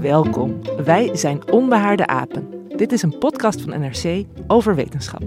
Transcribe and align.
Welkom, 0.00 0.60
wij 0.84 1.16
zijn 1.16 1.52
Onbehaarde 1.52 2.06
Apen. 2.06 2.48
Dit 2.76 2.92
is 2.92 3.02
een 3.02 3.18
podcast 3.18 3.60
van 3.60 3.80
NRC 3.80 4.26
over 4.46 4.74
wetenschap. 4.74 5.22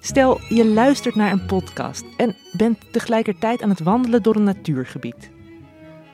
Stel, 0.00 0.40
je 0.48 0.66
luistert 0.66 1.14
naar 1.14 1.32
een 1.32 1.46
podcast 1.46 2.04
en 2.16 2.36
bent 2.56 2.92
tegelijkertijd 2.92 3.62
aan 3.62 3.68
het 3.68 3.80
wandelen 3.80 4.22
door 4.22 4.36
een 4.36 4.42
natuurgebied. 4.42 5.30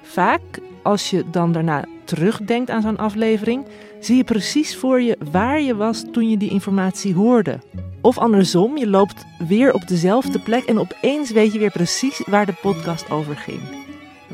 Vaak, 0.02 0.60
als 0.82 1.10
je 1.10 1.24
dan 1.30 1.52
daarna 1.52 1.84
terugdenkt 2.04 2.70
aan 2.70 2.82
zo'n 2.82 2.98
aflevering, 2.98 3.66
zie 4.00 4.16
je 4.16 4.24
precies 4.24 4.76
voor 4.76 5.00
je 5.00 5.18
waar 5.30 5.60
je 5.60 5.76
was 5.76 6.04
toen 6.12 6.30
je 6.30 6.36
die 6.36 6.50
informatie 6.50 7.14
hoorde. 7.14 7.58
Of 8.02 8.18
andersom, 8.18 8.76
je 8.76 8.86
loopt 8.86 9.26
weer 9.48 9.72
op 9.72 9.88
dezelfde 9.88 10.38
plek 10.38 10.64
en 10.64 10.78
opeens 10.78 11.30
weet 11.30 11.52
je 11.52 11.58
weer 11.58 11.70
precies 11.70 12.22
waar 12.26 12.46
de 12.46 12.58
podcast 12.60 13.10
over 13.10 13.36
ging. 13.36 13.60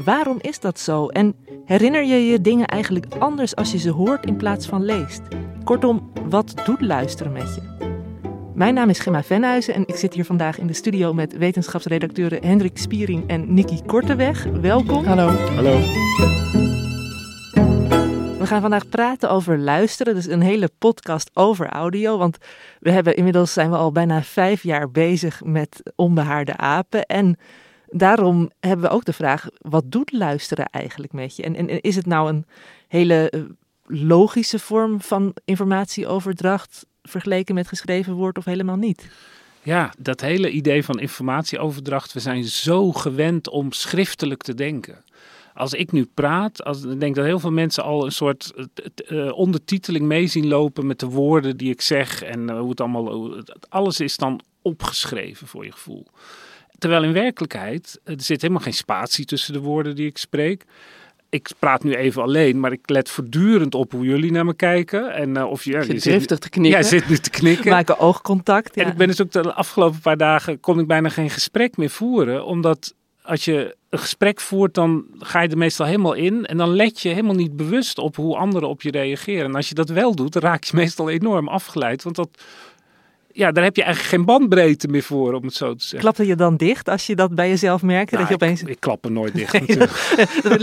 Waarom 0.04 0.36
is 0.40 0.60
dat 0.60 0.78
zo? 0.78 1.06
En 1.06 1.34
herinner 1.64 2.04
je 2.04 2.26
je 2.26 2.40
dingen 2.40 2.66
eigenlijk 2.66 3.06
anders 3.18 3.56
als 3.56 3.72
je 3.72 3.78
ze 3.78 3.90
hoort 3.90 4.26
in 4.26 4.36
plaats 4.36 4.66
van 4.66 4.84
leest? 4.84 5.20
Kortom, 5.64 6.12
wat 6.28 6.54
doet 6.64 6.80
luisteren 6.80 7.32
met 7.32 7.54
je? 7.54 7.74
Mijn 8.54 8.74
naam 8.74 8.88
is 8.88 8.98
Gemma 8.98 9.22
Venhuizen 9.22 9.74
en 9.74 9.82
ik 9.86 9.96
zit 9.96 10.14
hier 10.14 10.24
vandaag 10.24 10.58
in 10.58 10.66
de 10.66 10.72
studio 10.72 11.12
met 11.12 11.36
wetenschapsredacteuren 11.36 12.44
Hendrik 12.44 12.78
Spiering 12.78 13.28
en 13.28 13.54
Nikki 13.54 13.82
Korteweg. 13.86 14.44
Welkom. 14.44 15.04
Hallo. 15.04 15.28
Hallo. 15.28 15.80
We 18.46 18.52
gaan 18.52 18.60
vandaag 18.60 18.88
praten 18.88 19.30
over 19.30 19.58
luisteren, 19.58 20.14
dus 20.14 20.26
een 20.26 20.40
hele 20.40 20.70
podcast 20.78 21.30
over 21.34 21.68
audio. 21.68 22.18
Want 22.18 22.38
we 22.80 22.90
hebben 22.90 23.16
inmiddels 23.16 23.52
zijn 23.52 23.70
we 23.70 23.76
al 23.76 23.92
bijna 23.92 24.22
vijf 24.22 24.62
jaar 24.62 24.90
bezig 24.90 25.44
met 25.44 25.82
onbehaarde 25.96 26.56
apen. 26.56 27.06
En 27.06 27.38
daarom 27.86 28.50
hebben 28.60 28.88
we 28.88 28.94
ook 28.94 29.04
de 29.04 29.12
vraag: 29.12 29.46
wat 29.58 29.84
doet 29.86 30.12
luisteren 30.12 30.66
eigenlijk 30.66 31.12
met 31.12 31.36
je? 31.36 31.42
En, 31.42 31.80
is 31.80 31.96
het 31.96 32.06
nou 32.06 32.28
een 32.28 32.46
hele 32.88 33.30
eh, 33.30 33.40
logische 33.84 34.58
vorm 34.58 35.00
van 35.00 35.34
informatieoverdracht 35.44 36.86
vergeleken 37.02 37.54
met 37.54 37.68
geschreven 37.68 38.12
woord 38.12 38.38
of 38.38 38.44
helemaal 38.44 38.76
niet? 38.76 39.08
Ja, 39.62 39.92
dat 39.98 40.20
hele 40.20 40.50
idee 40.50 40.84
van 40.84 41.00
informatieoverdracht, 41.00 42.12
we 42.12 42.20
zijn 42.20 42.44
zo 42.44 42.92
gewend 42.92 43.48
om 43.48 43.72
schriftelijk 43.72 44.42
te 44.42 44.54
denken. 44.54 45.04
Als 45.56 45.72
ik 45.72 45.92
nu 45.92 46.04
praat, 46.14 46.64
als, 46.64 46.84
ik 46.84 47.00
denk 47.00 47.14
dat 47.14 47.24
heel 47.24 47.38
veel 47.38 47.52
mensen 47.52 47.84
al 47.84 48.04
een 48.04 48.12
soort 48.12 48.52
uh, 49.08 49.32
ondertiteling 49.32 50.06
mee 50.06 50.26
zien 50.26 50.46
lopen 50.46 50.86
met 50.86 50.98
de 50.98 51.06
woorden 51.06 51.56
die 51.56 51.70
ik 51.70 51.80
zeg 51.80 52.22
en 52.22 52.40
uh, 52.40 52.58
hoe 52.58 52.70
het 52.70 52.80
allemaal, 52.80 53.34
alles 53.68 54.00
is 54.00 54.16
dan 54.16 54.40
opgeschreven 54.62 55.46
voor 55.46 55.64
je 55.64 55.72
gevoel. 55.72 56.06
Terwijl 56.78 57.02
in 57.02 57.12
werkelijkheid, 57.12 58.00
er 58.04 58.14
zit 58.16 58.40
helemaal 58.40 58.62
geen 58.62 58.72
spatie 58.72 59.24
tussen 59.24 59.52
de 59.52 59.60
woorden 59.60 59.94
die 59.94 60.06
ik 60.06 60.18
spreek 60.18 60.64
ik 61.30 61.50
praat 61.58 61.84
nu 61.84 61.94
even 61.94 62.22
alleen, 62.22 62.60
maar 62.60 62.72
ik 62.72 62.90
let 62.90 63.10
voortdurend 63.10 63.74
op 63.74 63.92
hoe 63.92 64.04
jullie 64.04 64.32
naar 64.32 64.44
me 64.44 64.54
kijken. 64.54 65.14
En 65.14 65.36
uh, 65.36 65.50
of 65.50 65.64
je, 65.64 65.70
ja, 65.70 65.82
je 65.82 65.98
zit, 65.98 66.40
te 66.40 66.48
knikken. 66.48 66.80
Ja, 66.80 66.86
zit 66.86 67.08
nu 67.08 67.16
te 67.16 67.30
knikken. 67.30 67.70
Maken 67.70 67.98
oogcontact. 67.98 68.74
Ja. 68.74 68.82
En 68.82 68.90
ik 68.90 68.96
ben 68.96 69.06
dus 69.06 69.22
ook 69.22 69.32
de 69.32 69.52
afgelopen 69.52 70.00
paar 70.00 70.16
dagen 70.16 70.60
kon 70.60 70.78
ik 70.78 70.86
bijna 70.86 71.08
geen 71.08 71.30
gesprek 71.30 71.76
meer 71.76 71.90
voeren, 71.90 72.44
omdat 72.44 72.94
als 73.26 73.44
je 73.44 73.76
een 73.90 73.98
gesprek 73.98 74.40
voert, 74.40 74.74
dan 74.74 75.04
ga 75.18 75.40
je 75.40 75.48
er 75.48 75.58
meestal 75.58 75.86
helemaal 75.86 76.12
in 76.12 76.44
en 76.46 76.56
dan 76.56 76.76
let 76.76 77.00
je 77.00 77.08
helemaal 77.08 77.34
niet 77.34 77.56
bewust 77.56 77.98
op 77.98 78.16
hoe 78.16 78.36
anderen 78.36 78.68
op 78.68 78.82
je 78.82 78.90
reageren. 78.90 79.44
En 79.44 79.54
als 79.54 79.68
je 79.68 79.74
dat 79.74 79.88
wel 79.88 80.14
doet, 80.14 80.32
dan 80.32 80.42
raak 80.42 80.64
je 80.64 80.76
meestal 80.76 81.10
enorm 81.10 81.48
afgeleid, 81.48 82.02
want 82.02 82.16
dat 82.16 82.42
ja, 83.36 83.52
daar 83.52 83.64
heb 83.64 83.76
je 83.76 83.82
eigenlijk 83.82 84.14
geen 84.14 84.24
bandbreedte 84.24 84.88
meer 84.88 85.02
voor, 85.02 85.32
om 85.32 85.44
het 85.44 85.54
zo 85.54 85.74
te 85.74 85.80
zeggen. 85.82 85.98
Klapte 85.98 86.26
je 86.26 86.34
dan 86.36 86.56
dicht 86.56 86.88
als 86.88 87.06
je 87.06 87.16
dat 87.16 87.34
bij 87.34 87.48
jezelf 87.48 87.82
merkte? 87.82 88.14
Nou, 88.14 88.28
dat 88.28 88.38
je 88.38 88.44
opeens... 88.44 88.62
ik, 88.62 88.68
ik 88.68 88.80
klap 88.80 89.04
er 89.04 89.10
nooit 89.10 89.34
dicht 89.34 89.52
natuurlijk. 89.52 89.90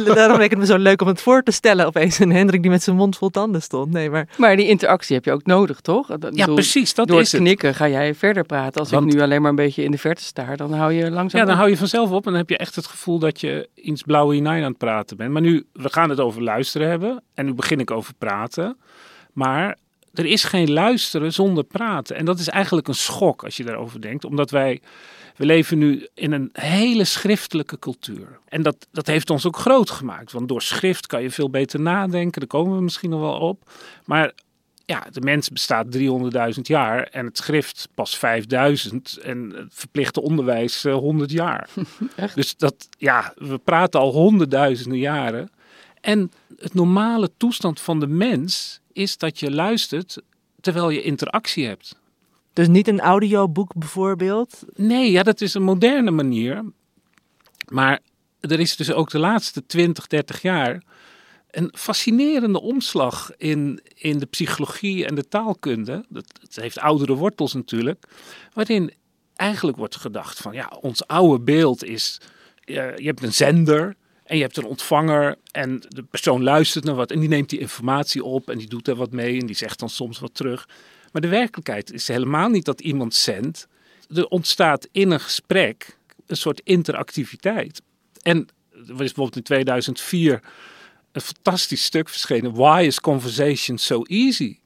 Daarom 0.16 0.38
leek 0.38 0.50
het 0.50 0.60
me 0.60 0.66
zo 0.66 0.78
leuk 0.78 1.02
om 1.02 1.08
het 1.08 1.22
voor 1.22 1.44
te 1.44 1.52
stellen. 1.52 1.86
Opeens 1.86 2.20
een 2.20 2.32
Hendrik 2.32 2.62
die 2.62 2.72
met 2.72 2.84
zijn 2.84 2.96
mond 2.96 3.18
vol 3.18 3.30
tanden 3.30 3.62
stond. 3.62 3.92
Nee, 3.92 4.10
maar... 4.10 4.28
maar 4.38 4.56
die 4.56 4.68
interactie 4.68 5.16
heb 5.16 5.26
je 5.26 5.32
ook 5.32 5.46
nodig, 5.46 5.80
toch? 5.80 6.08
Dat, 6.08 6.22
ja, 6.22 6.30
bedoel, 6.30 6.56
precies, 6.56 6.94
dat 6.94 7.08
door 7.08 7.20
is 7.20 7.32
het 7.32 7.42
knikken 7.42 7.76
ga 7.76 7.88
jij 7.88 8.16
verder 8.16 8.44
praten. 8.44 8.80
Als 8.80 8.90
Want... 8.92 9.06
ik 9.08 9.14
nu 9.14 9.22
alleen 9.22 9.42
maar 9.42 9.50
een 9.50 9.56
beetje 9.56 9.84
in 9.84 9.92
de 9.92 9.98
verte 9.98 10.24
staar, 10.24 10.58
dan 10.58 10.74
hou 10.74 10.94
je 10.94 11.12
langzaam 11.12 11.40
Ja, 11.40 11.46
dan 11.46 11.56
op. 11.56 11.60
hou 11.60 11.70
je 11.70 11.78
vanzelf 11.78 12.10
op 12.12 12.26
en 12.26 12.32
dan 12.32 12.40
heb 12.40 12.50
je 12.50 12.58
echt 12.58 12.76
het 12.76 12.88
gevoel 12.88 13.20
dat 13.20 13.42
je 13.42 13.70
iets 13.76 14.02
blauwe 14.02 14.34
hinein 14.34 14.64
aan 14.64 14.70
het 14.70 14.78
praten 14.78 15.18
bent. 15.18 15.32
Maar 15.32 15.42
nu, 15.42 15.66
we 15.74 15.90
gaan 15.92 16.10
het 16.10 16.20
over 16.20 16.44
luisteren 16.44 16.90
hebben 16.90 17.24
en 17.34 17.46
nu 17.46 17.54
begin 17.54 17.80
ik 17.80 17.92
over 17.92 18.14
praten. 18.18 18.78
Maar 19.34 19.78
er 20.14 20.26
is 20.26 20.44
geen 20.44 20.72
luisteren 20.72 21.34
zonder 21.34 21.64
praten. 21.64 22.16
En 22.16 22.26
dat 22.26 22.40
is 22.40 22.48
eigenlijk 22.48 22.88
een 22.88 22.96
schok 22.96 23.44
als 23.44 23.58
je 23.58 23.64
daarover 23.64 24.02
denkt. 24.02 24.26
Omdat 24.26 24.52
wij, 24.52 24.82
we 25.36 25.46
leven 25.46 25.78
nu 25.78 26.08
in 26.14 26.32
een 26.32 26.50
hele 26.54 27.04
schriftelijke 27.04 27.80
cultuur. 27.80 28.40
En 28.48 28.62
dat, 28.62 28.88
dat 28.92 29.08
heeft 29.08 29.30
ons 29.30 29.48
ook 29.48 29.58
groot 29.58 29.90
gemaakt. 29.90 30.32
Want 30.32 30.48
door 30.48 30.62
schrift 30.62 31.08
kan 31.08 31.22
je 31.22 31.32
veel 31.32 31.50
beter 31.50 31.80
nadenken. 31.80 32.40
Daar 32.40 32.50
komen 32.50 32.76
we 32.76 32.84
misschien 32.84 33.10
nog 33.10 33.20
wel 33.20 33.40
op. 33.40 33.72
Maar 34.06 34.34
ja, 34.86 35.08
de 35.12 35.22
mens 35.22 35.50
bestaat 35.50 35.98
300.000 35.98 36.62
jaar 36.62 37.04
en 37.04 37.26
het 37.26 37.38
schrift 37.38 37.88
pas 37.94 38.18
5000 38.18 39.18
en 39.18 39.54
het 39.56 39.74
verplichte 39.74 40.22
onderwijs 40.22 40.86
uh, 40.86 40.94
100 40.94 41.32
jaar. 41.32 41.70
dus 42.36 42.56
dat, 42.58 42.88
ja, 42.98 43.34
we 43.38 43.58
praten 43.58 44.00
al 44.00 44.12
honderdduizenden 44.12 45.00
jaren. 45.00 45.50
En 46.02 46.32
het 46.58 46.74
normale 46.74 47.32
toestand 47.38 47.80
van 47.80 48.00
de 48.00 48.08
mens 48.08 48.82
is 48.94 49.18
dat 49.18 49.40
je 49.40 49.52
luistert 49.52 50.18
terwijl 50.62 50.90
je 50.90 51.02
interactie 51.02 51.66
hebt. 51.66 51.96
Dus 52.54 52.68
niet 52.68 52.88
een 52.88 53.00
audioboek 53.00 53.74
bijvoorbeeld? 53.76 54.64
Nee, 54.76 55.12
ja, 55.12 55.24
dat 55.24 55.42
is 55.42 55.54
een 55.54 55.64
moderne 55.64 56.12
manier. 56.12 56.64
Maar 57.68 58.00
er 58.40 58.60
is 58.60 58.76
dus 58.76 58.92
ook 58.92 59.10
de 59.10 59.20
laatste 59.20 59.66
20, 59.66 60.08
30 60.08 60.42
jaar 60.42 60.84
een 61.52 61.74
fascinerende 61.78 62.62
omslag 62.62 63.32
in, 63.38 63.82
in 63.96 64.20
de 64.20 64.26
psychologie 64.26 65.06
en 65.06 65.16
de 65.16 65.28
taalkunde. 65.28 66.06
Dat, 66.10 66.26
het 66.42 66.56
heeft 66.56 66.80
oudere 66.80 67.14
wortels 67.14 67.54
natuurlijk. 67.54 68.06
Waarin 68.54 68.94
eigenlijk 69.36 69.78
wordt 69.78 69.96
gedacht 69.96 70.40
van 70.40 70.54
ja, 70.54 70.72
ons 70.82 71.08
oude 71.08 71.44
beeld 71.44 71.84
is, 71.84 72.22
je, 72.60 72.94
je 72.96 73.06
hebt 73.06 73.24
een 73.24 73.34
zender 73.34 73.96
en 74.34 74.40
je 74.40 74.46
hebt 74.46 74.58
een 74.58 74.66
ontvanger 74.66 75.36
en 75.52 75.82
de 75.88 76.04
persoon 76.04 76.44
luistert 76.44 76.84
naar 76.84 76.96
wat 76.96 77.12
en 77.12 77.20
die 77.20 77.30
neemt 77.30 77.50
die 77.50 77.60
informatie 77.60 78.24
op 78.24 78.50
en 78.50 78.58
die 78.58 78.68
doet 78.68 78.88
er 78.88 78.96
wat 78.96 79.12
mee 79.12 79.40
en 79.40 79.46
die 79.46 79.56
zegt 79.56 79.80
dan 79.80 79.90
soms 79.90 80.20
wat 80.20 80.36
terug. 80.36 80.68
Maar 81.12 81.22
de 81.22 81.28
werkelijkheid 81.28 81.92
is 81.92 82.08
helemaal 82.08 82.50
niet 82.50 82.66
dat 82.66 82.82
iemand 82.82 83.14
zendt. 83.14 83.68
Er 84.16 84.28
ontstaat 84.28 84.88
in 84.92 85.12
een 85.12 85.20
gesprek 85.20 85.98
een 86.28 86.38
soort 86.38 86.62
interactiviteit. 86.64 87.82
En 88.22 88.48
er 88.72 88.80
is 88.90 88.96
bijvoorbeeld 88.96 89.36
in 89.36 89.44
2004 89.44 90.42
een 91.12 91.22
fantastisch 91.22 91.84
stuk 91.84 92.10
verschenen. 92.10 92.54
Why 92.54 92.84
is 92.86 93.00
conversation 93.00 93.78
so 93.78 94.04
easy? 94.04 94.60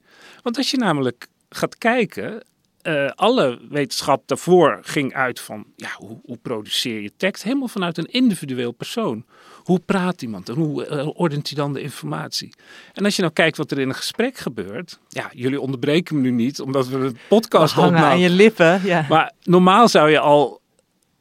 Want 0.43 0.57
als 0.57 0.71
je 0.71 0.77
namelijk 0.77 1.27
gaat 1.49 1.77
kijken, 1.77 2.43
uh, 2.87 3.09
alle 3.15 3.59
wetenschap 3.69 4.27
daarvoor 4.27 4.79
ging 4.81 5.13
uit 5.13 5.39
van 5.39 5.65
ja, 5.75 5.89
hoe, 5.95 6.19
hoe 6.23 6.37
produceer 6.37 7.01
je 7.01 7.11
tekst? 7.17 7.43
Helemaal 7.43 7.67
vanuit 7.67 7.97
een 7.97 8.11
individueel 8.11 8.71
persoon. 8.71 9.25
Hoe 9.67 9.79
praat 9.79 10.21
iemand 10.21 10.49
en 10.49 10.55
hoe 10.55 10.87
uh, 10.87 11.07
ordent 11.13 11.47
hij 11.47 11.57
dan 11.57 11.73
de 11.73 11.81
informatie? 11.81 12.53
En 12.93 13.05
als 13.05 13.15
je 13.15 13.21
nou 13.21 13.33
kijkt 13.33 13.57
wat 13.57 13.71
er 13.71 13.79
in 13.79 13.89
een 13.89 13.95
gesprek 13.95 14.37
gebeurt. 14.37 14.99
Ja, 15.09 15.29
jullie 15.33 15.61
onderbreken 15.61 16.15
me 16.15 16.21
nu 16.21 16.31
niet, 16.31 16.59
omdat 16.59 16.87
we 16.87 16.97
een 16.97 17.17
podcast 17.29 17.77
opnemen. 17.77 17.99
aan 17.99 18.19
je 18.19 18.29
lippen, 18.29 18.81
ja. 18.83 19.05
Maar 19.09 19.33
normaal 19.43 19.87
zou 19.87 20.09
je 20.09 20.19
al 20.19 20.61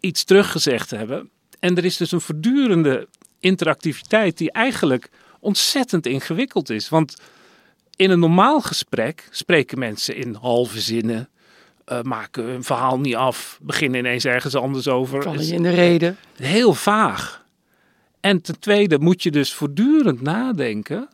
iets 0.01 0.25
teruggezegd 0.25 0.91
hebben. 0.91 1.31
En 1.59 1.77
er 1.77 1.85
is 1.85 1.97
dus 1.97 2.13
een 2.13 2.21
voortdurende 2.21 3.09
interactiviteit 3.41 4.39
die 4.39 4.53
eigenlijk 4.53 5.11
ontzettend 5.41 6.07
ingewikkeld 6.07 6.71
is. 6.71 6.89
Want 6.89 7.15
in 7.97 8.11
een 8.11 8.19
normaal 8.19 8.61
gesprek 8.61 9.29
spreken 9.31 9.79
mensen 9.79 10.17
in 10.17 10.35
halve 10.35 10.81
zinnen, 10.81 11.29
uh, 11.93 12.03
maken 12.03 12.45
hun 12.45 12.65
verhaal 12.65 12.99
niet 12.99 13.17
af, 13.17 13.59
beginnen 13.63 14.01
ineens 14.01 14.25
ergens 14.25 14.55
anders 14.55 14.89
over. 14.89 15.23
Vallen 15.23 15.47
je 15.47 15.55
in 15.55 15.63
de 15.63 15.71
reden. 15.71 16.17
Heel 16.37 16.75
vaag. 16.75 17.45
En 18.27 18.41
ten 18.41 18.59
tweede 18.61 18.99
moet 18.99 19.23
je 19.23 19.31
dus 19.31 19.55
voortdurend 19.55 20.23
nadenken. 20.23 21.09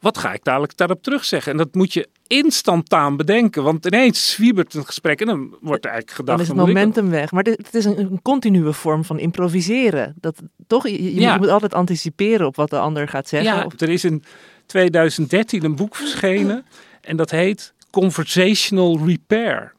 Wat 0.00 0.18
ga 0.18 0.32
ik 0.32 0.44
dadelijk 0.44 0.76
daarop 0.76 1.02
terugzeggen? 1.02 1.52
En 1.52 1.58
dat 1.58 1.74
moet 1.74 1.92
je 1.92 2.08
instantaan 2.26 3.16
bedenken. 3.16 3.62
Want 3.62 3.86
ineens 3.86 4.30
zwiebert 4.30 4.74
een 4.74 4.86
gesprek 4.86 5.20
en 5.20 5.26
dan 5.26 5.56
wordt 5.60 5.84
er 5.84 5.90
eigenlijk 5.90 6.10
gedacht... 6.10 6.38
Dan 6.38 6.40
is 6.40 6.48
het 6.48 6.66
momentum 6.66 7.10
weg. 7.10 7.30
Maar 7.30 7.44
het 7.44 7.74
is 7.74 7.84
een, 7.84 8.22
continue 8.22 8.72
vorm 8.72 9.04
van 9.04 9.18
improviseren. 9.18 10.14
Dat, 10.20 10.42
toch? 10.66 10.88
Je, 10.88 11.14
je 11.14 11.36
moet 11.38 11.48
altijd 11.48 11.74
anticiperen 11.74 12.46
op 12.46 12.56
wat 12.56 12.70
de 12.70 12.78
ander 12.78 13.08
gaat 13.08 13.28
zeggen. 13.28 13.54
Ja, 13.54 13.66
er 13.78 13.88
is 13.88 14.04
in 14.04 14.22
2013 14.66 15.64
een 15.64 15.76
boek 15.76 15.96
verschenen. 15.96 16.64
en 17.00 17.16
dat 17.16 17.30
heet 17.30 17.74
Conversational 17.90 18.98
Repair 19.06 19.74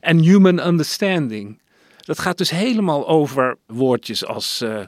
and 0.00 0.20
Human 0.20 0.66
Understanding. 0.66 1.60
Dat 1.96 2.18
gaat 2.18 2.38
dus 2.38 2.50
helemaal 2.50 3.08
over 3.08 3.56
woordjes 3.66 4.26
als... 4.26 4.62
Uh, 4.62 4.80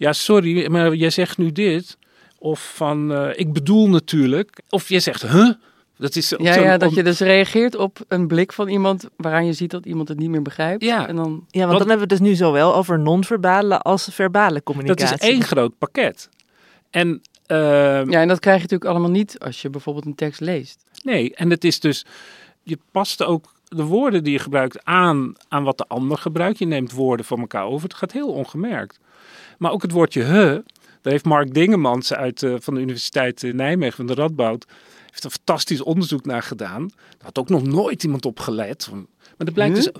ja, 0.00 0.12
sorry, 0.12 0.70
maar 0.70 0.94
jij 0.94 1.10
zegt 1.10 1.38
nu 1.38 1.52
dit. 1.52 1.98
Of 2.38 2.72
van, 2.74 3.12
uh, 3.12 3.28
ik 3.34 3.52
bedoel 3.52 3.88
natuurlijk. 3.88 4.60
Of 4.68 4.88
jij 4.88 5.00
zegt, 5.00 5.22
huh? 5.22 5.50
Dat 5.96 6.16
is 6.16 6.34
ja, 6.38 6.54
ja, 6.54 6.76
dat 6.76 6.94
je 6.94 7.02
dus 7.02 7.18
reageert 7.18 7.76
op 7.76 7.98
een 8.08 8.26
blik 8.26 8.52
van 8.52 8.68
iemand 8.68 9.08
waaraan 9.16 9.46
je 9.46 9.52
ziet 9.52 9.70
dat 9.70 9.86
iemand 9.86 10.08
het 10.08 10.18
niet 10.18 10.28
meer 10.30 10.42
begrijpt. 10.42 10.84
Ja, 10.84 11.08
en 11.08 11.16
dan... 11.16 11.44
ja 11.48 11.66
want 11.66 11.78
dan 11.78 11.88
hebben 11.88 12.08
we 12.08 12.14
het 12.14 12.22
dus 12.22 12.28
nu 12.28 12.34
zowel 12.34 12.74
over 12.74 12.98
non-verbale 12.98 13.78
als 13.78 14.08
verbale 14.10 14.62
communicatie. 14.62 15.16
Dat 15.16 15.22
is 15.22 15.28
één 15.28 15.42
groot 15.42 15.78
pakket. 15.78 16.28
En, 16.90 17.22
uh, 17.46 17.56
ja, 18.04 18.20
en 18.20 18.28
dat 18.28 18.40
krijg 18.40 18.56
je 18.56 18.62
natuurlijk 18.62 18.90
allemaal 18.90 19.10
niet 19.10 19.38
als 19.38 19.62
je 19.62 19.70
bijvoorbeeld 19.70 20.06
een 20.06 20.14
tekst 20.14 20.40
leest. 20.40 20.84
Nee, 21.02 21.34
en 21.34 21.50
het 21.50 21.64
is 21.64 21.80
dus, 21.80 22.04
je 22.62 22.78
past 22.90 23.22
ook 23.22 23.52
de 23.64 23.84
woorden 23.84 24.24
die 24.24 24.32
je 24.32 24.38
gebruikt 24.38 24.84
aan, 24.84 25.32
aan 25.48 25.64
wat 25.64 25.78
de 25.78 25.86
ander 25.88 26.18
gebruikt. 26.18 26.58
Je 26.58 26.66
neemt 26.66 26.92
woorden 26.92 27.26
van 27.26 27.40
elkaar 27.40 27.64
over. 27.64 27.88
Het 27.88 27.98
gaat 27.98 28.12
heel 28.12 28.32
ongemerkt. 28.32 28.98
Maar 29.60 29.72
ook 29.72 29.82
het 29.82 29.92
woordje 29.92 30.22
he, 30.22 30.52
daar 31.00 31.12
heeft 31.12 31.24
Mark 31.24 31.54
Dingemans 31.54 32.12
uit, 32.12 32.42
uh, 32.42 32.54
van 32.58 32.74
de 32.74 32.80
Universiteit 32.80 33.42
Nijmegen, 33.52 33.96
van 33.96 34.06
de 34.06 34.14
Radboud, 34.14 34.66
heeft 35.10 35.24
een 35.24 35.30
fantastisch 35.30 35.82
onderzoek 35.82 36.24
naar 36.24 36.42
gedaan. 36.42 36.88
Daar 36.88 37.18
had 37.22 37.38
ook 37.38 37.48
nog 37.48 37.62
nooit 37.62 38.02
iemand 38.02 38.26
op 38.26 38.38
gelet. 38.40 38.88
Maar 38.92 39.04
dat 39.36 39.54
blijkt, 39.54 39.74
dus, 39.74 39.90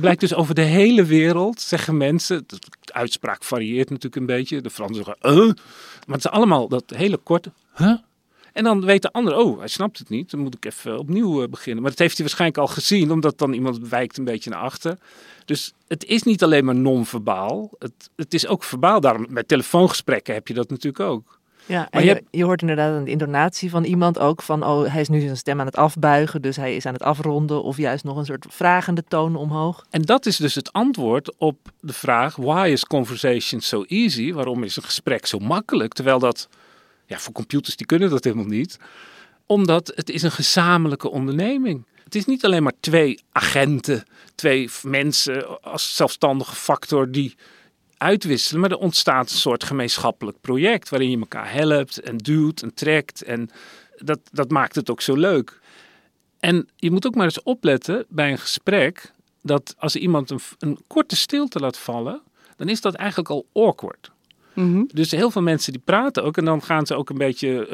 blijkt 0.00 0.20
dus 0.20 0.34
over 0.34 0.54
de 0.54 0.62
hele 0.62 1.04
wereld, 1.04 1.60
zeggen 1.60 1.96
mensen. 1.96 2.44
De 2.46 2.58
uitspraak 2.92 3.44
varieert 3.44 3.88
natuurlijk 3.88 4.16
een 4.16 4.26
beetje. 4.26 4.60
De 4.60 4.70
Fransen 4.70 5.04
zeggen, 5.04 5.38
uh, 5.38 5.46
maar 6.06 6.16
het 6.16 6.24
is 6.24 6.30
allemaal 6.30 6.68
dat 6.68 6.84
hele 6.96 7.16
korte, 7.16 7.52
huh? 7.76 7.94
En 8.52 8.64
dan 8.64 8.84
weet 8.84 9.02
de 9.02 9.12
ander, 9.12 9.36
oh, 9.36 9.58
hij 9.58 9.68
snapt 9.68 9.98
het 9.98 10.08
niet. 10.08 10.30
Dan 10.30 10.40
moet 10.40 10.54
ik 10.54 10.64
even 10.64 10.98
opnieuw 10.98 11.42
eh, 11.42 11.48
beginnen. 11.48 11.82
Maar 11.82 11.90
dat 11.90 12.00
heeft 12.00 12.16
hij 12.16 12.26
waarschijnlijk 12.26 12.60
al 12.60 12.74
gezien, 12.74 13.12
omdat 13.12 13.38
dan 13.38 13.52
iemand 13.52 13.88
wijkt 13.88 14.18
een 14.18 14.24
beetje 14.24 14.50
naar 14.50 14.60
achter. 14.60 14.98
Dus 15.44 15.72
het 15.88 16.04
is 16.04 16.22
niet 16.22 16.42
alleen 16.42 16.64
maar 16.64 16.74
non-verbaal. 16.74 17.70
Het, 17.78 18.10
het 18.16 18.34
is 18.34 18.46
ook 18.46 18.64
verbaal. 18.64 19.00
Daarom, 19.00 19.26
met 19.28 19.48
telefoongesprekken 19.48 20.34
heb 20.34 20.48
je 20.48 20.54
dat 20.54 20.70
natuurlijk 20.70 21.04
ook. 21.04 21.38
Ja, 21.70 21.90
en 21.90 22.04
je, 22.04 22.24
je, 22.30 22.44
hoort 22.44 22.60
inderdaad 22.60 23.00
een 23.00 23.06
intonatie 23.06 23.70
van 23.70 23.84
iemand 23.84 24.18
ook 24.18 24.42
van, 24.42 24.64
oh, 24.64 24.92
hij 24.92 25.00
is 25.00 25.08
nu 25.08 25.20
zijn 25.20 25.36
stem 25.36 25.60
aan 25.60 25.66
het 25.66 25.76
afbuigen, 25.76 26.42
dus 26.42 26.56
hij 26.56 26.76
is 26.76 26.86
aan 26.86 26.92
het 26.92 27.02
afronden 27.02 27.62
of 27.62 27.76
juist 27.76 28.04
nog 28.04 28.16
een 28.16 28.24
soort 28.24 28.46
vragende 28.48 29.04
toon 29.08 29.36
omhoog. 29.36 29.84
En 29.90 30.02
dat 30.02 30.26
is 30.26 30.36
dus 30.36 30.54
het 30.54 30.72
antwoord 30.72 31.34
op 31.38 31.56
de 31.80 31.92
vraag, 31.92 32.36
why 32.36 32.68
is 32.72 32.84
conversation 32.84 33.60
so 33.60 33.82
easy? 33.82 34.32
Waarom 34.32 34.64
is 34.64 34.76
een 34.76 34.82
gesprek 34.82 35.26
zo 35.26 35.38
makkelijk? 35.38 35.92
Terwijl 35.92 36.18
dat, 36.18 36.48
ja, 37.10 37.18
voor 37.18 37.32
computers 37.32 37.76
die 37.76 37.86
kunnen 37.86 38.10
dat 38.10 38.24
helemaal 38.24 38.44
niet. 38.44 38.78
Omdat 39.46 39.92
het 39.94 40.10
is 40.10 40.22
een 40.22 40.32
gezamenlijke 40.32 41.10
onderneming. 41.10 41.86
Het 42.04 42.14
is 42.14 42.24
niet 42.24 42.44
alleen 42.44 42.62
maar 42.62 42.80
twee 42.80 43.20
agenten, 43.32 44.04
twee 44.34 44.70
mensen 44.82 45.62
als 45.62 45.96
zelfstandige 45.96 46.54
factor 46.54 47.10
die 47.10 47.34
uitwisselen, 47.96 48.60
maar 48.60 48.70
er 48.70 48.76
ontstaat 48.76 49.30
een 49.30 49.36
soort 49.36 49.64
gemeenschappelijk 49.64 50.40
project 50.40 50.88
waarin 50.88 51.10
je 51.10 51.18
elkaar 51.18 51.52
helpt 51.52 52.00
en 52.00 52.16
duwt 52.16 52.62
en 52.62 52.74
trekt. 52.74 53.22
En 53.22 53.50
dat, 53.96 54.20
dat 54.32 54.50
maakt 54.50 54.74
het 54.74 54.90
ook 54.90 55.00
zo 55.00 55.14
leuk. 55.16 55.60
En 56.38 56.68
je 56.76 56.90
moet 56.90 57.06
ook 57.06 57.14
maar 57.14 57.24
eens 57.24 57.42
opletten 57.42 58.04
bij 58.08 58.30
een 58.30 58.38
gesprek 58.38 59.12
dat 59.42 59.74
als 59.78 59.96
iemand 59.96 60.30
een, 60.30 60.40
een 60.58 60.78
korte 60.86 61.16
stilte 61.16 61.58
laat 61.58 61.78
vallen, 61.78 62.22
dan 62.56 62.68
is 62.68 62.80
dat 62.80 62.94
eigenlijk 62.94 63.30
al 63.30 63.46
awkward. 63.52 64.10
Mhm. 64.52 64.84
Dus 64.86 65.10
heel 65.10 65.30
veel 65.30 65.42
mensen 65.42 65.72
die 65.72 65.82
praten 65.84 66.24
ook 66.24 66.36
en 66.36 66.44
dan 66.44 66.62
gaan 66.62 66.86
ze 66.86 66.94
ook 66.94 67.10
een 67.10 67.18
beetje, 67.18 67.68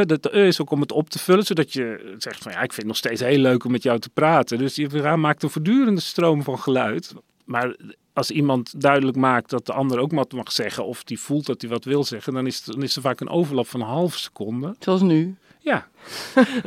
uh, 0.00 0.06
dat 0.06 0.34
uh, 0.34 0.46
is 0.46 0.60
ook 0.60 0.70
om 0.70 0.80
het 0.80 0.92
op 0.92 1.10
te 1.10 1.18
vullen, 1.18 1.44
zodat 1.44 1.72
je 1.72 2.14
zegt 2.18 2.42
van 2.42 2.52
ja, 2.52 2.58
ik 2.58 2.72
vind 2.72 2.76
het 2.76 2.86
nog 2.86 2.96
steeds 2.96 3.20
heel 3.20 3.38
leuk 3.38 3.64
om 3.64 3.70
met 3.70 3.82
jou 3.82 3.98
te 3.98 4.10
praten. 4.10 4.58
Dus 4.58 4.76
je 4.76 5.14
maakt 5.16 5.42
een 5.42 5.50
voortdurende 5.50 6.00
stroom 6.00 6.42
van 6.42 6.58
geluid. 6.58 7.14
Maar 7.44 7.76
als 8.12 8.30
iemand 8.30 8.80
duidelijk 8.80 9.16
maakt 9.16 9.50
dat 9.50 9.66
de 9.66 9.72
ander 9.72 9.98
ook 9.98 10.12
wat 10.12 10.32
mag 10.32 10.52
zeggen, 10.52 10.86
of 10.86 11.04
die 11.04 11.20
voelt 11.20 11.46
dat 11.46 11.60
hij 11.60 11.70
wat 11.70 11.84
wil 11.84 12.04
zeggen, 12.04 12.32
dan 12.32 12.46
is, 12.46 12.64
dan 12.64 12.82
is 12.82 12.96
er 12.96 13.02
vaak 13.02 13.20
een 13.20 13.28
overlap 13.28 13.68
van 13.68 13.80
een 13.80 13.86
halve 13.86 14.18
seconde. 14.18 14.74
Zoals 14.78 15.02
nu. 15.02 15.36
Ja. 15.58 15.86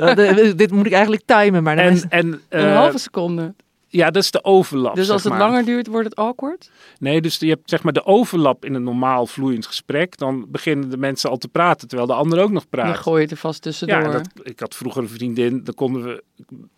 dit 0.56 0.70
moet 0.70 0.86
ik 0.86 0.92
eigenlijk 0.92 1.22
timen, 1.24 1.62
maar 1.62 1.78
en, 1.78 2.02
en, 2.08 2.26
uh, 2.26 2.40
een 2.48 2.72
halve 2.72 2.98
seconde. 2.98 3.54
Ja, 3.96 4.10
dat 4.10 4.22
is 4.22 4.30
de 4.30 4.44
overlap. 4.44 4.94
Dus 4.94 5.10
als 5.10 5.24
het 5.24 5.32
langer 5.32 5.64
duurt, 5.64 5.86
wordt 5.86 6.08
het 6.08 6.16
awkward? 6.18 6.70
Nee, 6.98 7.20
dus 7.20 7.38
je 7.38 7.48
hebt 7.48 7.70
zeg 7.70 7.82
maar 7.82 7.92
de 7.92 8.04
overlap 8.04 8.64
in 8.64 8.74
een 8.74 8.82
normaal 8.82 9.26
vloeiend 9.26 9.66
gesprek. 9.66 10.18
Dan 10.18 10.46
beginnen 10.48 10.90
de 10.90 10.96
mensen 10.96 11.30
al 11.30 11.36
te 11.36 11.48
praten, 11.48 11.88
terwijl 11.88 12.08
de 12.08 12.14
ander 12.14 12.38
ook 12.38 12.50
nog 12.50 12.68
praat. 12.68 12.86
Dan 12.86 12.96
gooi 12.96 13.22
je 13.22 13.28
er 13.28 13.36
vast 13.36 13.62
tussendoor. 13.62 14.02
Ja, 14.02 14.10
dat, 14.10 14.28
ik 14.42 14.60
had 14.60 14.74
vroeger 14.74 15.02
een 15.02 15.08
vriendin, 15.08 15.64
dan 15.64 15.74
konden 15.74 16.02
we 16.02 16.22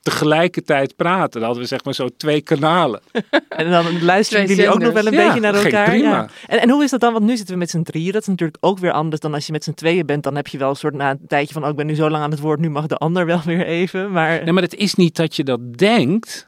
tegelijkertijd 0.02 0.96
praten. 0.96 1.30
Dan 1.30 1.42
hadden 1.42 1.62
we 1.62 1.68
zeg 1.68 1.84
maar 1.84 1.94
zo 1.94 2.08
twee 2.16 2.40
kanalen. 2.40 3.00
en 3.48 3.70
dan 3.70 4.02
luisteren 4.02 4.46
jullie 4.46 4.68
ook 4.68 4.78
nog 4.78 4.92
wel 4.92 5.06
een 5.06 5.14
beetje 5.14 5.40
naar 5.40 5.54
elkaar. 5.54 5.96
Ja. 5.96 6.28
En, 6.46 6.60
en 6.60 6.70
hoe 6.70 6.84
is 6.84 6.90
dat 6.90 7.00
dan? 7.00 7.12
Want 7.12 7.24
nu 7.24 7.36
zitten 7.36 7.54
we 7.54 7.60
met 7.60 7.70
z'n 7.70 7.82
drieën. 7.82 8.12
Dat 8.12 8.22
is 8.22 8.28
natuurlijk 8.28 8.58
ook 8.60 8.78
weer 8.78 8.92
anders 8.92 9.20
dan 9.20 9.34
als 9.34 9.46
je 9.46 9.52
met 9.52 9.64
z'n 9.64 9.72
tweeën 9.72 10.06
bent. 10.06 10.22
Dan 10.22 10.36
heb 10.36 10.46
je 10.46 10.58
wel 10.58 10.70
een 10.70 10.76
soort 10.76 10.94
na 10.94 11.10
een 11.10 11.26
tijdje 11.26 11.52
van, 11.52 11.64
oh, 11.64 11.68
ik 11.68 11.76
ben 11.76 11.86
nu 11.86 11.94
zo 11.94 12.10
lang 12.10 12.22
aan 12.22 12.30
het 12.30 12.40
woord, 12.40 12.60
nu 12.60 12.70
mag 12.70 12.86
de 12.86 12.96
ander 12.96 13.26
wel 13.26 13.40
weer 13.44 13.66
even. 13.66 14.10
Maar... 14.10 14.44
Nee, 14.44 14.52
maar 14.52 14.62
het 14.62 14.74
is 14.74 14.94
niet 14.94 15.16
dat 15.16 15.36
je 15.36 15.44
dat 15.44 15.78
denkt 15.78 16.46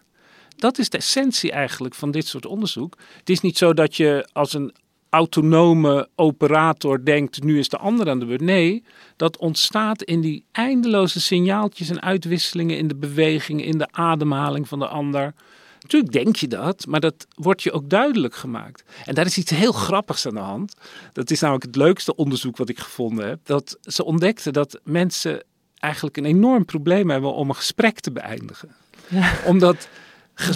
dat 0.60 0.78
is 0.78 0.88
de 0.88 0.98
essentie 0.98 1.52
eigenlijk 1.52 1.94
van 1.94 2.10
dit 2.10 2.26
soort 2.26 2.46
onderzoek. 2.46 2.96
Het 3.18 3.30
is 3.30 3.40
niet 3.40 3.58
zo 3.58 3.74
dat 3.74 3.96
je 3.96 4.28
als 4.32 4.52
een 4.52 4.74
autonome 5.10 6.08
operator 6.14 7.04
denkt, 7.04 7.42
nu 7.42 7.58
is 7.58 7.68
de 7.68 7.76
ander 7.76 8.08
aan 8.08 8.18
de 8.18 8.26
beurt. 8.26 8.40
Nee, 8.40 8.84
dat 9.16 9.36
ontstaat 9.36 10.02
in 10.02 10.20
die 10.20 10.44
eindeloze 10.52 11.20
signaaltjes 11.20 11.88
en 11.88 12.02
uitwisselingen 12.02 12.76
in 12.76 12.88
de 12.88 12.96
beweging, 12.96 13.64
in 13.64 13.78
de 13.78 13.88
ademhaling 13.92 14.68
van 14.68 14.78
de 14.78 14.88
ander. 14.88 15.34
Natuurlijk 15.80 16.12
denk 16.12 16.36
je 16.36 16.48
dat, 16.48 16.86
maar 16.86 17.00
dat 17.00 17.26
wordt 17.34 17.62
je 17.62 17.72
ook 17.72 17.90
duidelijk 17.90 18.34
gemaakt. 18.34 18.84
En 19.04 19.14
daar 19.14 19.26
is 19.26 19.38
iets 19.38 19.50
heel 19.50 19.72
grappigs 19.72 20.26
aan 20.26 20.34
de 20.34 20.40
hand. 20.40 20.74
Dat 21.12 21.30
is 21.30 21.40
namelijk 21.40 21.64
het 21.64 21.76
leukste 21.76 22.14
onderzoek 22.14 22.56
wat 22.56 22.68
ik 22.68 22.78
gevonden 22.78 23.28
heb. 23.28 23.40
Dat 23.42 23.78
ze 23.82 24.04
ontdekten 24.04 24.52
dat 24.52 24.80
mensen 24.84 25.44
eigenlijk 25.78 26.16
een 26.16 26.24
enorm 26.24 26.64
probleem 26.64 27.10
hebben 27.10 27.34
om 27.34 27.48
een 27.48 27.56
gesprek 27.56 28.00
te 28.00 28.12
beëindigen. 28.12 28.74
Ja. 29.08 29.32
Omdat 29.46 29.88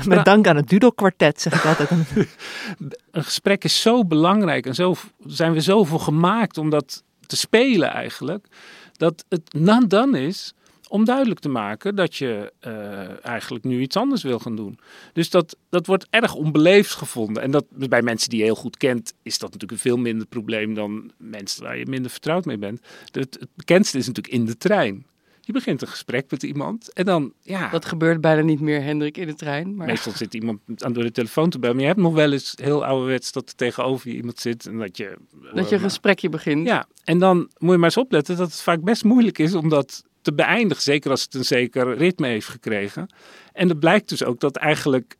met 0.06 0.24
dank 0.24 0.46
aan 0.46 0.56
het 0.56 0.68
Dudel-kwartet, 0.68 1.40
zeg 1.40 1.54
ik 1.54 1.64
altijd. 1.64 1.90
een 3.10 3.24
gesprek 3.24 3.64
is 3.64 3.80
zo 3.80 4.04
belangrijk 4.04 4.66
en 4.66 4.74
zo 4.74 4.94
zijn 5.26 5.52
we 5.52 5.60
zoveel 5.60 5.98
gemaakt 5.98 6.58
om 6.58 6.70
dat 6.70 7.02
te 7.26 7.36
spelen 7.36 7.88
eigenlijk. 7.88 8.46
Dat 8.92 9.24
het 9.28 9.52
nan 9.52 9.88
dan 9.88 10.14
is 10.14 10.54
om 10.88 11.04
duidelijk 11.04 11.40
te 11.40 11.48
maken 11.48 11.94
dat 11.94 12.16
je 12.16 12.52
uh, 12.66 13.26
eigenlijk 13.26 13.64
nu 13.64 13.80
iets 13.80 13.96
anders 13.96 14.22
wil 14.22 14.38
gaan 14.38 14.56
doen. 14.56 14.78
Dus 15.12 15.30
dat, 15.30 15.56
dat 15.68 15.86
wordt 15.86 16.06
erg 16.10 16.34
onbeleefd 16.34 16.94
gevonden. 16.94 17.42
En 17.42 17.50
dat 17.50 17.64
bij 17.70 18.02
mensen 18.02 18.30
die 18.30 18.38
je 18.38 18.44
heel 18.44 18.54
goed 18.54 18.76
kent, 18.76 19.14
is 19.22 19.38
dat 19.38 19.52
natuurlijk 19.52 19.72
een 19.72 19.90
veel 19.90 19.96
minder 19.96 20.26
probleem 20.26 20.74
dan 20.74 21.10
mensen 21.16 21.62
waar 21.62 21.78
je 21.78 21.86
minder 21.86 22.10
vertrouwd 22.10 22.44
mee 22.44 22.58
bent. 22.58 22.80
Het, 23.12 23.36
het 23.40 23.48
bekendste 23.54 23.98
is 23.98 24.06
natuurlijk 24.06 24.34
in 24.34 24.44
de 24.44 24.56
trein. 24.56 25.06
Je 25.46 25.52
begint 25.52 25.82
een 25.82 25.88
gesprek 25.88 26.30
met 26.30 26.42
iemand 26.42 26.92
en 26.92 27.04
dan, 27.04 27.32
ja... 27.42 27.68
Dat 27.68 27.84
gebeurt 27.84 28.20
bijna 28.20 28.42
niet 28.42 28.60
meer, 28.60 28.82
Hendrik, 28.82 29.16
in 29.16 29.26
de 29.26 29.34
trein. 29.34 29.74
Maar... 29.74 29.86
Meestal 29.86 30.12
zit 30.12 30.34
iemand 30.34 30.60
aan 30.84 30.92
door 30.92 31.02
de 31.02 31.10
telefoon 31.10 31.50
te 31.50 31.58
bellen. 31.58 31.74
Maar 31.76 31.84
je 31.84 31.90
hebt 31.90 32.02
nog 32.02 32.14
wel 32.14 32.32
eens 32.32 32.52
heel 32.62 32.84
ouderwets 32.84 33.32
dat 33.32 33.48
er 33.48 33.54
tegenover 33.54 34.10
je 34.10 34.16
iemand 34.16 34.38
zit 34.38 34.66
en 34.66 34.78
dat 34.78 34.96
je... 34.96 35.16
Dat 35.54 35.68
je 35.68 35.74
een 35.74 35.80
gesprekje 35.80 36.28
begint. 36.28 36.66
Ja, 36.66 36.86
en 37.04 37.18
dan 37.18 37.36
moet 37.58 37.70
je 37.70 37.76
maar 37.76 37.84
eens 37.84 37.96
opletten 37.96 38.36
dat 38.36 38.50
het 38.50 38.60
vaak 38.60 38.82
best 38.82 39.04
moeilijk 39.04 39.38
is 39.38 39.54
om 39.54 39.68
dat 39.68 40.04
te 40.22 40.34
beëindigen. 40.34 40.82
Zeker 40.82 41.10
als 41.10 41.22
het 41.22 41.34
een 41.34 41.44
zeker 41.44 41.96
ritme 41.96 42.26
heeft 42.26 42.48
gekregen. 42.48 43.14
En 43.52 43.68
het 43.68 43.78
blijkt 43.78 44.08
dus 44.08 44.24
ook 44.24 44.40
dat 44.40 44.56
eigenlijk 44.56 45.16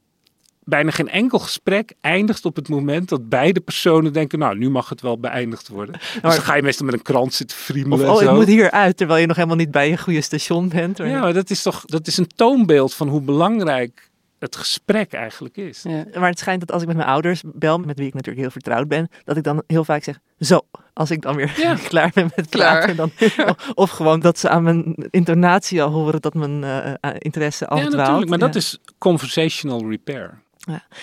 bijna 0.64 0.90
geen 0.90 1.08
enkel 1.08 1.38
gesprek 1.38 1.92
eindigt 2.00 2.44
op 2.44 2.56
het 2.56 2.68
moment 2.68 3.08
dat 3.08 3.28
beide 3.28 3.60
personen 3.60 4.12
denken, 4.12 4.38
nou, 4.38 4.58
nu 4.58 4.70
mag 4.70 4.88
het 4.88 5.00
wel 5.00 5.18
beëindigd 5.18 5.68
worden. 5.68 5.94
Dus 6.12 6.20
dan 6.22 6.32
ga 6.32 6.54
je 6.54 6.62
meestal 6.62 6.86
met 6.86 6.94
een 6.94 7.02
krant 7.02 7.34
zitten 7.34 7.56
Of 7.56 7.62
friemelen 7.62 8.10
oh, 8.10 8.22
en 8.22 8.28
ik 8.28 8.34
moet 8.34 8.46
hier 8.46 8.70
uit, 8.70 8.96
terwijl 8.96 9.20
je 9.20 9.26
nog 9.26 9.36
helemaal 9.36 9.56
niet 9.56 9.70
bij 9.70 9.88
je 9.88 9.98
goede 9.98 10.20
station 10.20 10.68
bent. 10.68 10.98
Ja, 10.98 11.20
maar 11.20 11.32
dat 11.32 11.50
is 11.50 11.62
toch 11.62 11.84
dat 11.84 12.06
is 12.06 12.16
een 12.16 12.28
toonbeeld 12.36 12.94
van 12.94 13.08
hoe 13.08 13.20
belangrijk 13.20 14.12
het 14.44 14.56
gesprek 14.56 15.12
eigenlijk 15.12 15.56
is. 15.56 15.82
Ja. 15.82 16.04
Maar 16.18 16.28
het 16.28 16.38
schijnt 16.38 16.60
dat 16.60 16.72
als 16.72 16.82
ik 16.82 16.88
met 16.88 16.96
mijn 16.96 17.08
ouders 17.08 17.42
bel, 17.46 17.78
met 17.78 17.98
wie 17.98 18.06
ik 18.06 18.14
natuurlijk 18.14 18.40
heel 18.40 18.50
vertrouwd 18.50 18.88
ben, 18.88 19.08
dat 19.24 19.36
ik 19.36 19.42
dan 19.42 19.62
heel 19.66 19.84
vaak 19.84 20.02
zeg, 20.02 20.18
zo, 20.38 20.60
als 20.92 21.10
ik 21.10 21.22
dan 21.22 21.36
weer 21.36 21.54
Ja. 21.56 21.74
klaar 21.88 22.10
ben 22.14 22.30
met 22.36 22.48
Klaar. 22.48 22.78
praten. 22.78 22.96
Dan, 22.96 23.10
of 23.74 23.90
gewoon 23.90 24.20
dat 24.20 24.38
ze 24.38 24.48
aan 24.48 24.62
mijn 24.62 24.94
intonatie 25.10 25.82
al 25.82 25.90
horen 25.90 26.20
dat 26.20 26.34
mijn 26.34 26.64
eh, 26.64 27.10
interesse 27.18 27.66
al 27.66 27.76
ja, 27.76 27.82
dwaalt. 27.82 27.96
natuurlijk, 27.96 28.30
maar 28.30 28.38
dat 28.38 28.54
is 28.54 28.78
conversational 28.98 29.88
repair. 29.88 30.42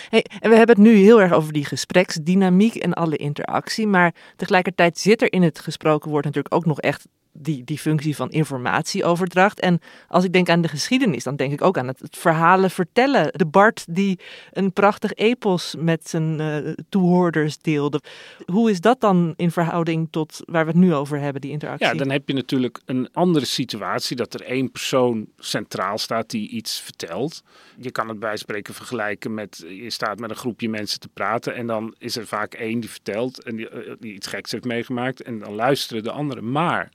Hey, 0.09 0.25
en 0.39 0.49
we 0.49 0.55
hebben 0.55 0.75
het 0.75 0.85
nu 0.85 0.93
heel 0.95 1.21
erg 1.21 1.31
over 1.31 1.53
die 1.53 1.65
gespreksdynamiek 1.65 2.75
en 2.75 2.93
alle 2.93 3.15
interactie. 3.15 3.87
Maar 3.87 4.13
tegelijkertijd 4.35 4.97
zit 4.97 5.21
er 5.21 5.31
in 5.31 5.41
het 5.41 5.59
gesproken 5.59 6.11
woord 6.11 6.25
natuurlijk 6.25 6.55
ook 6.55 6.65
nog 6.65 6.79
echt 6.79 7.07
die, 7.33 7.63
die 7.63 7.77
functie 7.77 8.15
van 8.15 8.29
informatieoverdracht. 8.29 9.59
En 9.59 9.79
als 10.07 10.23
ik 10.23 10.33
denk 10.33 10.49
aan 10.49 10.61
de 10.61 10.67
geschiedenis, 10.67 11.23
dan 11.23 11.35
denk 11.35 11.51
ik 11.51 11.61
ook 11.61 11.77
aan 11.77 11.87
het, 11.87 11.99
verhalen 12.17 12.71
vertellen. 12.71 13.29
De 13.31 13.45
Bart 13.45 13.85
die 13.89 14.19
een 14.51 14.73
prachtig 14.73 15.13
epos 15.13 15.75
met 15.77 16.09
zijn 16.09 16.39
eh, 16.39 16.73
toehoorders 16.89 17.57
deelde. 17.57 18.01
Hoe 18.45 18.69
is 18.69 18.81
dat 18.81 19.01
dan 19.01 19.33
in 19.35 19.51
verhouding 19.51 20.07
tot 20.11 20.41
waar 20.45 20.65
we 20.65 20.71
het 20.71 20.79
nu 20.79 20.93
over 20.93 21.19
hebben, 21.19 21.41
die 21.41 21.51
interactie? 21.51 21.87
Ja, 21.87 21.93
dan 21.93 22.09
heb 22.09 22.27
je 22.27 22.33
natuurlijk 22.33 22.81
een 22.85 23.09
andere 23.13 23.45
situatie 23.45 24.15
dat 24.15 24.33
er 24.33 24.41
één 24.41 24.71
persoon 24.71 25.27
centraal 25.37 25.97
staat 25.97 26.29
die 26.29 26.49
iets 26.49 26.79
vertelt. 26.79 27.43
Je 27.77 27.91
kan 27.91 28.09
het 28.09 28.19
bij 28.19 28.37
spreken 28.37 28.73
vergelijken 28.73 29.33
met 29.33 29.63
je 29.67 29.89
staat 29.89 30.19
met 30.19 30.29
een 30.29 30.35
groepje 30.35 30.69
mensen 30.69 30.99
te 30.99 31.07
praten 31.07 31.55
en 31.55 31.67
dan 31.67 31.95
is 31.97 32.15
er 32.15 32.27
vaak 32.27 32.53
één 32.53 32.79
die 32.79 32.89
vertelt 32.89 33.43
en 33.43 33.55
die, 33.55 33.69
eh, 33.69 33.93
die 33.99 34.13
iets 34.13 34.27
geks 34.27 34.51
heeft 34.51 34.65
meegemaakt 34.65 35.21
en 35.21 35.39
dan 35.39 35.53
luisteren 35.53 36.03
de 36.03 36.11
anderen. 36.11 36.51
Maar 36.51 36.91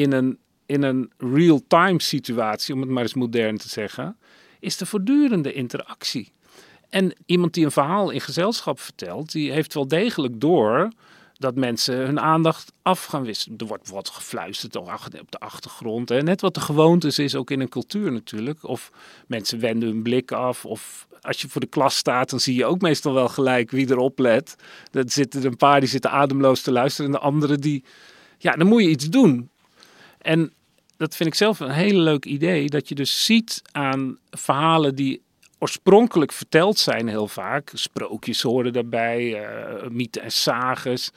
in 0.00 0.12
een, 0.12 0.38
in 0.66 0.82
een 0.82 1.10
real-time 1.18 2.02
situatie, 2.02 2.74
om 2.74 2.80
het 2.80 2.90
maar 2.90 3.02
eens 3.02 3.14
modern 3.14 3.56
te 3.56 3.68
zeggen, 3.68 4.16
is 4.60 4.80
er 4.80 4.86
voortdurende 4.86 5.52
interactie. 5.52 6.32
En 6.88 7.12
iemand 7.26 7.54
die 7.54 7.64
een 7.64 7.70
verhaal 7.70 8.10
in 8.10 8.20
gezelschap 8.20 8.80
vertelt, 8.80 9.32
die 9.32 9.52
heeft 9.52 9.74
wel 9.74 9.88
degelijk 9.88 10.40
door 10.40 10.90
dat 11.40 11.54
mensen 11.54 11.96
hun 11.96 12.20
aandacht 12.20 12.72
af 12.82 13.04
gaan 13.04 13.24
wisselen. 13.24 13.58
Er 13.58 13.66
wordt 13.66 13.90
wat 13.90 14.08
gefluisterd 14.08 14.76
op 14.76 15.30
de 15.30 15.38
achtergrond. 15.38 16.08
Hè. 16.08 16.22
Net 16.22 16.40
wat 16.40 16.54
de 16.54 16.60
gewoontes 16.60 17.18
is, 17.18 17.34
ook 17.34 17.50
in 17.50 17.60
een 17.60 17.68
cultuur 17.68 18.12
natuurlijk. 18.12 18.64
Of 18.64 18.90
mensen 19.26 19.60
wenden 19.60 19.88
hun 19.88 20.02
blik 20.02 20.32
af. 20.32 20.64
Of 20.64 21.06
als 21.20 21.40
je 21.40 21.48
voor 21.48 21.60
de 21.60 21.66
klas 21.66 21.96
staat, 21.96 22.30
dan 22.30 22.40
zie 22.40 22.54
je 22.54 22.64
ook 22.64 22.80
meestal 22.80 23.14
wel 23.14 23.28
gelijk 23.28 23.70
wie 23.70 23.90
erop 23.90 24.18
let. 24.18 24.56
Er 24.92 25.04
zitten 25.06 25.44
een 25.44 25.56
paar 25.56 25.80
die 25.80 25.88
zitten 25.88 26.10
ademloos 26.10 26.60
te 26.60 26.72
luisteren. 26.72 27.06
En 27.06 27.18
de 27.18 27.24
anderen 27.24 27.60
die... 27.60 27.84
Ja, 28.38 28.52
dan 28.52 28.66
moet 28.66 28.82
je 28.82 28.88
iets 28.88 29.08
doen. 29.08 29.50
En 30.20 30.52
dat 30.96 31.16
vind 31.16 31.28
ik 31.28 31.34
zelf 31.34 31.60
een 31.60 31.70
hele 31.70 32.00
leuk 32.00 32.24
idee. 32.24 32.68
Dat 32.68 32.88
je 32.88 32.94
dus 32.94 33.24
ziet 33.24 33.62
aan 33.72 34.18
verhalen 34.30 34.94
die 34.94 35.22
oorspronkelijk 35.58 36.32
verteld 36.32 36.78
zijn 36.78 37.08
heel 37.08 37.28
vaak. 37.28 37.70
Sprookjes 37.74 38.42
horen 38.42 38.72
daarbij, 38.72 39.22
uh, 39.30 39.88
mythen 39.90 40.22
en 40.22 40.32
sages. 40.32 41.10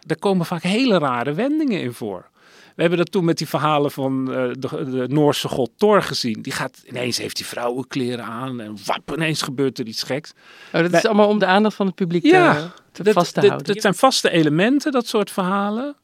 Daar 0.00 0.18
komen 0.18 0.46
vaak 0.46 0.62
hele 0.62 0.98
rare 0.98 1.32
wendingen 1.32 1.80
in 1.80 1.92
voor. 1.92 2.28
We 2.74 2.86
hebben 2.86 2.98
dat 2.98 3.12
toen 3.12 3.24
met 3.24 3.38
die 3.38 3.48
verhalen 3.48 3.90
van 3.90 4.26
uh, 4.28 4.34
de, 4.34 4.90
de, 4.90 5.04
Noorse 5.08 5.48
god 5.48 5.70
Thor 5.76 6.02
gezien. 6.02 6.42
Die 6.42 6.52
gaat 6.52 6.82
ineens 6.86 7.18
heeft 7.18 7.36
die 7.36 7.46
vrouwenkleren 7.46 8.24
aan 8.24 8.60
en 8.60 8.76
wap, 8.84 9.12
ineens 9.12 9.42
gebeurt 9.42 9.78
er 9.78 9.86
iets 9.86 10.02
geks. 10.02 10.32
Oh, 10.72 10.80
dat 10.80 10.92
is 10.92 11.04
allemaal 11.04 11.28
om 11.28 11.38
de 11.38 11.46
aandacht 11.46 11.76
van 11.76 11.86
het 11.86 11.94
publiek 11.94 12.24
ja, 12.24 12.54
te, 12.54 12.70
te 12.92 13.02
dat, 13.02 13.14
vast 13.14 13.34
te 13.34 13.40
dat, 13.40 13.48
houden. 13.48 13.72
Dat 13.72 13.82
zijn 13.82 13.94
vaste 13.94 14.30
elementen, 14.30 14.92
dat 14.92 15.06
soort 15.06 15.30
verhalen. 15.30 15.96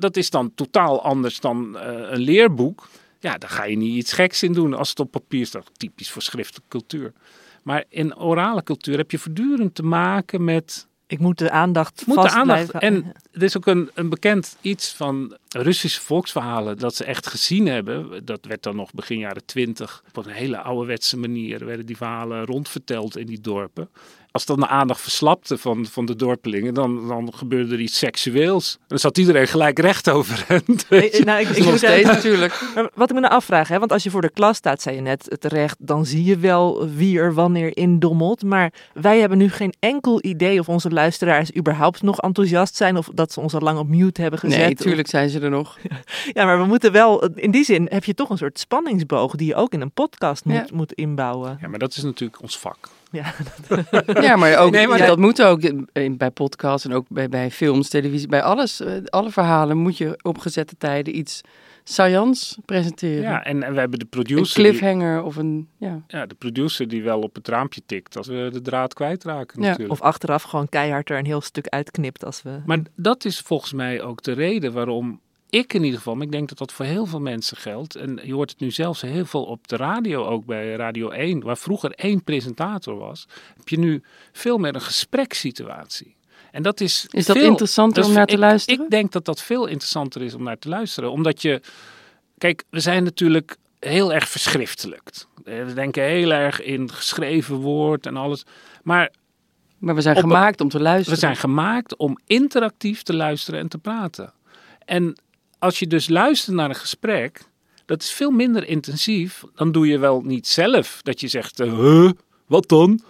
Dat 0.00 0.16
is 0.16 0.30
dan 0.30 0.54
totaal 0.54 1.02
anders 1.02 1.40
dan 1.40 1.76
uh, 1.76 1.82
een 1.82 2.20
leerboek. 2.20 2.88
Ja, 3.18 3.38
daar 3.38 3.50
ga 3.50 3.64
je 3.64 3.76
niet 3.76 3.94
iets 3.94 4.12
geks 4.12 4.42
in 4.42 4.52
doen 4.52 4.74
als 4.74 4.88
het 4.88 5.00
op 5.00 5.10
papier 5.10 5.46
staat. 5.46 5.70
Typisch 5.76 6.10
voor 6.10 6.22
schriftelijke 6.22 6.68
cultuur. 6.68 7.12
Maar 7.62 7.84
in 7.88 8.16
orale 8.16 8.62
cultuur 8.62 8.96
heb 8.96 9.10
je 9.10 9.18
voortdurend 9.18 9.74
te 9.74 9.82
maken 9.82 10.44
met. 10.44 10.88
Ik 11.06 11.18
moet 11.18 11.38
de 11.38 11.50
aandacht 11.50 12.06
moet 12.06 12.16
vast 12.16 12.32
de 12.32 12.40
aandacht. 12.40 12.70
blijven. 12.70 12.80
En 12.80 13.12
er 13.32 13.42
is 13.42 13.56
ook 13.56 13.66
een, 13.66 13.90
een 13.94 14.08
bekend 14.08 14.56
iets 14.60 14.92
van 14.92 15.36
Russische 15.48 16.00
volksverhalen 16.00 16.78
dat 16.78 16.94
ze 16.94 17.04
echt 17.04 17.26
gezien 17.26 17.66
hebben. 17.66 18.24
Dat 18.24 18.44
werd 18.44 18.62
dan 18.62 18.76
nog 18.76 18.92
begin 18.92 19.18
jaren 19.18 19.44
twintig 19.44 20.02
op 20.14 20.26
een 20.26 20.32
hele 20.32 20.58
ouderwetse 20.58 21.16
manier 21.16 21.64
werden 21.64 21.86
die 21.86 21.96
verhalen 21.96 22.44
rondverteld 22.44 23.16
in 23.16 23.26
die 23.26 23.40
dorpen. 23.40 23.88
Als 24.32 24.46
dan 24.46 24.60
de 24.60 24.66
aandacht 24.66 25.00
verslapte 25.00 25.58
van, 25.58 25.86
van 25.86 26.06
de 26.06 26.16
dorpelingen, 26.16 26.74
dan, 26.74 27.08
dan 27.08 27.34
gebeurde 27.34 27.74
er 27.74 27.80
iets 27.80 27.98
seksueels. 27.98 28.74
En 28.74 28.84
dan 28.86 28.98
zat 28.98 29.18
iedereen 29.18 29.46
gelijk 29.46 29.78
recht 29.78 30.10
over 30.10 30.44
hen. 30.46 30.62
Nee, 30.88 31.24
nou, 31.24 31.40
ik, 31.40 31.48
ik 31.48 31.58
nog 31.58 31.66
moet 31.66 31.78
steeds 31.78 32.08
natuurlijk. 32.08 32.60
Wat 32.94 33.08
ik 33.08 33.14
me 33.14 33.20
nou 33.20 33.32
afvraag, 33.32 33.68
hè, 33.68 33.78
want 33.78 33.92
als 33.92 34.02
je 34.02 34.10
voor 34.10 34.20
de 34.20 34.30
klas 34.30 34.56
staat, 34.56 34.82
zei 34.82 34.96
je 34.96 35.02
net 35.02 35.36
terecht, 35.38 35.76
dan 35.78 36.06
zie 36.06 36.24
je 36.24 36.38
wel 36.38 36.88
wie 36.88 37.18
er 37.18 37.34
wanneer 37.34 37.76
in 37.76 37.98
dommelt. 37.98 38.42
Maar 38.42 38.72
wij 38.94 39.20
hebben 39.20 39.38
nu 39.38 39.50
geen 39.50 39.74
enkel 39.78 40.24
idee 40.24 40.60
of 40.60 40.68
onze 40.68 40.90
luisteraars 40.90 41.56
überhaupt 41.56 42.02
nog 42.02 42.20
enthousiast 42.20 42.76
zijn 42.76 42.96
of 42.96 43.08
dat 43.20 43.32
ze 43.32 43.40
ons 43.40 43.54
al 43.54 43.60
lang 43.60 43.78
op 43.78 43.88
mute 43.88 44.20
hebben 44.20 44.40
gezet. 44.40 44.58
Nee, 44.58 44.74
tuurlijk 44.74 45.08
zijn 45.08 45.28
ze 45.28 45.40
er 45.40 45.50
nog. 45.50 45.78
Ja, 46.32 46.44
maar 46.44 46.58
we 46.58 46.64
moeten 46.66 46.92
wel, 46.92 47.24
in 47.34 47.50
die 47.50 47.64
zin 47.64 47.86
heb 47.90 48.04
je 48.04 48.14
toch 48.14 48.30
een 48.30 48.38
soort 48.38 48.58
spanningsboog 48.58 49.34
die 49.36 49.46
je 49.46 49.54
ook 49.54 49.72
in 49.72 49.80
een 49.80 49.92
podcast 49.92 50.44
moet, 50.44 50.54
Ja. 50.54 50.66
moet 50.72 50.92
inbouwen. 50.92 51.58
Ja, 51.60 51.68
maar 51.68 51.78
dat 51.78 51.96
is 51.96 52.02
natuurlijk 52.02 52.42
ons 52.42 52.58
vak. 52.58 52.88
Ja, 53.10 53.34
Ja, 54.26 54.36
maar 54.36 54.56
ook 54.58 54.70
Nee, 54.70 54.86
maar 54.88 54.98
ja, 54.98 55.06
dat- 55.06 55.18
moet 55.18 55.42
ook 55.42 55.60
bij 56.16 56.30
podcasts 56.30 56.86
en 56.86 56.92
ook 56.94 57.04
bij, 57.08 57.28
bij 57.28 57.50
films, 57.50 57.88
televisie, 57.88 58.28
bij 58.28 58.42
alles. 58.42 58.80
eh, 58.80 58.92
Alle 59.04 59.30
verhalen 59.30 59.76
moet 59.76 59.96
je 59.98 60.18
op 60.22 60.38
gezette 60.38 60.74
tijden 60.78 61.16
iets 61.18 61.40
saillants 61.92 62.58
presenteren. 62.64 63.22
Ja, 63.22 63.44
en, 63.44 63.62
en 63.62 63.72
we 63.72 63.78
hebben 63.78 63.98
de 63.98 64.04
een 64.04 64.10
producer. 64.10 64.62
Die, 64.62 64.72
cliffhanger 64.72 65.22
of 65.22 65.36
een. 65.36 65.68
Ja. 65.76 66.02
ja, 66.06 66.26
de 66.26 66.34
producer 66.34 66.88
die 66.88 67.02
wel 67.02 67.20
op 67.20 67.34
het 67.34 67.48
raampje 67.48 67.82
tikt 67.86 68.16
als 68.16 68.26
we 68.26 68.48
de 68.52 68.60
draad 68.60 68.94
kwijtraken 68.94 69.62
Ja, 69.62 69.68
natuurlijk. 69.68 69.92
of 69.92 70.00
achteraf 70.00 70.42
gewoon 70.42 70.68
keihard 70.68 71.10
er 71.10 71.18
een 71.18 71.24
heel 71.24 71.40
stuk 71.40 71.66
uitknipt 71.66 72.24
als 72.24 72.42
we... 72.42 72.60
Maar 72.66 72.80
dat 72.96 73.24
is 73.24 73.40
volgens 73.40 73.72
mij 73.72 74.02
ook 74.02 74.22
de 74.22 74.32
reden 74.32 74.72
waarom 74.72 75.20
ik 75.50 75.72
in 75.72 75.82
ieder 75.82 75.98
geval, 75.98 76.14
maar 76.14 76.26
ik 76.26 76.32
denk 76.32 76.48
dat 76.48 76.58
dat 76.58 76.72
voor 76.72 76.84
heel 76.84 77.06
veel 77.06 77.20
mensen 77.20 77.56
geldt. 77.56 77.94
En 77.94 78.20
je 78.22 78.34
hoort 78.34 78.50
het 78.50 78.60
nu 78.60 78.70
zelfs 78.70 79.00
heel 79.00 79.24
veel 79.24 79.44
op 79.44 79.68
de 79.68 79.76
radio, 79.76 80.24
ook 80.24 80.44
bij 80.44 80.74
Radio 80.74 81.08
1, 81.08 81.42
waar 81.42 81.58
vroeger 81.58 81.90
één 81.90 82.24
presentator 82.24 82.98
was, 82.98 83.26
heb 83.56 83.68
je 83.68 83.78
nu 83.78 84.02
veel 84.32 84.58
meer 84.58 84.74
een 84.74 84.80
gesprekssituatie. 84.80 86.16
En 86.50 86.62
dat 86.62 86.80
is. 86.80 87.06
Is 87.10 87.26
dat 87.26 87.36
veel- 87.36 87.46
interessanter 87.46 87.94
dat 87.94 88.04
is- 88.04 88.10
om 88.10 88.16
naar 88.16 88.26
te 88.26 88.32
ik- 88.34 88.38
luisteren? 88.40 88.84
Ik 88.84 88.90
denk 88.90 89.12
dat 89.12 89.24
dat 89.24 89.42
veel 89.42 89.66
interessanter 89.66 90.22
is 90.22 90.34
om 90.34 90.42
naar 90.42 90.58
te 90.58 90.68
luisteren. 90.68 91.10
Omdat 91.10 91.42
je. 91.42 91.60
Kijk, 92.38 92.64
we 92.70 92.80
zijn 92.80 93.04
natuurlijk 93.04 93.56
heel 93.80 94.12
erg 94.12 94.28
verschriftelijkt. 94.28 95.28
Eh, 95.44 95.64
We 95.64 95.72
denken 95.74 96.02
heel 96.02 96.32
erg 96.32 96.62
in 96.62 96.92
geschreven 96.92 97.56
woord 97.56 98.06
en 98.06 98.16
alles. 98.16 98.44
Maar 98.82 99.10
Maar 99.78 99.94
we 99.94 100.00
zijn 100.00 100.16
Op- 100.16 100.22
gemaakt 100.22 100.60
om 100.60 100.68
te 100.68 100.80
luisteren. 100.80 101.14
we 101.14 101.20
zijn 101.20 101.36
gemaakt 101.36 101.96
om 101.96 102.18
interactief 102.26 103.02
te 103.02 103.14
luisteren 103.14 103.60
en 103.60 103.68
te 103.68 103.78
praten. 103.78 104.32
En 104.84 105.16
als 105.58 105.78
je 105.78 105.86
dus 105.86 106.08
luistert 106.08 106.56
naar 106.56 106.68
een 106.68 106.74
gesprek, 106.74 107.40
dat 107.86 108.02
is 108.02 108.10
veel 108.10 108.30
minder 108.30 108.66
intensief. 108.68 109.42
Dan 109.54 109.72
doe 109.72 109.86
je 109.86 109.98
wel 109.98 110.20
niet 110.22 110.46
zelf 110.46 111.00
dat 111.02 111.20
je 111.20 111.28
zegt, 111.28 111.60
eh, 111.60 111.72
huh, 111.72 112.10
wat 112.46 112.68
dan? 112.68 113.00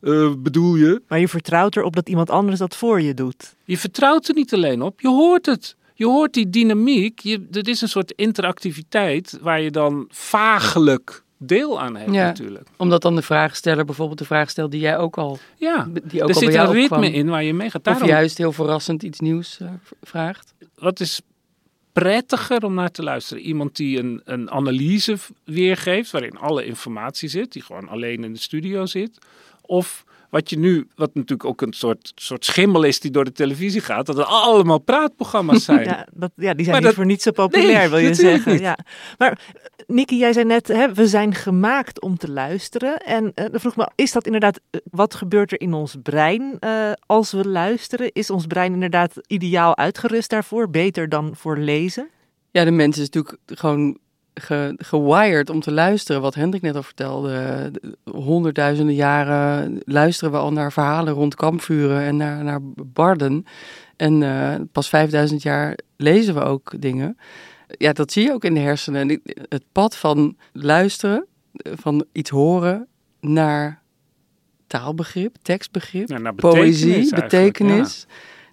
Eh, 0.00 0.32
bedoel 0.38 0.76
je? 0.76 1.02
Maar 1.08 1.18
je 1.20 1.28
vertrouwt 1.28 1.76
erop 1.76 1.94
dat 1.96 2.08
iemand 2.08 2.30
anders 2.30 2.58
dat 2.58 2.76
voor 2.76 3.00
je 3.00 3.14
doet. 3.14 3.54
Je 3.64 3.78
vertrouwt 3.78 4.28
er 4.28 4.34
niet 4.34 4.54
alleen 4.54 4.82
op, 4.82 5.00
je 5.00 5.08
hoort 5.08 5.46
het. 5.46 5.76
Je 5.94 6.06
hoort 6.06 6.34
die 6.34 6.50
dynamiek. 6.50 7.18
Je, 7.18 7.46
er 7.52 7.68
is 7.68 7.80
een 7.80 7.88
soort 7.88 8.12
interactiviteit 8.16 9.38
waar 9.40 9.60
je 9.60 9.70
dan 9.70 10.06
vagelijk 10.10 11.22
deel 11.36 11.80
aan 11.80 11.96
hebt 11.96 12.12
Ja. 12.14 12.24
natuurlijk. 12.24 12.68
Omdat 12.76 13.02
dan 13.02 13.14
de 13.16 13.22
vraagsteller 13.22 13.84
bijvoorbeeld 13.84 14.18
de 14.18 14.24
vraag 14.24 14.50
stelt 14.50 14.70
die 14.70 14.80
jij 14.80 14.98
ook 14.98 15.18
al. 15.18 15.38
Ja, 15.56 15.84
Die 15.84 16.02
ook 16.02 16.12
er 16.12 16.20
al 16.20 16.26
bij 16.26 16.34
zit 16.34 16.52
jou 16.52 16.68
een 16.68 16.74
ritme 16.74 16.96
opkwam. 16.96 17.12
in 17.14 17.28
waar 17.28 17.44
je 17.44 17.54
mee 17.54 17.70
gaat. 17.70 17.76
Of 17.86 17.92
Daarom, 17.92 18.08
juist 18.08 18.38
heel 18.38 18.52
verrassend 18.52 19.02
iets 19.02 19.20
nieuws 19.20 19.60
eh, 19.60 19.68
vraagt. 20.02 20.54
wat 20.74 21.00
is 21.00 21.20
prettiger 21.92 22.64
om 22.64 22.74
naar 22.74 22.90
te 22.90 23.02
luisteren? 23.02 23.42
Iemand 23.42 23.76
die 23.76 23.98
een, 23.98 24.20
een 24.24 24.50
analyse 24.50 25.16
weergeeft, 25.44 26.10
waarin 26.10 26.38
alle 26.38 26.64
informatie 26.64 27.28
zit, 27.28 27.52
die 27.52 27.62
gewoon 27.62 27.88
alleen 27.88 28.24
in 28.24 28.32
de 28.32 28.38
studio 28.38 28.86
zit. 28.86 29.18
Of 29.68 30.04
wat 30.30 30.50
je 30.50 30.58
nu, 30.58 30.86
wat 30.94 31.14
natuurlijk 31.14 31.48
ook 31.48 31.60
een 31.60 31.72
soort, 31.72 32.12
soort 32.14 32.44
schimmel 32.44 32.82
is 32.82 33.00
die 33.00 33.10
door 33.10 33.24
de 33.24 33.32
televisie 33.32 33.80
gaat, 33.80 34.06
dat 34.06 34.18
er 34.18 34.24
allemaal 34.24 34.78
praatprogramma's 34.78 35.64
zijn. 35.70 35.84
Ja, 35.84 36.06
dat, 36.14 36.30
ja 36.36 36.54
die 36.54 36.64
zijn 36.64 36.66
Maar 36.66 36.74
niet 36.76 36.84
dat- 36.84 36.94
voor 36.94 37.06
niet 37.06 37.22
zo 37.22 37.30
populair, 37.30 37.78
Nee, 37.78 37.88
wil 37.88 37.98
je 37.98 38.14
zeggen. 38.14 38.52
niet. 38.52 38.60
Ja. 38.60 38.78
Maar 39.18 39.30
eh, 39.32 39.36
Nikki, 39.86 40.16
jij 40.18 40.32
zei 40.32 40.44
net, 40.44 40.68
hè, 40.68 40.94
we 40.94 41.06
zijn 41.08 41.34
gemaakt 41.34 42.00
om 42.00 42.16
te 42.18 42.30
luisteren. 42.30 42.96
En 42.98 43.32
eh, 43.34 43.44
dan 43.50 43.60
vroeg 43.60 43.76
me, 43.76 43.88
is 43.94 44.12
dat 44.12 44.26
inderdaad, 44.26 44.60
eh, 44.70 44.80
wat 44.90 45.14
gebeurt 45.14 45.52
er 45.52 45.60
in 45.60 45.72
ons 45.72 45.96
brein 46.02 46.56
eh, 46.58 46.92
als 47.06 47.32
we 47.32 47.48
luisteren? 47.48 48.12
Is 48.12 48.30
ons 48.30 48.46
brein 48.46 48.72
inderdaad 48.72 49.12
ideaal 49.26 49.76
uitgerust 49.76 50.30
daarvoor? 50.30 50.70
Beter 50.70 51.08
dan 51.08 51.36
voor 51.36 51.58
lezen? 51.58 52.08
Ja, 52.50 52.64
de 52.64 52.70
mens 52.70 52.98
is 52.98 53.08
natuurlijk 53.10 53.36
gewoon 53.46 53.98
ge, 54.40 54.74
gewired 54.76 55.50
om 55.50 55.60
te 55.60 55.72
luisteren. 55.72 56.22
Wat 56.22 56.34
Hendrik 56.34 56.62
net 56.62 56.76
al 56.76 56.82
vertelde. 56.82 57.70
Honderdduizenden 58.04 58.94
jaren 58.94 59.80
luisteren 59.84 60.32
we 60.32 60.38
al 60.38 60.52
naar 60.52 60.72
verhalen 60.72 61.14
rond 61.14 61.34
kampvuren 61.34 62.00
en 62.00 62.16
naar, 62.16 62.44
naar 62.44 62.60
barden. 62.76 63.44
En 63.96 64.20
uh, 64.20 64.54
pas 64.72 64.88
5000 64.88 65.42
jaar 65.42 65.78
lezen 65.96 66.34
we 66.34 66.40
ook 66.40 66.72
dingen. 66.78 67.18
Ja, 67.66 67.92
dat 67.92 68.12
zie 68.12 68.22
je 68.22 68.32
ook 68.32 68.44
in 68.44 68.54
de 68.54 68.60
hersenen. 68.60 69.10
En 69.10 69.22
het 69.48 69.64
pad 69.72 69.96
van 69.96 70.36
luisteren, 70.52 71.26
van 71.52 72.04
iets 72.12 72.30
horen 72.30 72.86
naar 73.20 73.82
taalbegrip, 74.66 75.36
tekstbegrip, 75.42 76.08
Ja, 76.08 76.32
poëzie, 76.32 77.14
betekenis. 77.14 78.06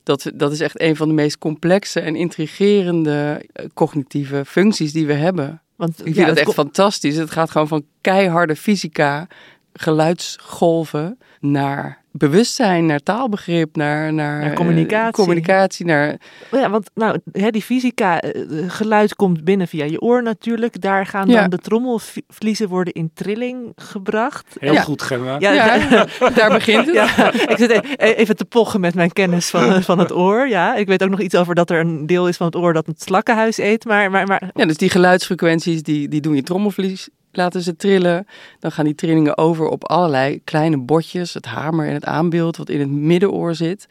Dat, 0.04 0.32
dat 0.36 0.52
is 0.52 0.60
echt 0.60 0.82
een 0.82 0.96
van 0.96 1.08
de 1.08 1.14
meest 1.14 1.38
complexe 1.38 2.00
en 2.00 2.16
intrigerende 2.16 3.46
eh, 3.54 3.66
cognitieve 3.74 4.46
functies 4.46 4.92
die 4.92 5.06
we 5.06 5.14
hebben. 5.14 5.62
Want 5.76 6.00
Ik 6.00 6.04
vind 6.04 6.16
ja, 6.16 6.26
dat 6.26 6.38
het 6.38 6.48
echt 6.48 6.54
fantastisch. 6.54 7.16
Het 7.16 7.32
gaat 7.32 7.52
gewoon 7.52 7.68
van 7.68 7.86
keiharde 8.02 8.56
fysica, 8.56 9.28
geluidsgolven, 9.74 11.18
naar 11.40 12.04
bewustzijn, 12.18 12.86
naar 12.86 13.00
taalbegrip, 13.00 13.76
naar, 13.76 14.14
naar, 14.14 14.40
Naar 14.42 14.50
eh, 14.50 14.56
communicatie. 14.56 15.12
communicatie 15.14 15.86
naar, 15.86 16.16
Ja, 16.52 16.70
want 16.70 16.90
nou, 16.94 17.20
hè, 17.32 17.50
die 17.50 17.62
fysica, 17.62 18.22
eh, 18.22 18.42
geluid 18.68 19.16
komt 19.16 19.44
binnen 19.44 19.68
via 19.68 19.86
je 19.86 20.02
oor 20.02 20.24
natuurlijk. 20.24 20.82
Daar 20.82 21.06
gaan 21.06 21.28
Ja. 21.28 21.42
dan 21.42 21.50
de 21.50 21.58
trommelvliezen 21.58 22.68
worden 22.70 22.94
in 22.94 23.12
trilling 23.14 23.72
gebracht. 23.76 24.56
Heel 24.60 24.74
Ja. 24.74 24.82
goed 24.82 25.02
gedaan. 25.02 25.40
Ja, 25.40 25.52
Ja, 25.52 25.78
daar- 25.90 26.32
daar 26.36 26.50
begint 26.50 26.86
het. 26.86 26.96
Ja, 26.96 27.34
ik 27.34 27.58
zit 27.58 27.72
e- 27.72 27.80
even 28.14 28.36
te 28.36 28.46
pochen 28.46 28.80
met 28.80 28.96
mijn 28.96 29.12
kennis 29.14 29.50
van, 29.50 29.84
van 29.84 30.00
het 30.00 30.12
oor. 30.14 30.48
Ja, 30.48 30.76
ik 30.76 30.88
weet 30.88 31.04
ook 31.04 31.10
nog 31.10 31.22
iets 31.22 31.36
over 31.36 31.56
dat 31.56 31.70
er 31.70 31.80
een 31.80 32.06
deel 32.06 32.28
is 32.28 32.38
van 32.38 32.46
het 32.46 32.56
oor 32.56 32.74
dat 32.74 32.86
het 32.86 33.02
slakkenhuis 33.02 33.58
eet. 33.58 33.86
Maar, 33.86 34.12
maar, 34.12 34.28
maar 34.28 34.50
Ja, 34.54 34.66
dus 34.66 34.78
die 34.78 34.90
geluidsfrequenties, 34.90 35.84
die, 35.84 36.08
die 36.08 36.22
doen 36.22 36.36
je 36.36 36.44
trommelvlies, 36.44 37.10
laten 37.36 37.62
ze 37.62 37.76
trillen. 37.76 38.28
Dan 38.60 38.72
gaan 38.72 38.86
die 38.86 38.96
trillingen 38.96 39.38
over 39.38 39.68
op 39.68 39.90
allerlei 39.90 40.42
kleine 40.44 40.78
botjes, 40.78 41.34
het 41.34 41.46
hamer 41.46 41.88
en 41.88 41.94
het 41.94 42.06
aanbeeld 42.06 42.58
wat 42.58 42.70
in 42.70 42.80
het 42.80 42.90
middenoor 42.90 43.56
zit. 43.56 43.88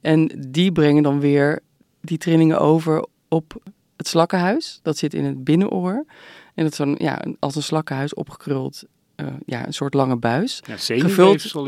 En 0.00 0.46
die 0.48 0.72
brengen 0.72 1.02
dan 1.02 1.20
weer 1.20 1.60
die 2.00 2.18
trillingen 2.18 2.58
over 2.58 3.06
op 3.28 3.62
het 3.96 4.08
slakkenhuis. 4.08 4.80
Dat 4.82 4.98
zit 4.98 5.14
in 5.14 5.24
het 5.24 5.44
binnenoor. 5.44 6.04
En 6.54 6.62
dat 6.62 6.70
is 6.70 6.76
zo'n, 6.76 6.94
ja, 6.98 7.22
als 7.38 7.56
een 7.56 7.62
slakkenhuis 7.62 8.14
opgekruld, 8.14 8.82
eh, 9.14 9.26
ja, 9.46 9.66
een 9.66 9.74
soort 9.74 9.94
lange 9.94 10.16
buis. 10.16 10.62
Ja, 10.66 10.72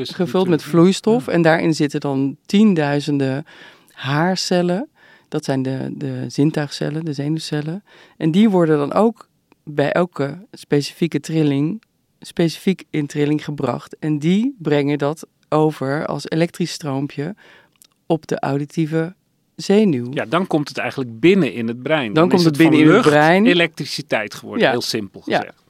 het 0.09 0.15
gevuld 0.15 0.49
met 0.49 0.63
vloeistof. 0.63 1.29
En 1.29 1.43
daarin 1.43 1.75
zitten 1.75 2.01
dan 2.01 2.37
tienduizenden 2.47 3.47
haarcellen. 3.93 4.89
Dat 5.29 5.45
zijn 5.45 5.63
de, 5.63 5.93
de 5.93 6.25
zintuigcellen, 6.29 7.05
de 7.05 7.13
zenuwcellen. 7.13 7.85
En 8.17 8.31
die 8.31 8.51
worden 8.51 8.79
dan 8.79 8.93
ook 8.93 9.29
bij 9.71 9.93
elke 9.93 10.47
specifieke 10.53 11.21
trilling, 11.21 11.83
specifiek 12.21 12.85
in 12.91 13.07
trilling 13.07 13.45
gebracht. 13.45 13.97
En 13.99 14.19
die 14.19 14.57
brengen 14.59 14.99
dat 14.99 15.27
over 15.49 16.07
als 16.07 16.31
elektrisch 16.31 16.71
stroompje 16.73 17.35
op 18.07 18.27
de 18.27 18.39
auditieve 18.41 19.15
zenuw. 19.57 20.07
Ja, 20.13 20.25
dan 20.25 20.47
komt 20.47 20.69
het 20.69 20.79
eigenlijk 20.79 21.21
binnen 21.21 21.53
in 21.53 21.69
het 21.69 21.83
brein. 21.83 22.13
Dan 22.13 22.29
komt 22.29 22.41
is 22.41 22.47
het 22.47 22.57
van 22.57 22.65
binnen 22.71 22.81
in 22.81 22.95
het 22.95 23.05
lucht 23.05 23.09
brein. 23.17 23.47
elektriciteit 23.47 24.35
geworden, 24.35 24.65
Ja. 24.65 24.71
heel 24.71 24.81
simpel 24.81 25.23
Ja. 25.25 25.37
gezegd. 25.39 25.65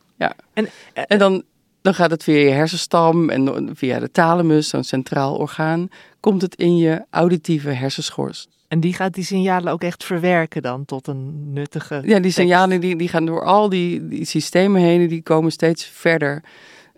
En 1.09 1.19
dan, 1.19 1.43
dan 1.83 1.95
gaat 1.95 2.11
het 2.11 2.23
via 2.23 2.37
je 2.39 2.49
hersenstam 2.51 3.31
en 3.31 3.71
via 3.77 3.99
de 3.99 4.11
thalamus, 4.11 4.69
zo'n 4.69 4.85
centraal 4.85 5.37
orgaan, 5.37 5.89
komt 6.21 6.43
het 6.43 6.55
in 6.55 6.77
je 6.77 7.05
auditieve 7.11 7.71
hersenschors. 7.71 8.49
En 8.69 8.81
die 8.81 8.95
gaat 8.95 9.15
die 9.15 9.25
signalen 9.25 9.73
ook 9.73 9.83
echt 9.83 10.05
verwerken 10.05 10.63
dan 10.63 10.85
tot 10.85 11.07
een 11.07 11.53
nuttige. 11.53 11.95
Ja, 11.95 12.01
die 12.01 12.21
tekst. 12.21 12.37
signalen 12.37 12.81
die, 12.81 12.97
die 12.97 13.09
gaan 13.09 13.27
door 13.27 13.45
al 13.45 13.69
die, 13.69 14.09
die 14.09 14.25
systemen 14.25 14.81
heen, 14.81 15.09
die 15.09 15.23
komen 15.23 15.53
steeds 15.53 15.85
verder 15.85 16.43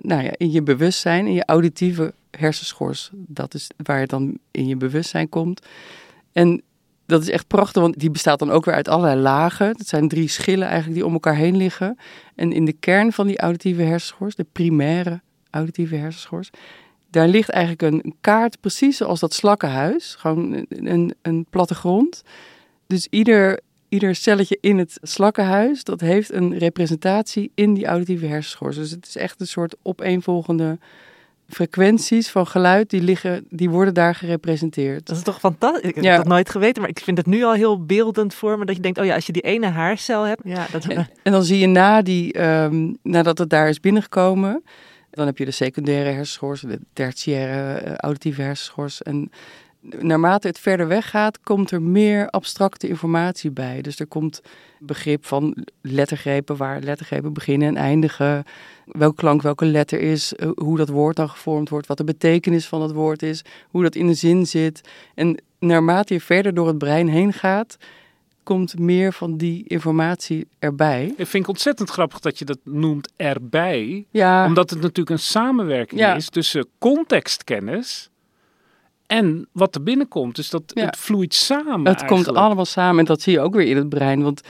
nou 0.00 0.22
ja, 0.22 0.30
in 0.37 0.50
je 0.50 0.62
bewustzijn, 0.62 1.26
in 1.26 1.32
je 1.32 1.44
auditieve 1.44 2.14
hersenschors. 2.30 3.10
Dat 3.12 3.54
is 3.54 3.70
waar 3.76 4.00
het 4.00 4.10
dan 4.10 4.38
in 4.50 4.66
je 4.66 4.76
bewustzijn 4.76 5.28
komt. 5.28 5.66
En 6.32 6.62
dat 7.06 7.22
is 7.22 7.30
echt 7.30 7.46
prachtig, 7.46 7.82
want 7.82 7.98
die 7.98 8.10
bestaat 8.10 8.38
dan 8.38 8.50
ook 8.50 8.64
weer 8.64 8.75
uit 8.75 8.88
allerlei 8.88 9.20
lagen. 9.20 9.75
Dat 9.76 9.87
zijn 9.87 10.08
drie 10.08 10.28
schillen 10.28 10.66
eigenlijk 10.66 10.94
die 10.94 11.06
om 11.06 11.12
elkaar 11.12 11.37
heen 11.37 11.56
liggen. 11.56 11.98
En 12.34 12.52
in 12.52 12.64
de 12.64 12.72
kern 12.72 13.12
van 13.12 13.26
die 13.26 13.38
auditieve 13.38 13.82
hersenschors, 13.82 14.34
de 14.34 14.46
primaire 14.52 15.20
auditieve 15.50 15.94
hersenschors, 15.94 16.50
daar 17.11 17.29
ligt 17.29 17.50
eigenlijk 17.50 17.83
een 17.83 18.14
kaart 18.21 18.61
precies 18.61 18.97
zoals 18.97 19.21
dat 19.21 19.35
slakkenhuis. 19.35 20.14
Gewoon 20.18 20.66
een, 20.68 21.14
een, 21.23 21.47
plattegrond. 21.51 22.23
Dus 22.87 23.07
ieder, 23.11 23.61
ieder 23.88 24.14
celletje 24.14 24.59
in 24.61 24.79
het 24.79 24.99
slakkenhuis, 25.03 25.85
dat 25.85 26.01
heeft 26.01 26.33
een 26.33 26.59
representatie 26.59 27.51
in 27.55 27.75
die 27.75 27.87
auditieve 27.87 28.27
hersenschors. 28.27 28.77
Dus 28.77 28.90
het 28.90 29.07
is 29.07 29.16
echt 29.16 29.40
een 29.40 29.47
soort 29.47 29.77
opeenvolgende 29.83 30.79
frequenties 31.49 32.31
van 32.31 32.47
geluid, 32.47 32.90
die, 32.90 33.03
liggen, 33.03 33.47
die 33.51 33.71
worden 33.71 33.94
daar 33.94 34.14
gerepresenteerd. 34.14 35.07
Dat 35.07 35.16
is 35.16 35.23
toch 35.23 35.38
fantastisch? 35.38 35.88
Ik 35.88 35.94
heb 35.94 36.05
Ja. 36.05 36.16
dat 36.16 36.27
nooit 36.27 36.51
geweten, 36.51 36.81
maar 36.83 36.90
ik 36.90 36.99
vind 36.99 37.16
het 37.18 37.27
nu 37.27 37.44
al 37.44 37.53
heel 37.53 37.85
beeldend 37.85 38.35
voor 38.35 38.59
me. 38.59 38.64
Dat 38.64 38.77
je 38.77 38.83
denkt, 38.83 38.99
oh 38.99 39.05
ja, 39.05 39.14
als 39.14 39.27
je 39.27 39.33
die 39.33 39.42
ene 39.42 39.66
haarcel 39.66 40.23
hebt. 40.23 40.40
Ja, 40.44 40.66
dat, 40.73 40.85
En, 40.85 41.09
en 41.23 41.33
dan 41.33 41.44
zie 41.44 41.59
je 41.59 41.66
na 41.66 42.03
die, 42.03 42.33
ehm, 42.33 42.92
nadat 43.03 43.38
het 43.38 43.51
daar 43.51 43.68
is 43.68 43.81
binnengekomen, 43.81 44.62
dan 45.18 45.26
heb 45.26 45.38
je 45.38 45.44
de 45.44 45.50
secundaire 45.50 46.11
hersenschors, 46.11 46.61
de 46.61 46.78
tertiaire 46.92 47.78
eh, 47.78 47.94
auditieve 47.94 48.42
hersenschors. 48.42 49.02
En 49.02 49.31
naarmate 49.81 50.46
het 50.46 50.59
verder 50.59 50.88
weg 50.88 51.11
gaat, 51.11 51.40
komt 51.40 51.70
er 51.70 51.83
meer 51.83 52.31
abstracte 52.31 52.88
informatie 52.88 53.50
bij. 53.50 53.81
Dus 53.83 54.00
er 54.00 54.07
komt 54.07 54.40
begrip 54.78 55.26
van 55.26 55.57
lettergrepen, 55.81 56.57
waar 56.57 56.81
lettergrepen 56.81 57.33
beginnen 57.33 57.68
en 57.68 57.76
eindigen. 57.76 58.44
Welke 58.85 59.16
klank 59.16 59.42
welke 59.42 59.64
letter 59.64 60.00
is, 60.00 60.35
eh, 60.35 60.48
hoe 60.54 60.76
dat 60.76 60.88
woord 60.88 61.16
dan 61.16 61.28
gevormd 61.28 61.68
wordt, 61.68 61.87
wat 61.87 61.96
de 61.96 62.04
betekenis 62.04 62.66
van 62.66 62.81
dat 62.81 62.92
woord 62.92 63.22
is, 63.22 63.44
hoe 63.70 63.83
dat 63.83 63.94
in 63.94 64.07
de 64.07 64.14
zin 64.14 64.46
zit. 64.46 64.81
En 65.14 65.42
naarmate 65.59 66.14
je 66.14 66.20
verder 66.20 66.54
door 66.54 66.66
het 66.66 66.78
brein 66.78 67.09
heen 67.09 67.33
gaat, 67.33 67.76
komt 68.48 68.78
meer 68.78 69.12
van 69.12 69.37
die 69.37 69.64
informatie 69.66 70.48
erbij. 70.58 71.04
Ik 71.04 71.26
vind 71.26 71.32
het 71.32 71.48
ontzettend 71.48 71.90
grappig 71.90 72.20
dat 72.20 72.38
je 72.38 72.44
dat 72.44 72.58
noemt 72.64 73.12
erbij. 73.16 74.06
Ja, 74.11 74.46
Omdat 74.46 74.70
het 74.70 74.80
natuurlijk 74.80 75.11
een 75.11 75.18
samenwerking 75.18 76.00
Ja. 76.00 76.14
is 76.14 76.28
tussen 76.28 76.66
contextkennis 76.78 78.11
en 79.06 79.48
wat 79.52 79.74
er 79.74 79.82
binnenkomt. 79.82 80.37
Dus 80.37 80.50
dat 80.50 80.62
Ja. 80.74 80.84
het 80.84 80.96
vloeit 80.96 81.34
samen 81.34 81.87
het 81.87 82.04
komt 82.04 82.28
allemaal 82.28 82.64
samen 82.64 82.98
en 82.98 83.04
dat 83.04 83.20
zie 83.22 83.32
je 83.32 83.40
ook 83.40 83.54
weer 83.54 83.66
in 83.66 83.76
het 83.76 83.88
brein. 83.88 84.22
Want 84.22 84.40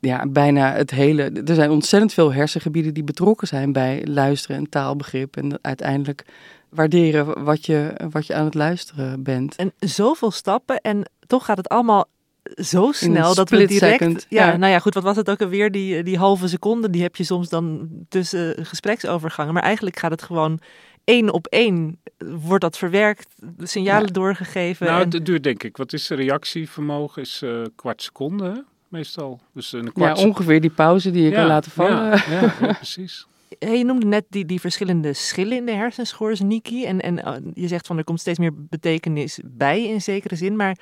ja, 0.00 0.26
bijna 0.28 0.72
het 0.72 0.90
hele. 0.90 1.22
Er 1.22 1.54
zijn 1.54 1.70
ontzettend 1.70 2.12
veel 2.12 2.32
hersengebieden 2.32 2.94
die 2.94 3.04
betrokken 3.04 3.46
zijn 3.48 3.72
bij 3.72 4.06
luisteren 4.06 4.56
en 4.56 4.68
taalbegrip. 4.68 5.36
En 5.36 5.58
uiteindelijk 5.62 6.24
waarderen 6.68 7.44
wat 7.44 7.66
je, 7.66 7.94
wat 8.10 8.26
je 8.26 8.34
aan 8.34 8.44
het 8.44 8.54
luisteren 8.54 9.22
bent. 9.22 9.56
En 9.56 9.72
zoveel 9.78 10.30
stappen 10.30 10.80
en 10.80 11.10
toch 11.26 11.44
gaat 11.44 11.56
het 11.56 11.68
allemaal 11.68 12.06
zo 12.54 12.92
snel 12.92 13.34
dat 13.34 13.50
we 13.50 13.66
direct... 13.66 13.98
second, 13.98 14.26
ja, 14.28 14.46
ja. 14.50 14.56
nou 14.56 14.72
ja, 14.72 14.78
goed, 14.78 14.94
wat 14.94 15.02
was 15.02 15.16
het 15.16 15.30
ook 15.30 15.42
alweer? 15.42 15.70
Die, 15.70 16.02
die 16.02 16.18
halve 16.18 16.48
seconde, 16.48 16.90
die 16.90 17.02
heb 17.02 17.16
je 17.16 17.24
soms 17.24 17.48
dan 17.48 17.88
tussen 18.08 18.66
gespreksovergangen. 18.66 19.54
Maar 19.54 19.62
eigenlijk 19.62 19.98
gaat 19.98 20.10
het 20.10 20.22
gewoon 20.22 20.60
één 21.04 21.32
op 21.32 21.46
één, 21.46 22.00
wordt 22.18 22.62
dat 22.62 22.78
verwerkt, 22.78 23.28
de 23.56 23.66
signalen 23.66 24.06
Ja. 24.06 24.12
doorgegeven. 24.12 24.86
Nou, 24.86 25.02
en- 25.02 25.10
het 25.10 25.26
duurt 25.26 25.42
denk 25.42 25.62
ik. 25.62 25.76
Wat 25.76 25.92
is 25.92 26.06
de 26.06 26.14
reactievermogen? 26.14 27.22
Is 27.22 27.42
eh 27.42 27.62
kwart 27.76 28.02
seconde 28.02 28.44
hè? 28.44 28.60
meestal. 28.88 29.40
Dus 29.54 29.72
een 29.72 29.84
Ja, 29.84 29.90
kwart 29.90 30.18
ongeveer 30.18 30.60
die 30.60 30.70
pauze 30.70 31.10
die 31.10 31.22
je 31.22 31.30
kan 31.30 31.46
laten 31.46 31.70
vallen. 31.70 31.96
Ja, 32.04 32.22
ja, 32.30 32.54
ja, 32.60 32.72
precies. 32.82 33.26
Hey, 33.58 33.78
je 33.78 33.84
noemde 33.84 34.06
net 34.06 34.24
die, 34.28 34.46
die 34.46 34.60
verschillende 34.60 35.12
schillen 35.12 35.56
in 35.56 35.66
de 35.66 35.72
hersenschors, 35.72 36.40
Niki. 36.40 36.84
En, 36.84 37.00
en 37.00 37.24
eh, 37.24 37.34
je 37.54 37.68
zegt 37.68 37.86
van 37.86 37.98
er 37.98 38.04
komt 38.04 38.20
steeds 38.20 38.38
meer 38.38 38.52
betekenis 38.54 39.40
bij 39.44 39.84
in 39.88 40.02
zekere 40.02 40.36
zin. 40.36 40.56
Maar 40.56 40.76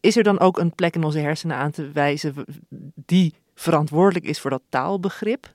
is 0.00 0.16
er 0.16 0.22
dan 0.22 0.40
ook 0.40 0.58
een 0.58 0.74
plek 0.74 0.94
in 0.94 1.04
onze 1.04 1.18
hersenen 1.18 1.56
aan 1.56 1.70
te 1.70 1.90
wijzen 1.92 2.34
die 2.94 3.34
verantwoordelijk 3.54 4.24
is 4.24 4.40
voor 4.40 4.50
dat 4.50 4.62
taalbegrip? 4.68 5.50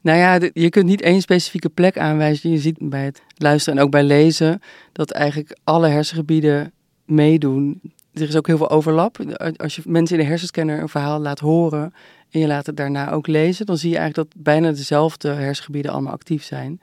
Nou 0.00 0.18
ja, 0.18 0.48
je 0.52 0.68
kunt 0.68 0.86
niet 0.86 1.02
één 1.02 1.20
specifieke 1.20 1.68
plek 1.68 1.98
aanwijzen. 1.98 2.50
Je 2.50 2.58
ziet 2.58 2.76
bij 2.80 3.04
het 3.04 3.22
luisteren 3.36 3.78
en 3.78 3.84
ook 3.84 3.90
bij 3.90 4.02
lezen 4.02 4.60
dat 4.92 5.10
eigenlijk 5.10 5.58
alle 5.64 5.88
hersengebieden 5.88 6.72
meedoen. 7.04 7.80
Er 8.12 8.28
is 8.28 8.36
ook 8.36 8.46
heel 8.46 8.56
veel 8.56 8.70
overlap. 8.70 9.18
Als 9.56 9.76
je 9.76 9.82
mensen 9.84 10.16
in 10.16 10.22
de 10.22 10.28
hersenscanner 10.28 10.80
een 10.80 10.88
verhaal 10.88 11.20
laat 11.20 11.38
horen 11.38 11.94
en 12.30 12.40
je 12.40 12.46
laat 12.46 12.66
het 12.66 12.76
daarna 12.76 13.10
ook 13.10 13.26
lezen, 13.26 13.66
dan 13.66 13.78
zie 13.78 13.90
je 13.90 13.96
eigenlijk 13.96 14.30
dat 14.30 14.42
bijna 14.42 14.70
dezelfde 14.70 15.28
hersengebieden 15.28 15.92
allemaal 15.92 16.12
actief 16.12 16.44
zijn. 16.44 16.80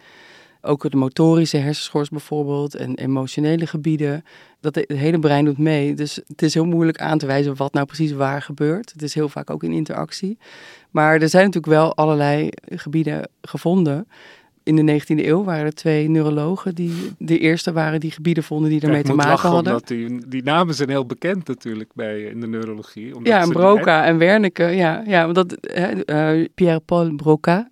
Ook 0.66 0.92
de 0.92 0.98
motorische 0.98 1.58
hersenschors 1.58 2.10
bijvoorbeeld 2.10 2.76
en 2.76 2.96
emotionele 2.96 3.68
gebieden. 3.68 4.24
Dat 4.60 4.76
het 4.76 4.86
hele 4.88 5.20
brein 5.20 5.46
doet 5.46 5.58
mee. 5.58 5.94
Dus 5.94 6.20
het 6.28 6.42
is 6.42 6.54
heel 6.54 6.66
moeilijk 6.66 6.98
aan 6.98 7.18
te 7.18 7.26
wijzen 7.26 7.56
wat 7.56 7.74
nou 7.74 7.86
precies 7.86 8.12
waar 8.12 8.42
gebeurt. 8.42 8.92
Het 8.92 9.02
is 9.02 9.14
heel 9.14 9.30
vaak 9.30 9.50
ook 9.50 9.64
in 9.64 9.72
interactie. 9.72 10.38
Maar 10.92 11.22
er 11.22 11.30
zijn 11.30 11.46
natuurlijk 11.46 11.74
wel 11.74 11.96
allerlei 11.96 12.50
gebieden 12.70 13.30
gevonden 13.42 14.08
in 14.66 14.86
de 14.86 15.02
19e 15.02 15.26
eeuw 15.26 15.44
waren 15.44 15.66
er 15.66 15.74
twee 15.74 16.10
neurologen 16.10 16.76
die 16.76 16.94
de 17.18 17.40
eerste 17.40 17.72
waren 17.72 18.00
die 18.00 18.12
gebieden 18.12 18.44
vonden 18.44 18.70
die 18.70 18.80
ik 18.80 18.86
te 19.06 19.14
maken 19.14 19.16
lachen, 19.16 19.50
hadden. 19.50 19.74
omdat 19.74 19.88
die, 19.88 20.28
die 20.28 20.44
namen 20.44 20.76
zijn 20.76 20.90
heel 20.90 21.06
bekend 21.06 21.48
natuurlijk 21.48 21.90
bij, 21.94 22.22
in 22.22 22.40
de 22.40 22.48
neurologie. 22.48 23.16
omdat 23.16 23.34
Ja, 23.34 23.42
en 23.42 23.50
Broca 23.50 24.06
en 24.06 24.18
Wernicke. 24.18 24.64
Ja, 24.64 25.04
ja 25.08 25.24
want 25.24 25.36
dat, 25.36 25.58
hè, 25.62 26.04
eh, 26.04 26.48
Pierre-Paul 26.56 27.16
Broca, 27.16 27.70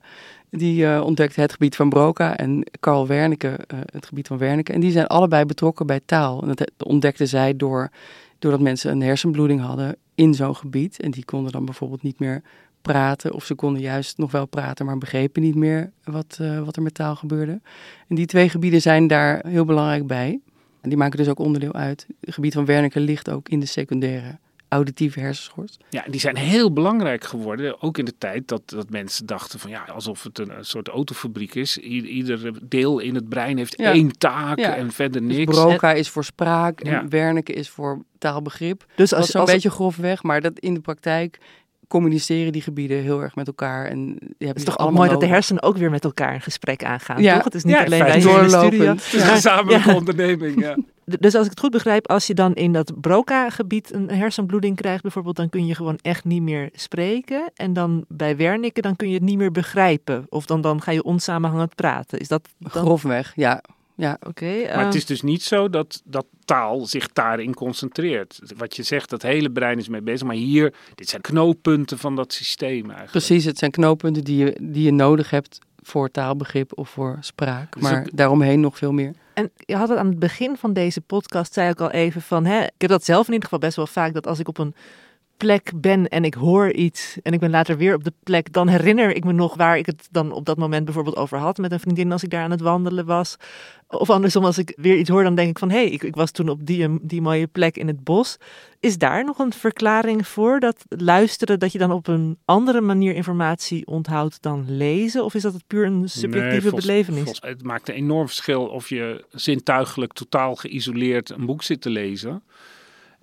die 0.58 0.86
eh, 0.88 1.02
ontdekte 1.04 1.42
het 1.42 1.52
gebied 1.52 1.76
van 1.76 1.90
Broca 1.90 2.38
en 2.38 2.64
Carl 2.80 3.08
Wernicke 3.08 3.48
eh, 3.68 3.78
het 3.92 4.06
gebied 4.06 4.28
van 4.28 4.38
Wernicke. 4.38 4.74
En 4.74 4.80
die 4.80 4.92
zijn 4.92 5.08
allebei 5.08 5.46
betrokken 5.46 5.86
bij 5.86 6.00
taal. 6.06 6.42
En 6.42 6.48
dat 6.48 6.60
he- 6.60 6.86
ontdekten 6.86 7.28
zij 7.28 7.56
door, 7.56 7.90
doordat 8.40 8.62
mensen 8.62 8.92
een 8.92 9.02
hersenbloeding 9.02 9.62
hadden 9.62 9.96
in 10.16 10.34
zo'n 10.34 10.56
gebied. 10.56 11.00
En 11.00 11.12
die 11.12 11.26
konden 11.26 11.52
dan 11.52 11.66
bijvoorbeeld 11.66 12.04
niet 12.04 12.20
meer 12.20 12.42
praten. 12.82 13.34
Of 13.34 13.46
ze 13.46 13.56
konden 13.56 13.82
juist 13.82 14.18
nog 14.18 14.32
wel 14.32 14.46
praten, 14.46 14.86
maar 14.86 14.98
begrepen 14.98 15.42
niet 15.42 15.56
meer 15.56 15.92
wat, 16.04 16.38
eh, 16.42 16.60
wat 16.60 16.76
er 16.76 16.82
met 16.82 16.94
taal 16.94 17.16
gebeurde. 17.16 17.62
En 18.08 18.16
die 18.16 18.26
twee 18.26 18.50
gebieden 18.50 18.82
zijn 18.82 19.08
daar 19.08 19.46
heel 19.48 19.66
belangrijk 19.66 20.08
bij. 20.08 20.40
En 20.82 20.90
die 20.90 20.98
maken 20.98 21.18
dus 21.18 21.28
ook 21.30 21.40
onderdeel 21.40 21.74
uit. 21.74 22.08
Het 22.22 22.34
gebied 22.34 22.54
van 22.54 22.66
Wernicke 22.66 23.00
ligt 23.00 23.30
ook 23.30 23.50
in 23.50 23.60
de 23.60 23.66
secundaire 23.66 24.38
auditieve 24.74 25.20
hersenschors. 25.20 25.78
Ja, 25.90 26.04
die 26.08 26.20
zijn 26.20 26.38
heel 26.38 26.74
belangrijk 26.74 27.24
geworden. 27.24 27.82
Ook 27.82 27.98
in 27.98 28.06
de 28.06 28.18
tijd 28.18 28.48
dat, 28.48 28.62
dat 28.66 28.90
mensen 28.90 29.26
dachten 29.26 29.60
van 29.60 29.70
ja, 29.70 29.84
alsof 29.94 30.24
het 30.24 30.40
een, 30.40 30.58
een 30.58 30.66
soort 30.66 30.88
autofabriek 30.88 31.56
is. 31.56 31.78
I- 31.78 31.82
ieder 32.08 32.52
deel 32.64 33.00
in 33.00 33.16
het 33.16 33.30
brein 33.30 33.58
heeft 33.58 33.78
Ja. 33.78 33.92
één 33.92 34.18
taak 34.18 34.60
Ja. 34.60 34.76
en 34.76 34.92
verder 34.92 35.28
Dus 35.28 35.38
niks. 35.38 35.52
Broca 35.56 35.92
is 35.94 36.10
voor 36.10 36.24
spraak 36.24 36.80
en 36.82 36.92
Ja. 36.92 37.08
Wernicke 37.08 37.54
is 37.54 37.70
voor 37.70 38.04
taalbegrip. 38.18 38.86
Dus 38.96 39.10
Dat 39.10 39.18
als, 39.20 39.28
is 39.28 39.32
zo'n 39.34 39.42
als, 39.42 39.52
beetje 39.52 39.70
grofweg, 39.70 40.24
maar 40.24 40.42
dat 40.42 40.60
in 40.60 40.74
de 40.74 40.80
praktijk 40.82 41.38
communiceren 41.88 42.52
die 42.52 42.62
gebieden 42.62 43.02
heel 43.02 43.22
erg 43.22 43.36
met 43.36 43.48
elkaar. 43.48 43.86
En 43.86 44.00
je 44.20 44.26
hebt 44.46 44.48
het 44.48 44.58
is 44.58 44.64
toch 44.64 44.74
ook 44.74 44.80
allemaal 44.80 45.00
mooi 45.00 45.12
dat 45.12 45.20
de 45.22 45.28
hersenen 45.28 45.64
ook 45.64 45.78
weer 45.78 45.90
met 45.90 46.04
elkaar 46.04 46.34
een 46.34 46.42
gesprek 46.42 46.84
aangaan, 46.84 47.22
Ja. 47.22 47.36
toch? 47.36 47.44
Het 47.44 47.56
is 47.56 47.64
niet 47.64 47.74
Ja, 47.76 47.84
alleen 47.84 48.00
wij 48.00 48.20
in 48.20 48.28
de 48.28 48.50
studio. 48.50 48.86
Het 48.86 48.98
is 49.00 49.14
een 49.14 49.20
gezamenlijke 49.20 49.90
Ja. 49.90 49.96
onderneming. 49.96 50.60
Ja. 50.62 50.78
Dus 51.06 51.36
als 51.36 51.44
ik 51.44 51.50
het 51.50 51.60
goed 51.60 51.72
begrijp, 51.72 52.08
als 52.08 52.28
je 52.28 52.34
dan 52.34 52.54
in 52.54 52.74
dat 52.74 53.02
Broca-gebied 53.02 53.94
een 53.94 54.10
hersenbloeding 54.10 54.76
krijgt 54.76 55.02
bijvoorbeeld, 55.02 55.36
dan 55.36 55.50
kun 55.50 55.66
je 55.66 55.76
gewoon 55.76 56.00
echt 56.02 56.24
niet 56.26 56.42
meer 56.42 56.70
spreken. 56.74 57.52
En 57.56 57.74
dan 57.74 58.06
bij 58.08 58.38
Wernicke, 58.38 58.82
dan 58.82 58.96
kun 58.96 59.08
je 59.08 59.14
het 59.14 59.24
niet 59.24 59.38
meer 59.38 59.52
begrijpen. 59.52 60.26
Of 60.30 60.46
dan, 60.46 60.62
dan 60.62 60.82
ga 60.82 60.92
je 60.92 61.04
onsamenhangend 61.04 61.76
praten. 61.76 62.20
Is 62.20 62.28
dat 62.28 62.50
dan... 62.58 62.72
Grofweg, 62.72 63.34
ja. 63.36 63.64
ja. 63.96 64.18
Oké. 64.28 64.66
Maar 64.76 64.86
het 64.86 64.96
is 64.96 65.06
dus 65.06 65.22
niet 65.22 65.44
zo 65.44 65.70
dat, 65.70 66.02
dat 66.06 66.26
taal 66.46 66.86
zich 66.86 67.08
daarin 67.08 67.54
concentreert. 67.54 68.40
Wat 68.58 68.76
je 68.76 68.84
zegt, 68.84 69.10
dat 69.10 69.22
hele 69.22 69.52
brein 69.52 69.78
is 69.78 69.88
mee 69.88 70.02
bezig. 70.02 70.28
Maar 70.28 70.36
hier, 70.36 70.74
dit 70.96 71.10
zijn 71.10 71.22
knooppunten 71.22 71.98
van 71.98 72.16
dat 72.16 72.34
systeem 72.34 72.84
eigenlijk. 72.84 73.12
Precies, 73.12 73.46
het 73.46 73.58
zijn 73.58 73.72
knooppunten 73.72 74.24
die 74.24 74.38
je, 74.38 74.58
die 74.62 74.84
je 74.84 74.92
nodig 74.92 75.30
hebt 75.30 75.60
voor 75.84 76.12
taalbegrip 76.12 76.78
of 76.78 76.90
voor 76.90 77.18
spraak. 77.20 77.74
Dus 77.74 77.82
Maar 77.82 78.08
daaromheen 78.14 78.60
nog 78.60 78.78
veel 78.78 78.92
meer. 78.92 79.14
En 79.34 79.52
je 79.56 79.76
had 79.76 79.90
het 79.90 79.98
aan 79.98 80.08
het 80.08 80.20
begin 80.20 80.58
van 80.58 80.74
deze 80.74 81.02
podcast, 81.02 81.54
zei 81.54 81.70
ik 81.70 81.82
al 81.82 81.92
even 81.92 82.22
van, 82.22 82.46
hè, 82.46 82.64
ik 82.64 82.72
heb 82.78 82.90
dat 82.90 83.06
zelf 83.06 83.28
in 83.28 83.34
ieder 83.34 83.44
geval 83.44 83.60
best 83.60 83.76
wel 83.76 83.88
vaak, 83.88 84.14
dat 84.14 84.28
als 84.28 84.40
ik 84.40 84.48
op 84.48 84.58
een 84.58 84.76
plek 85.38 85.72
ben 85.76 86.08
en 86.08 86.26
ik 86.26 86.34
hoor 86.34 86.72
iets 86.72 87.18
en 87.24 87.34
ik 87.34 87.40
ben 87.40 87.50
later 87.50 87.78
weer 87.78 87.96
op 87.96 88.04
de 88.04 88.14
plek, 88.24 88.54
dan 88.54 88.68
herinner 88.68 89.16
ik 89.16 89.24
me 89.24 89.32
nog 89.32 89.56
waar 89.56 89.78
ik 89.78 89.86
het 89.86 90.08
dan 90.12 90.32
op 90.32 90.46
dat 90.46 90.58
moment 90.58 90.86
bijvoorbeeld 90.86 91.16
over 91.16 91.38
had 91.38 91.58
met 91.58 91.72
een 91.72 91.80
vriendin 91.80 92.12
als 92.12 92.24
ik 92.24 92.30
daar 92.30 92.44
aan 92.44 92.52
het 92.52 92.62
wandelen 92.62 93.06
was. 93.06 93.36
Of 93.88 94.10
andersom, 94.10 94.46
als 94.46 94.58
ik 94.58 94.74
weer 94.76 94.98
iets 94.98 95.10
hoor, 95.10 95.24
dan 95.24 95.36
denk 95.36 95.50
ik 95.50 95.60
van, 95.60 95.70
hé, 95.70 95.76
hey, 95.78 95.90
ik, 95.90 96.04
ik 96.04 96.16
was 96.16 96.32
toen 96.32 96.50
op 96.50 96.66
die, 96.66 97.00
die 97.02 97.22
mooie 97.22 97.48
plek 97.48 97.78
in 97.78 97.88
het 97.88 98.04
bos. 98.04 98.38
Is 98.80 98.98
daar 98.98 99.26
nog 99.26 99.40
een 99.40 99.54
verklaring 99.54 100.28
voor, 100.28 100.60
dat 100.60 100.86
luisteren, 100.90 101.60
dat 101.60 101.72
je 101.72 101.78
dan 101.78 101.92
op 101.92 102.08
een 102.08 102.38
andere 102.46 102.82
manier 102.82 103.14
informatie 103.16 103.88
onthoudt 103.88 104.42
dan 104.42 104.66
lezen? 104.68 105.24
Of 105.24 105.34
is 105.34 105.42
dat 105.42 105.54
het 105.54 105.68
puur 105.68 105.86
een 105.86 106.10
subjectieve 106.10 106.50
Nee, 106.52 106.62
volgens- 106.62 106.86
belevenis? 106.86 107.24
volgens- 107.24 107.42
het 107.42 107.64
maakt 107.64 107.90
een 107.90 107.96
enorm 107.96 108.26
verschil 108.28 108.66
of 108.66 108.90
je 108.90 109.26
zintuigelijk 109.32 110.14
totaal 110.14 110.56
geïsoleerd 110.56 111.30
een 111.30 111.46
boek 111.46 111.64
zit 111.64 111.82
te 111.82 111.90
lezen. 111.90 112.44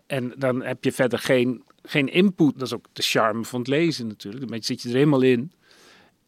En 0.06 0.32
dan 0.36 0.62
heb 0.62 0.84
je 0.84 0.92
verder 0.92 1.18
geen, 1.18 1.62
geen 1.82 2.08
input. 2.12 2.52
Dat 2.58 2.66
is 2.66 2.74
ook 2.74 2.84
de 2.92 3.02
charme 3.02 3.44
van 3.44 3.58
het 3.58 3.68
lezen 3.68 4.06
natuurlijk. 4.06 4.48
Dan 4.48 4.62
zit 4.62 4.82
je 4.82 4.88
er 4.88 4.94
helemaal 4.94 5.22
in. 5.22 5.52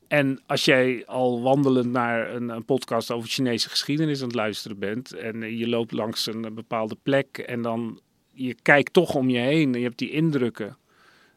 En 0.08 0.40
als 0.46 0.64
jij 0.64 1.02
al 1.06 1.42
wandelend 1.42 1.92
naar 1.92 2.34
een, 2.34 2.48
een 2.48 2.64
podcast 2.64 3.10
over 3.10 3.28
Chinese 3.28 3.68
geschiedenis 3.68 4.20
aan 4.20 4.26
het 4.26 4.36
luisteren 4.36 4.78
bent. 4.78 5.12
En 5.12 5.56
je 5.56 5.68
loopt 5.68 5.92
langs 5.92 6.26
een, 6.26 6.44
een 6.44 6.54
bepaalde 6.54 6.96
plek 7.02 7.38
en 7.38 7.62
dan 7.62 8.00
je 8.32 8.56
kijkt 8.62 8.92
toch 8.92 9.14
om 9.14 9.30
je 9.30 9.38
heen 9.38 9.72
en 9.72 9.78
je 9.78 9.86
hebt 9.86 9.98
die 9.98 10.10
indrukken. 10.10 10.76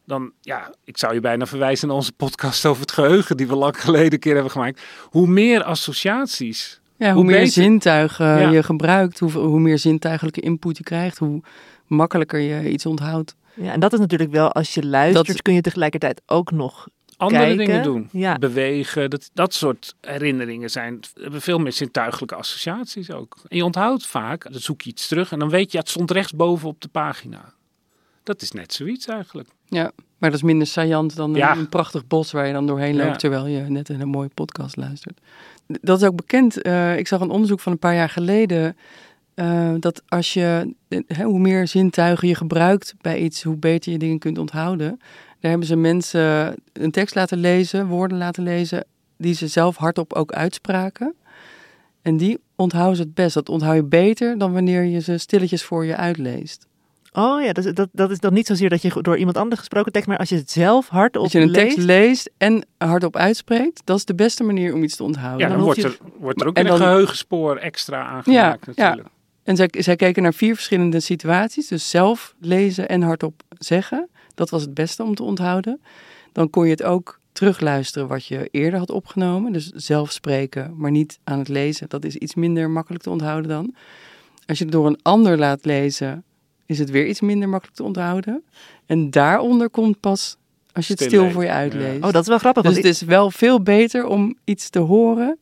Dan, 0.04 0.32
ja, 0.40 0.74
ik 0.84 0.98
zou 0.98 1.14
je 1.14 1.20
bijna 1.20 1.46
verwijzen 1.46 1.88
naar 1.88 1.96
onze 1.96 2.12
podcast 2.12 2.66
over 2.66 2.80
het 2.80 2.92
geheugen, 2.92 3.36
die 3.36 3.46
we 3.46 3.56
lang 3.56 3.80
geleden 3.80 4.12
een 4.12 4.18
keer 4.18 4.34
hebben 4.34 4.52
gemaakt. 4.52 4.82
Hoe 5.02 5.26
meer 5.26 5.62
associaties. 5.62 6.80
Ja, 6.96 7.06
hoe, 7.06 7.14
Hoe 7.14 7.24
meer 7.24 7.34
beter. 7.38 7.52
zintuigen 7.52 8.26
Ja. 8.26 8.50
je 8.50 8.62
gebruikt, 8.62 9.18
hoe, 9.18 9.30
hoe 9.30 9.60
meer 9.60 9.78
zintuigelijke 9.78 10.40
input 10.40 10.76
je 10.76 10.82
krijgt, 10.84 11.18
hoe 11.18 11.42
makkelijker 11.86 12.40
je 12.40 12.70
iets 12.70 12.86
onthoudt. 12.86 13.36
Ja, 13.56 13.72
en 13.72 13.80
dat 13.80 13.92
is 13.92 13.98
natuurlijk 13.98 14.30
wel, 14.30 14.52
als 14.52 14.74
je 14.74 14.86
luistert, 14.86 15.26
Dat- 15.26 15.42
kun 15.42 15.54
je 15.54 15.60
tegelijkertijd 15.60 16.22
ook 16.26 16.50
nog 16.50 16.88
Andere 17.16 17.42
kijken. 17.42 17.66
dingen 17.66 17.82
doen. 17.82 18.08
Ja. 18.12 18.34
Bewegen, 18.38 19.10
dat, 19.10 19.30
dat 19.34 19.54
soort 19.54 19.94
herinneringen 20.00 20.70
zijn, 20.70 21.00
hebben 21.20 21.40
veel 21.40 21.58
meer 21.58 21.72
zintuigelijke 21.72 22.34
associaties 22.34 23.10
ook. 23.10 23.36
En 23.48 23.56
je 23.56 23.64
onthoudt 23.64 24.06
vaak, 24.06 24.52
dan 24.52 24.60
zoek 24.60 24.82
je 24.82 24.90
iets 24.90 25.08
terug 25.08 25.32
en 25.32 25.38
dan 25.38 25.48
weet 25.48 25.72
je, 25.72 25.78
het 25.78 25.88
stond 25.88 26.10
rechtsboven 26.10 26.68
op 26.68 26.80
de 26.80 26.88
pagina. 26.88 27.52
Dat 28.22 28.42
is 28.42 28.52
net 28.52 28.72
zoiets 28.72 29.06
eigenlijk. 29.06 29.48
Ja, 29.68 29.90
maar 30.18 30.30
dat 30.30 30.38
is 30.38 30.44
minder 30.44 30.66
saillant 30.66 31.16
dan 31.16 31.30
een- 31.30 31.36
Ja. 31.36 31.56
een 31.56 31.68
prachtig 31.68 32.06
bos 32.06 32.32
waar 32.32 32.46
je 32.46 32.52
dan 32.52 32.66
doorheen 32.66 32.96
loopt 32.96 33.08
Ja. 33.08 33.16
terwijl 33.16 33.46
je 33.46 33.60
net 33.60 33.88
een 33.88 34.08
mooie 34.08 34.30
podcast 34.34 34.76
luistert. 34.76 35.20
Dat 35.66 36.00
is 36.02 36.08
ook 36.08 36.16
bekend. 36.16 36.62
eh, 36.62 36.98
ik 36.98 37.08
zag 37.08 37.20
een 37.20 37.30
onderzoek 37.30 37.60
van 37.60 37.72
een 37.72 37.78
paar 37.78 37.94
jaar 37.94 38.08
geleden 38.08 38.76
eh, 39.36 39.74
dat 39.78 40.02
als 40.08 40.32
je, 40.34 40.74
hè, 41.06 41.24
hoe 41.24 41.38
meer 41.38 41.68
zintuigen 41.68 42.28
je 42.28 42.34
gebruikt 42.34 42.94
bij 43.00 43.18
iets, 43.18 43.42
hoe 43.42 43.56
beter 43.56 43.92
je 43.92 43.98
dingen 43.98 44.18
kunt 44.18 44.38
onthouden. 44.38 44.96
Daar 45.40 45.50
hebben 45.50 45.66
ze 45.68 45.76
mensen 45.76 46.54
een 46.72 46.90
tekst 46.90 47.14
laten 47.14 47.38
lezen, 47.38 47.86
woorden 47.86 48.18
laten 48.18 48.42
lezen, 48.42 48.84
die 49.18 49.34
ze 49.34 49.46
zelf 49.48 49.76
hardop 49.76 50.12
ook 50.12 50.32
uitspraken. 50.32 51.14
En 52.02 52.16
die 52.16 52.38
onthouden 52.54 52.96
ze 52.96 53.02
het 53.02 53.14
best. 53.14 53.34
Dat 53.34 53.48
onthoud 53.48 53.74
je 53.76 53.84
beter 53.84 54.38
dan 54.38 54.52
wanneer 54.52 54.82
je 54.82 55.00
ze 55.00 55.18
stilletjes 55.18 55.64
voor 55.64 55.84
je 55.84 55.96
uitleest. 55.96 56.66
Oh 57.12 57.42
ja, 57.42 57.52
dat, 57.52 57.76
dat, 57.76 57.88
dat 57.92 58.10
is 58.10 58.18
dan 58.20 58.32
niet 58.32 58.46
zozeer 58.46 58.68
dat 58.68 58.82
je 58.82 59.02
door 59.02 59.16
iemand 59.16 59.36
anders 59.36 59.58
gesproken 59.60 59.92
tekst, 59.92 60.08
maar 60.08 60.18
als 60.18 60.28
je 60.28 60.36
het 60.36 60.50
zelf 60.50 60.88
hardop 60.88 61.22
Als 61.22 61.32
je 61.32 61.40
een 61.40 61.52
tekst 61.52 61.76
leest. 61.76 61.86
leest 61.86 62.30
en 62.38 62.66
hardop 62.78 63.16
uitspreekt, 63.16 63.80
dat 63.84 63.96
is 63.96 64.04
de 64.04 64.14
beste 64.14 64.44
manier 64.44 64.74
om 64.74 64.82
iets 64.82 64.96
te 64.96 65.02
onthouden. 65.02 65.48
Ja, 65.48 65.54
dan 65.54 65.62
wordt, 65.64 65.80
je 65.80 65.84
er, 65.86 65.98
wordt 66.18 66.40
er 66.40 66.46
ook 66.46 66.56
En 66.56 66.62
een 66.64 66.68
dan- 66.70 66.78
geheugenspoor 66.78 67.56
extra 67.56 67.96
Ja, 67.98 68.06
aangemaakt 68.08 68.66
ja. 68.74 68.82
natuurlijk. 68.84 69.14
En 69.46 69.56
zij, 69.56 69.68
zij 69.72 69.96
keken 69.96 70.22
naar 70.22 70.34
vier 70.34 70.54
verschillende 70.54 71.00
situaties. 71.00 71.68
Dus 71.68 71.90
zelf 71.90 72.34
lezen 72.40 72.88
en 72.88 73.02
hardop 73.02 73.42
zeggen. 73.58 74.08
Dat 74.34 74.50
was 74.50 74.62
het 74.62 74.74
beste 74.74 75.02
om 75.02 75.14
te 75.14 75.22
onthouden. 75.22 75.80
Dan 76.32 76.50
kon 76.50 76.64
je 76.64 76.70
het 76.70 76.82
ook 76.82 77.20
terugluisteren 77.32 78.08
wat 78.08 78.26
je 78.26 78.48
eerder 78.50 78.78
had 78.78 78.90
opgenomen. 78.90 79.52
Dus 79.52 79.70
zelf 79.70 80.12
spreken, 80.12 80.74
maar 80.76 80.90
niet 80.90 81.18
aan 81.24 81.38
het 81.38 81.48
lezen. 81.48 81.88
Dat 81.88 82.04
is 82.04 82.16
iets 82.16 82.34
minder 82.34 82.70
makkelijk 82.70 83.02
te 83.02 83.10
onthouden 83.10 83.50
dan. 83.50 83.74
Als 84.46 84.58
je 84.58 84.64
het 84.64 84.72
door 84.72 84.86
een 84.86 84.98
ander 85.02 85.38
laat 85.38 85.64
lezen, 85.64 86.24
is 86.66 86.78
het 86.78 86.90
weer 86.90 87.06
iets 87.06 87.20
minder 87.20 87.48
makkelijk 87.48 87.76
te 87.76 87.84
onthouden. 87.84 88.42
En 88.86 89.10
daaronder 89.10 89.70
komt 89.70 90.00
pas 90.00 90.36
als 90.72 90.86
je 90.86 90.92
het 90.92 91.02
Stil 91.02 91.30
voor 91.30 91.42
je 91.42 91.48
ja. 91.48 91.54
uitleest. 91.54 92.04
Oh, 92.04 92.12
dat 92.12 92.22
is 92.22 92.28
wel 92.28 92.38
grappig. 92.38 92.62
Dus 92.62 92.72
Want 92.72 92.84
het 92.84 92.94
is 92.94 93.02
wel 93.02 93.30
veel 93.30 93.62
beter 93.62 94.06
om 94.06 94.36
iets 94.44 94.70
te 94.70 94.78
horen 94.78 95.38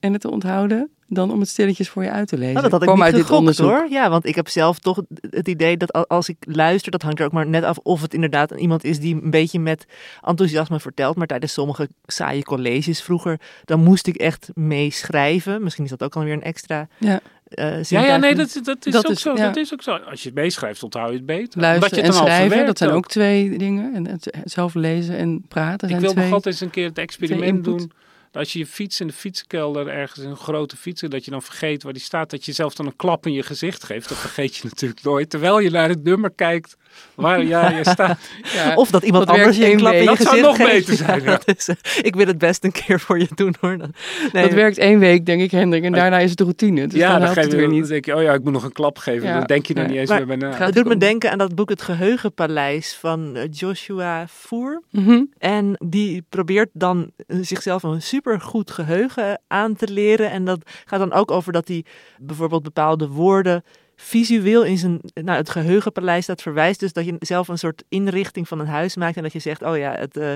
en 0.00 0.12
het 0.12 0.20
te 0.20 0.30
onthouden 0.30 0.90
dan 1.12 1.30
om 1.32 1.40
het 1.40 1.48
stilletjes 1.48 1.88
voor 1.88 2.02
je 2.02 2.10
uit 2.10 2.28
te 2.28 2.38
lezen. 2.38 2.56
Oh, 2.56 2.62
dat 2.62 2.70
had 2.70 2.80
ik 2.80 2.86
Kwam 2.86 2.96
niet 2.96 3.04
uit 3.06 3.14
dit 3.14 3.22
gegokt, 3.24 3.38
onderzoek. 3.40 3.70
hoor. 3.70 3.86
Ja, 3.90 4.10
want 4.10 4.26
ik 4.26 4.34
heb 4.34 4.48
zelf 4.48 4.78
toch 4.78 5.02
het 5.30 5.48
idee 5.48 5.76
dat 5.76 5.92
al- 5.92 6.06
als 6.06 6.28
ik 6.28 6.36
luister, 6.40 6.90
dat 6.90 7.02
hangt 7.02 7.18
er 7.18 7.24
ook 7.24 7.32
maar 7.32 7.46
net 7.46 7.64
af 7.64 7.78
of 7.78 8.00
het 8.02 8.14
inderdaad 8.14 8.50
iemand 8.50 8.84
is 8.84 8.98
die 8.98 9.14
een 9.22 9.30
beetje 9.30 9.58
met 9.60 9.86
enthousiasme 10.22 10.80
vertelt. 10.80 11.16
Maar 11.16 11.26
tijdens 11.26 11.52
sommige 11.52 11.88
saaie 12.06 12.42
colleges 12.42 13.02
vroeger, 13.02 13.40
dan 13.64 13.80
moest 13.82 14.06
ik 14.06 14.16
echt 14.16 14.50
meeschrijven. 14.54 15.62
Misschien 15.62 15.84
is 15.84 15.90
dat 15.90 16.02
ook 16.02 16.16
alweer 16.16 16.32
een 16.32 16.42
extra 16.42 16.88
Ja. 16.98 17.20
eh 17.48 17.82
Ja, 17.82 18.04
ja, 18.04 18.16
nee, 18.16 18.34
dat, 18.34 18.60
dat, 18.62 18.86
is 18.86 18.92
Dat 18.92 19.06
ook 19.06 19.12
is- 19.12 19.20
zo, 19.20 19.36
ja. 19.36 19.46
dat 19.46 19.56
is 19.56 19.72
ook 19.72 19.82
zo. 19.82 19.90
Als 19.96 20.22
je 20.22 20.28
het 20.28 20.38
meeschrijft, 20.38 20.82
onthoud 20.82 21.08
je 21.10 21.16
het 21.16 21.26
beter. 21.26 21.60
Luisteren 21.60 21.96
je 21.96 22.02
en 22.02 22.06
het 22.06 22.12
dan 22.12 22.20
al 22.20 22.26
schrijven, 22.26 22.46
verwerkt 22.46 22.66
dat 22.66 22.78
zijn 22.78 22.90
ook 22.90 23.08
twee 23.08 23.58
dingen. 23.58 23.94
En 23.94 24.06
het 24.06 24.36
zelf 24.44 24.74
lezen 24.74 25.16
en 25.16 25.44
praten 25.48 25.88
Ik 25.88 25.88
zijn 25.88 26.00
wil 26.00 26.10
twee. 26.10 26.24
nog 26.24 26.34
altijd 26.34 26.54
eens 26.54 26.62
een 26.62 26.70
keer 26.70 26.88
het 26.88 26.98
experiment 26.98 27.64
doen. 27.64 27.92
Als 28.32 28.52
je 28.52 28.58
je 28.58 28.66
fiets 28.66 29.00
in 29.00 29.06
de 29.06 29.12
fietsenkelder 29.12 29.88
ergens 29.88 30.18
in 30.24 30.30
een 30.30 30.36
grote 30.36 30.76
fietsen, 30.76 31.10
dat 31.10 31.24
je 31.24 31.30
dan 31.30 31.42
vergeet 31.42 31.82
waar 31.82 31.92
die 31.92 32.02
staat, 32.02 32.30
dat 32.30 32.44
je 32.44 32.52
zelf 32.52 32.74
dan 32.74 32.86
een 32.86 32.96
klap 32.96 33.26
in 33.26 33.32
je 33.32 33.42
gezicht 33.42 33.84
geeft. 33.84 34.08
Dat 34.08 34.18
vergeet 34.18 34.56
je 34.56 34.60
natuurlijk 34.70 35.02
nooit. 35.02 35.30
Terwijl 35.30 35.58
je 35.58 35.70
naar 35.70 35.88
het 35.88 36.02
nummer 36.04 36.30
kijkt 36.30 36.76
waar 37.14 37.44
ja, 37.44 37.70
je 37.70 37.84
staat. 37.90 38.18
Ja. 38.52 38.74
Of 38.74 38.90
dat 38.90 39.02
iemand 39.02 39.26
Dat 39.26 39.36
anders 39.36 39.56
je 39.56 39.70
een 39.70 39.76
klap 39.76 39.92
in 39.92 39.98
je 40.00 40.06
week. 40.06 40.18
Dat 40.18 40.26
gezicht 40.26 40.44
zou 40.44 40.58
nog 40.58 40.68
geeft. 40.68 40.86
beter 40.86 41.04
zijn, 41.04 41.22
ja. 41.24 41.40
dat 41.44 41.56
is, 41.56 41.68
eh, 41.68 41.76
ik 42.02 42.14
wil 42.14 42.26
het 42.26 42.38
best 42.38 42.64
een 42.64 42.72
keer 42.72 43.00
voor 43.00 43.18
je 43.18 43.28
doen 43.34 43.54
hoor. 43.60 43.78
Dan- 43.78 43.94
Nee, 44.32 44.42
dat 44.42 44.52
werkt 44.52 44.78
één 44.78 44.98
week, 44.98 45.26
denk 45.26 45.40
ik, 45.42 45.50
Hendrik. 45.50 45.82
En 45.84 45.92
daarna 45.92 46.18
is 46.18 46.28
het 46.28 46.38
de 46.38 46.44
routine. 46.44 46.86
Dus 46.86 46.98
ja, 47.00 47.18
dan 47.18 47.34
dan, 47.34 47.44
je, 47.44 47.50
weer 47.50 47.60
dan 47.60 47.70
niet. 47.70 47.88
denk 47.88 48.04
je, 48.04 48.14
oh 48.16 48.22
ja, 48.22 48.32
ik 48.32 48.42
moet 48.44 48.52
nog 48.52 48.64
een 48.64 48.72
klap 48.72 48.98
geven. 48.98 49.28
Ja. 49.28 49.38
Dan 49.38 49.46
denk 49.46 49.66
je 49.66 49.74
er 49.74 49.80
Nee. 49.80 49.88
niet 49.90 49.98
eens 50.00 50.08
Maar- 50.08 50.18
meer 50.26 50.38
bij 50.38 50.48
na. 50.50 50.64
Het 50.64 50.74
doet 50.74 50.86
me 50.86 50.96
denken 50.96 51.30
aan 51.30 51.38
dat 51.38 51.54
boek 51.54 51.68
Het 51.68 51.82
Geheugenpaleis 51.82 52.94
van 53.00 53.36
eh, 53.36 53.42
Joshua 53.50 54.26
Voer. 54.28 54.82
Mhm. 54.90 55.22
En 55.38 55.76
die 55.84 56.24
probeert 56.28 56.68
dan 56.72 57.10
eh, 57.26 57.36
zichzelf 57.40 57.82
een 57.82 58.02
supergoed 58.24 58.70
geheugen 58.70 59.40
aan 59.46 59.74
te 59.76 59.88
leren. 59.92 60.30
En 60.30 60.44
dat 60.44 60.70
gaat 60.84 60.98
dan 60.98 61.12
ook 61.12 61.30
over 61.30 61.52
dat 61.52 61.68
hij 61.68 61.84
bijvoorbeeld 62.18 62.62
bepaalde 62.62 63.08
woorden 63.08 63.62
visueel 63.96 64.64
in 64.64 64.78
zijn, 64.78 65.00
nou, 65.14 65.36
het 65.38 65.50
geheugenpaleis 65.50 66.26
dat 66.26 66.42
verwijst. 66.42 66.80
Dus 66.80 66.92
dat 66.92 67.04
je 67.04 67.16
zelf 67.18 67.48
een 67.48 67.58
soort 67.58 67.84
inrichting 67.88 68.48
van 68.48 68.58
een 68.60 68.66
huis 68.66 68.96
maakt. 68.96 69.16
En 69.16 69.22
dat 69.22 69.32
je 69.32 69.38
zegt, 69.38 69.62
oh 69.62 69.76
ja, 69.76 69.92
het 69.92 70.16
uh, 70.16 70.34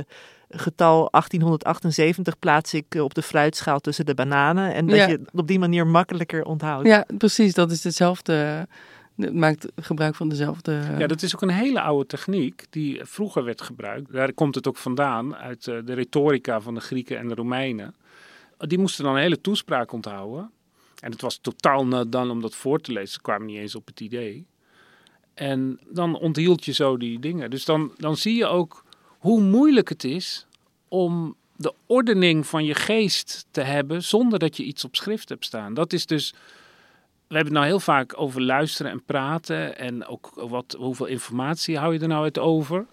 getal 0.49 1.09
1878 1.11 2.39
plaats 2.39 2.75
ik 2.75 2.95
op 2.95 3.15
de 3.15 3.23
fruitschaal 3.23 3.81
tussen 3.81 4.07
de 4.07 4.15
bananen. 4.15 4.75
En 4.75 4.87
dat 4.87 4.97
Ja. 4.97 5.07
je 5.07 5.13
het 5.13 5.31
op 5.33 5.47
die 5.47 5.59
manier 5.59 5.87
makkelijker 5.87 6.45
onthoudt. 6.45 6.87
Ja, 6.87 7.07
precies. 7.19 7.55
Dat 7.55 7.71
is 7.71 7.85
hetzelfde. 7.85 8.67
Maakt 9.15 9.67
gebruik 9.77 10.15
van 10.15 10.29
dezelfde. 10.29 10.73
Ja, 10.99 11.07
dat 11.07 11.23
is 11.23 11.35
ook 11.35 11.43
een 11.43 11.49
hele 11.49 11.81
oude 11.81 12.07
techniek 12.07 12.67
die 12.71 13.05
vroeger 13.05 13.45
werd 13.45 13.63
gebruikt. 13.63 14.13
Daar 14.13 14.33
komt 14.33 14.55
het 14.55 14.69
ook 14.69 14.77
vandaan 14.77 15.37
uit 15.37 15.67
eh, 15.67 15.79
de 15.85 15.93
retorica 15.93 16.61
van 16.61 16.75
de 16.75 16.81
Grieken 16.81 17.19
en 17.19 17.29
de 17.29 17.35
Romeinen. 17.35 17.95
Die 18.59 18.79
moesten 18.79 19.05
dan 19.05 19.15
een 19.15 19.21
hele 19.21 19.41
toespraak 19.41 19.93
onthouden. 19.93 20.51
En 21.01 21.11
het 21.11 21.21
was 21.21 21.39
totaal 21.39 22.09
done 22.09 22.31
om 22.31 22.41
dat 22.41 22.55
voor 22.55 22.81
te 22.81 22.93
lezen. 22.93 23.13
Ze 23.13 23.21
kwamen 23.21 23.47
niet 23.47 23.59
eens 23.59 23.75
op 23.75 23.87
het 23.87 24.01
idee. 24.01 24.47
En 25.35 25.81
dan 25.89 26.19
onthield 26.19 26.65
je 26.65 26.73
zo 26.73 26.97
die 26.97 27.19
dingen. 27.19 27.51
Dus 27.51 27.65
dan, 27.65 27.93
dan 27.97 28.17
zie 28.17 28.37
je 28.37 28.47
ook 28.47 28.85
hoe 29.19 29.41
moeilijk 29.41 29.89
het 29.89 30.05
is 30.05 30.47
om 30.89 31.37
de 31.57 31.75
ordening 31.87 32.47
van 32.47 32.65
je 32.65 32.75
geest 32.75 33.47
te 33.51 33.61
hebben 33.61 34.03
zonder 34.03 34.39
dat 34.39 34.57
je 34.57 34.65
iets 34.65 34.85
op 34.85 34.97
schrift 34.97 35.29
hebt 35.29 35.45
staan. 35.45 35.75
Dat 35.75 35.93
is 35.93 36.07
dus 36.07 36.35
we 37.29 37.35
hebben 37.35 37.53
het 37.53 37.63
nou 37.63 37.67
heel 37.67 37.81
vaak 37.81 38.21
over 38.21 38.43
luisteren 38.43 38.93
en 38.93 39.05
praten 39.05 39.79
en 39.79 40.07
ook 40.07 40.33
wat, 40.35 40.77
hoeveel 40.79 41.07
informatie 41.07 41.79
hou 41.79 41.95
je 41.95 42.01
er 42.01 42.09
nou 42.09 42.23
uit 42.23 42.39
over. 42.39 42.87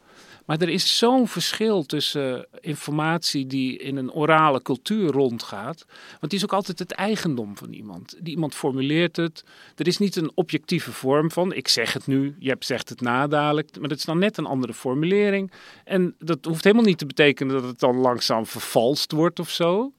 Maar 0.45 0.61
er 0.61 0.69
is 0.69 0.97
zo'n 0.97 1.27
verschil 1.27 1.85
tussen 1.85 2.47
informatie 2.61 3.47
die 3.47 3.77
in 3.77 3.97
een 3.97 4.11
orale 4.11 4.61
cultuur 4.61 5.11
rondgaat. 5.11 5.85
Want 6.19 6.31
die 6.31 6.39
is 6.39 6.43
ook 6.43 6.53
altijd 6.53 6.79
het 6.79 6.91
eigendom 6.91 7.57
van 7.57 7.73
iemand. 7.73 8.15
Die 8.19 8.33
iemand 8.33 8.55
formuleert 8.55 9.15
het. 9.15 9.43
Er 9.75 9.87
is 9.87 9.97
niet 9.97 10.15
een 10.15 10.31
objectieve 10.33 10.91
vorm 10.91 11.31
van. 11.31 11.53
Ik 11.53 11.67
zeg 11.67 11.93
het 11.93 12.07
nu, 12.07 12.35
je 12.39 12.55
zegt 12.59 12.89
het 12.89 13.01
nadadelijk. 13.01 13.79
Maar 13.79 13.89
dat 13.89 13.97
is 13.97 14.05
dan 14.05 14.19
net 14.19 14.37
een 14.37 14.45
andere 14.45 14.73
formulering. 14.73 15.51
En 15.83 16.15
dat 16.19 16.45
hoeft 16.45 16.63
helemaal 16.63 16.85
niet 16.85 16.97
te 16.97 17.05
betekenen 17.05 17.53
dat 17.53 17.63
het 17.63 17.79
dan 17.79 17.95
langzaam 17.95 18.45
vervalst 18.45 19.11
wordt 19.11 19.39
of 19.39 19.49
zo. 19.49 19.91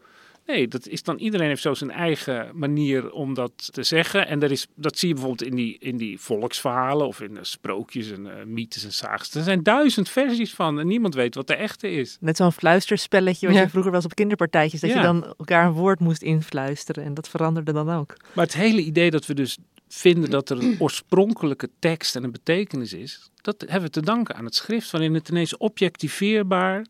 Nee, 0.53 0.69
dat 0.69 0.87
is 0.87 1.03
dan, 1.03 1.19
iedereen 1.19 1.49
heeft 1.49 1.63
zo 1.63 1.75
zijn 1.75 1.91
eigen 1.91 2.51
manier 2.55 3.11
om 3.13 3.35
dat 3.35 3.73
te 3.73 3.83
zeggen. 3.83 4.27
En 4.27 4.43
er 4.43 4.51
is, 4.51 4.67
dat 4.75 4.99
zie 4.99 5.09
je 5.09 5.15
bijvoorbeeld 5.15 5.51
in 5.51 5.57
die, 5.57 5.77
in 5.79 5.97
die 5.97 6.21
volksverhalen 6.21 7.07
of 7.07 7.21
in 7.21 7.39
sprookjes 7.41 8.11
en 8.11 8.27
eh, 8.39 8.45
mythes 8.45 8.85
en 8.85 8.93
saagsten. 8.93 9.39
Er 9.39 9.45
zijn 9.45 9.63
duizend 9.63 10.09
versies 10.09 10.55
van 10.55 10.79
en 10.81 10.87
niemand 10.87 11.15
weet 11.15 11.35
wat 11.35 11.47
de 11.47 11.55
echte 11.55 11.91
is. 11.91 12.17
Net 12.21 12.37
zo'n 12.37 12.53
fluisterspelletje 12.53 13.47
wat 13.47 13.57
Ja. 13.57 13.63
je 13.63 13.69
vroeger 13.69 13.93
was 13.93 14.05
op 14.05 14.15
kinderpartijtjes. 14.15 14.81
Dat 14.81 14.91
Ja. 14.91 14.97
je 14.97 15.03
dan 15.03 15.25
elkaar 15.39 15.67
een 15.67 15.73
woord 15.73 16.01
moest 16.01 16.23
influisteren. 16.23 17.05
En 17.05 17.15
dat 17.15 17.29
veranderde 17.29 17.73
dan 17.73 17.91
ook. 17.91 18.17
Maar 18.33 18.45
het 18.45 18.55
hele 18.55 18.81
idee 18.81 19.11
dat 19.11 19.27
we 19.27 19.35
dus 19.35 19.59
vinden 19.89 20.31
dat 20.31 20.51
er 20.51 20.59
een 20.63 20.77
oorspronkelijke 20.79 21.69
tekst 21.79 22.17
en 22.17 22.25
een 22.25 22.33
betekenis 22.33 22.93
is, 22.93 23.31
dat 23.41 23.61
hebben 23.61 23.83
we 23.83 23.91
te 23.91 24.01
danken 24.03 24.35
aan 24.35 24.45
het 24.45 24.55
schrift, 24.55 24.91
waarin 24.91 25.15
het 25.15 25.29
ineens 25.29 25.57
objectiveerbaar. 25.57 26.87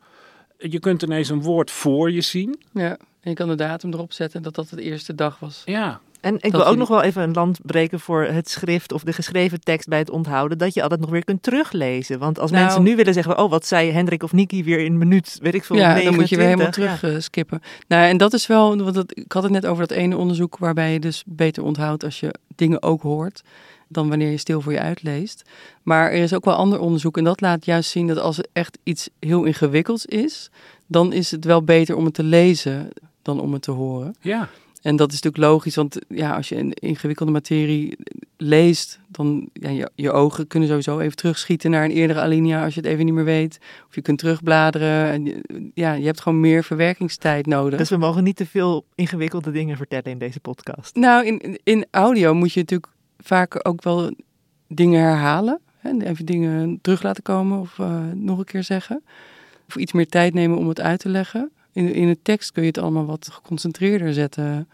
Je 0.59 0.79
kunt 0.81 1.03
ineens 1.03 1.29
een 1.29 1.43
woord 1.43 1.71
voor 1.71 2.11
je 2.11 2.21
zien. 2.21 2.61
Ja, 2.73 2.99
en 3.23 3.31
je 3.31 3.37
kan 3.37 3.49
de 3.49 3.55
datum 3.55 3.93
erop 3.93 4.13
zetten 4.13 4.43
dat 4.43 4.55
dat 4.55 4.69
de 4.69 4.83
eerste 4.83 5.15
dag 5.15 5.39
was. 5.39 5.63
Ja, 5.65 6.01
En 6.21 6.35
ik 6.35 6.43
Dat 6.43 6.53
wil 6.53 6.65
ook 6.65 6.73
je- 6.73 6.79
nog 6.79 6.89
wel 6.89 7.03
even 7.03 7.23
een 7.23 7.33
land 7.33 7.59
breken 7.63 8.01
voor 8.01 8.23
het 8.25 8.49
schrift 8.51 8.93
of 8.93 9.03
de 9.03 9.13
geschreven 9.13 9.61
tekst 9.61 9.89
bij 9.89 9.99
het 9.99 10.11
onthouden. 10.11 10.59
Dat 10.59 10.75
je 10.75 10.83
altijd 10.83 11.01
nog 11.01 11.11
weer 11.11 11.25
kunt 11.25 11.43
teruglezen. 11.43 12.19
Want 12.19 12.39
als 12.39 12.51
Nou- 12.51 12.65
mensen 12.65 12.83
nu 12.83 12.97
willen 12.97 13.15
zeggen, 13.15 13.39
oh 13.39 13.51
wat 13.51 13.67
zei 13.67 13.91
Hendrik 13.91 14.23
of 14.23 14.33
Niki 14.33 14.65
weer 14.65 14.79
in 14.79 14.93
een 14.93 14.99
minuut, 14.99 15.39
weet 15.43 15.55
ik 15.55 15.65
veel, 15.65 15.77
Ja, 15.77 16.01
dan 16.03 16.15
moet 16.15 16.29
je 16.29 16.37
weer 16.37 16.45
helemaal 16.45 16.67
29, 16.67 16.99
terug 17.01 17.15
eh, 17.17 17.21
skippen. 17.23 17.63
Nou, 17.89 18.09
en 18.09 18.17
dat 18.17 18.33
is 18.33 18.47
wel, 18.47 18.77
want 18.77 18.95
dat, 18.95 19.17
ik 19.19 19.33
had 19.33 19.43
het 19.43 19.53
net 19.53 19.67
over 19.67 19.87
dat 19.89 19.97
ene 19.97 20.17
onderzoek 20.17 20.59
waarbij 20.59 20.93
je 20.93 21.01
dus 21.01 21.23
beter 21.27 21.63
onthoudt 21.63 22.05
als 22.05 22.21
je 22.21 22.35
dingen 22.57 22.83
ook 22.83 23.03
hoort 23.03 23.43
dan 23.89 24.09
wanneer 24.09 24.31
je 24.31 24.37
stil 24.37 24.61
voor 24.61 24.73
je 24.73 24.81
uitleest. 24.81 25.43
Maar 25.83 26.11
er 26.11 26.23
is 26.23 26.35
ook 26.35 26.45
wel 26.45 26.55
ander 26.55 26.79
onderzoek 26.81 27.17
en 27.17 27.25
dat 27.25 27.41
laat 27.41 27.65
juist 27.65 27.91
zien 27.91 28.07
dat 28.07 28.19
als 28.19 28.37
het 28.37 28.49
echt 28.53 28.79
iets 28.83 29.09
heel 29.21 29.45
ingewikkelds 29.45 30.07
is, 30.07 30.51
dan 30.87 31.13
is 31.13 31.31
het 31.31 31.45
wel 31.45 31.63
beter 31.63 31.97
om 31.97 32.05
het 32.05 32.15
te 32.15 32.23
lezen 32.23 32.89
dan 33.23 33.41
om 33.41 33.53
het 33.53 33.63
te 33.63 33.71
horen. 33.71 34.15
ja. 34.21 34.49
En 34.83 34.97
dat 34.97 35.13
is 35.13 35.21
natuurlijk 35.23 35.53
logisch, 35.53 35.75
want 35.75 35.99
ja, 36.09 36.35
als 36.37 36.49
je 36.49 36.57
een 36.57 36.73
ingewikkelde 36.73 37.33
materie 37.33 37.97
leest, 38.37 39.01
dan 39.09 39.49
ja, 39.53 39.69
je, 39.69 39.91
je 39.95 40.11
ogen 40.13 40.47
kunnen 40.47 40.69
sowieso 40.69 40.99
even 40.99 41.17
terugschieten 41.17 41.71
naar 41.71 41.85
een 41.85 41.91
eerdere 41.91 42.21
alinea 42.21 42.65
als 42.65 42.75
je 42.75 42.81
het 42.81 42.89
even 42.89 43.05
niet 43.05 43.15
meer 43.15 43.25
weet. 43.25 43.59
Of 43.89 43.95
je 43.95 44.03
kunt 44.03 44.19
terugbladeren. 44.19 45.11
En 45.11 45.25
je- 45.25 45.71
ja, 45.75 45.93
je 45.93 46.05
hebt 46.07 46.21
gewoon 46.21 46.41
meer 46.41 46.65
verwerkingstijd 46.65 47.47
nodig. 47.47 47.79
Dus 47.79 47.89
we 47.91 47.97
mogen 47.97 48.25
niet 48.25 48.37
te 48.37 48.47
veel 48.47 48.85
ingewikkelde 48.95 49.51
dingen 49.51 49.77
vertellen 49.77 50.05
in 50.11 50.19
deze 50.19 50.41
podcast. 50.41 50.95
Nou, 50.97 51.27
in, 51.27 51.59
in- 51.63 51.87
audio 51.91 52.35
moet 52.35 52.53
je 52.53 52.61
natuurlijk 52.61 52.93
vaak 53.19 53.69
ook 53.69 53.83
wel 53.83 54.15
dingen 54.69 55.01
herhalen. 55.03 55.61
Hè? 55.79 55.89
en 55.89 56.03
Even 56.03 56.27
dingen 56.27 56.79
terug 56.81 57.03
laten 57.03 57.23
komen 57.23 57.61
of 57.61 57.79
eh, 57.79 58.01
nog 58.15 58.39
een 58.39 58.45
keer 58.45 58.65
zeggen. 58.65 59.03
Of 59.69 59.77
iets 59.77 59.93
meer 59.93 60.09
tijd 60.09 60.35
nemen 60.35 60.59
om 60.59 60.69
het 60.69 60.81
uit 60.81 60.99
te 61.01 61.09
leggen. 61.09 61.51
In, 61.73 61.93
in 61.93 62.07
de 62.07 62.19
tekst 62.23 62.53
kun 62.53 62.63
je 62.63 62.69
het 62.69 62.79
allemaal 62.79 63.07
wat 63.07 63.29
geconcentreerder 63.33 64.15
zetten. 64.15 64.69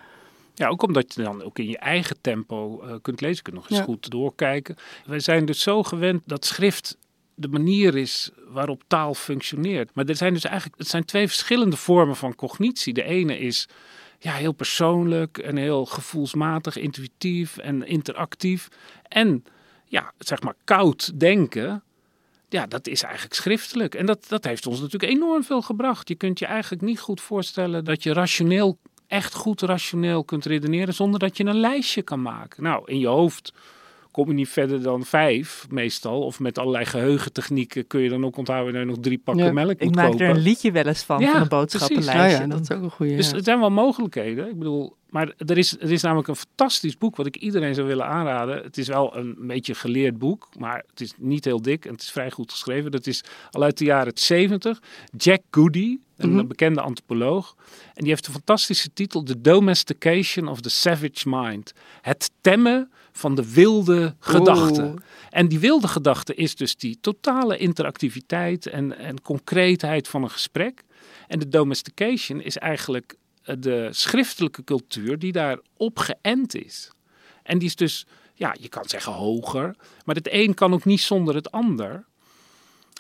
Ja, 0.55 0.69
ook 0.69 0.83
omdat 0.83 1.15
je 1.15 1.23
dan 1.23 1.43
ook 1.43 1.59
in 1.59 1.69
je 1.69 1.79
eigen 1.79 2.17
tempo 2.21 2.81
eh, 2.83 2.95
kunt 3.03 3.21
lezen. 3.21 3.37
Je 3.37 3.43
kunt 3.43 3.57
nog 3.57 3.69
eens 3.71 3.79
Ja. 3.79 3.85
goed 3.85 4.11
doorkijken. 4.11 4.77
Wij 5.07 5.21
zijn 5.21 5.45
dus 5.45 5.61
zo 5.63 5.83
gewend 5.83 6.23
dat 6.27 6.45
schrift 6.45 6.97
de 7.35 7.49
manier 7.49 7.97
is 7.97 8.31
waarop 8.49 8.83
taal 8.87 9.15
functioneert. 9.15 9.91
Maar 9.95 10.05
er 10.05 10.17
zijn 10.17 10.33
dus 10.35 10.45
eigenlijk 10.45 10.79
het 10.79 10.89
zijn 10.89 11.05
twee 11.05 11.27
verschillende 11.29 11.77
vormen 11.77 12.17
van 12.17 12.35
cognitie. 12.35 12.93
De 12.93 13.03
ene 13.03 13.39
is 13.39 13.69
ja, 14.19 14.33
heel 14.33 14.53
persoonlijk 14.53 15.39
en 15.39 15.57
heel 15.57 15.85
gevoelsmatig, 15.85 16.77
intuïtief 16.77 17.57
en 17.57 17.87
interactief. 17.87 18.69
En 19.03 19.45
ja, 19.85 20.13
zeg 20.19 20.43
maar 20.43 20.55
koud 20.65 21.21
denken. 21.21 21.83
Ja, 22.49 22.67
dat 22.67 22.87
is 22.87 23.03
eigenlijk 23.03 23.35
schriftelijk. 23.35 23.95
En 23.95 24.07
dat, 24.07 24.25
dat 24.29 24.45
heeft 24.45 24.67
ons 24.67 24.81
natuurlijk 24.81 25.13
enorm 25.13 25.45
veel 25.45 25.63
gebracht. 25.63 26.09
Je 26.09 26.15
kunt 26.15 26.39
je 26.39 26.47
eigenlijk 26.47 26.83
niet 26.83 27.01
goed 27.01 27.21
voorstellen 27.21 27.85
dat 27.85 28.03
je 28.03 28.13
rationeel 28.13 28.79
echt 29.07 29.35
goed 29.35 29.61
rationeel 29.61 30.25
kunt 30.25 30.45
redeneren 30.45 30.95
zonder 30.95 31.21
dat 31.21 31.37
je 31.37 31.45
een 31.45 31.61
lijstje 31.61 32.03
kan 32.03 32.23
maken. 32.23 32.63
Nou, 32.63 32.83
in 32.85 32.99
je 32.99 33.07
hoofd 33.07 33.53
kom 34.18 34.28
je 34.28 34.35
niet 34.35 34.48
verder 34.48 34.83
dan 34.83 35.04
vijf 35.04 35.66
meestal. 35.70 36.22
Of 36.22 36.40
met 36.40 36.59
allerlei 36.59 36.85
geheugentechnieken 36.85 37.87
kun 37.87 38.00
je 38.00 38.09
dan 38.09 38.24
ook 38.24 38.37
onthouden 38.37 38.72
dat 38.72 38.83
je 38.83 38.88
nog 38.88 38.98
drie 39.00 39.18
pakken 39.18 39.44
Ja, 39.44 39.52
melk 39.52 39.70
Ik 39.70 39.85
moet 39.85 39.94
maak 39.94 40.11
kopen. 40.11 40.26
er 40.26 40.35
een 40.37 40.42
liedje 40.42 40.72
wel 40.72 40.85
eens 40.87 41.02
van, 41.02 41.20
Ja, 41.20 41.33
van 41.33 41.40
een 41.40 41.48
boodschappenlijstje. 41.48 42.40
ja, 42.42 42.46
dat 42.46 42.61
is 42.61 42.70
ook 42.70 42.83
een 42.83 42.90
goede. 42.90 43.16
Dus 43.16 43.31
het 43.31 43.44
zijn 43.44 43.59
wel 43.61 43.70
mogelijkheden. 43.70 44.48
Ik 44.48 44.59
bedoel, 44.59 44.96
maar 45.11 45.33
er 45.46 45.59
is, 45.59 45.76
er 45.81 45.90
is 45.92 46.02
namelijk 46.02 46.28
een 46.28 46.37
fantastisch 46.37 46.98
boek 46.98 47.16
wat 47.16 47.26
ik 47.26 47.37
iedereen 47.37 47.74
zou 47.74 47.87
willen 47.87 48.07
aanraden. 48.07 48.62
Het 48.62 48.78
is 48.78 48.88
wel 48.88 49.16
een 49.16 49.37
beetje 49.38 49.74
geleerd 49.74 50.18
boek, 50.18 50.48
maar 50.59 50.85
het 50.90 51.00
is 51.00 51.12
niet 51.18 51.44
heel 51.44 51.62
dik 51.62 51.85
en 51.85 51.92
het 51.92 52.02
is 52.02 52.11
vrij 52.11 52.31
goed 52.31 52.50
geschreven. 52.52 52.90
Dat 52.90 53.07
is 53.07 53.24
al 53.50 53.62
uit 53.62 53.78
de 53.78 53.85
jaren 53.85 54.12
70. 54.14 54.81
Jack 55.16 55.40
Goody, 55.50 55.98
een 56.16 56.33
Mhm. 56.35 56.46
bekende 56.46 56.81
antropoloog. 56.81 57.54
En 57.94 58.00
die 58.02 58.09
heeft 58.09 58.26
een 58.26 58.33
fantastische 58.33 58.92
titel: 58.92 59.22
The 59.22 59.40
Domestication 59.40 60.48
of 60.48 60.61
the 60.61 60.70
Savage 60.70 61.28
Mind. 61.28 61.72
Het 62.00 62.31
temmen 62.40 62.90
van 63.18 63.35
de 63.35 63.52
wilde 63.52 64.16
gedachte. 64.20 64.94
En 65.31 65.48
die 65.48 65.59
wilde 65.59 65.88
gedachte 65.88 66.35
is 66.35 66.54
dus 66.54 66.76
die 66.76 66.98
totale 67.00 67.57
interactiviteit 67.57 68.66
en, 68.66 68.98
en 68.98 69.22
concreetheid 69.22 70.09
van 70.09 70.22
een 70.22 70.31
gesprek. 70.31 70.85
En 71.26 71.38
de 71.38 71.48
domestication 71.48 72.40
is 72.40 72.57
eigenlijk 72.57 73.16
eh, 73.42 73.57
de 73.59 73.88
schriftelijke 73.90 74.64
cultuur 74.64 75.18
die 75.18 75.33
daarop 75.33 75.98
geënt 75.98 76.54
is. 76.54 76.90
En 77.42 77.59
die 77.59 77.68
is 77.68 77.76
dus, 77.76 78.07
ja, 78.35 78.54
je 78.61 78.68
kan 78.68 78.85
zeggen 78.87 79.12
hoger, 79.12 79.76
maar 80.04 80.14
het 80.14 80.28
een 80.33 80.54
kan 80.54 80.72
ook 80.72 80.85
niet 80.85 81.00
zonder 81.00 81.35
het 81.35 81.50
ander. 81.50 82.04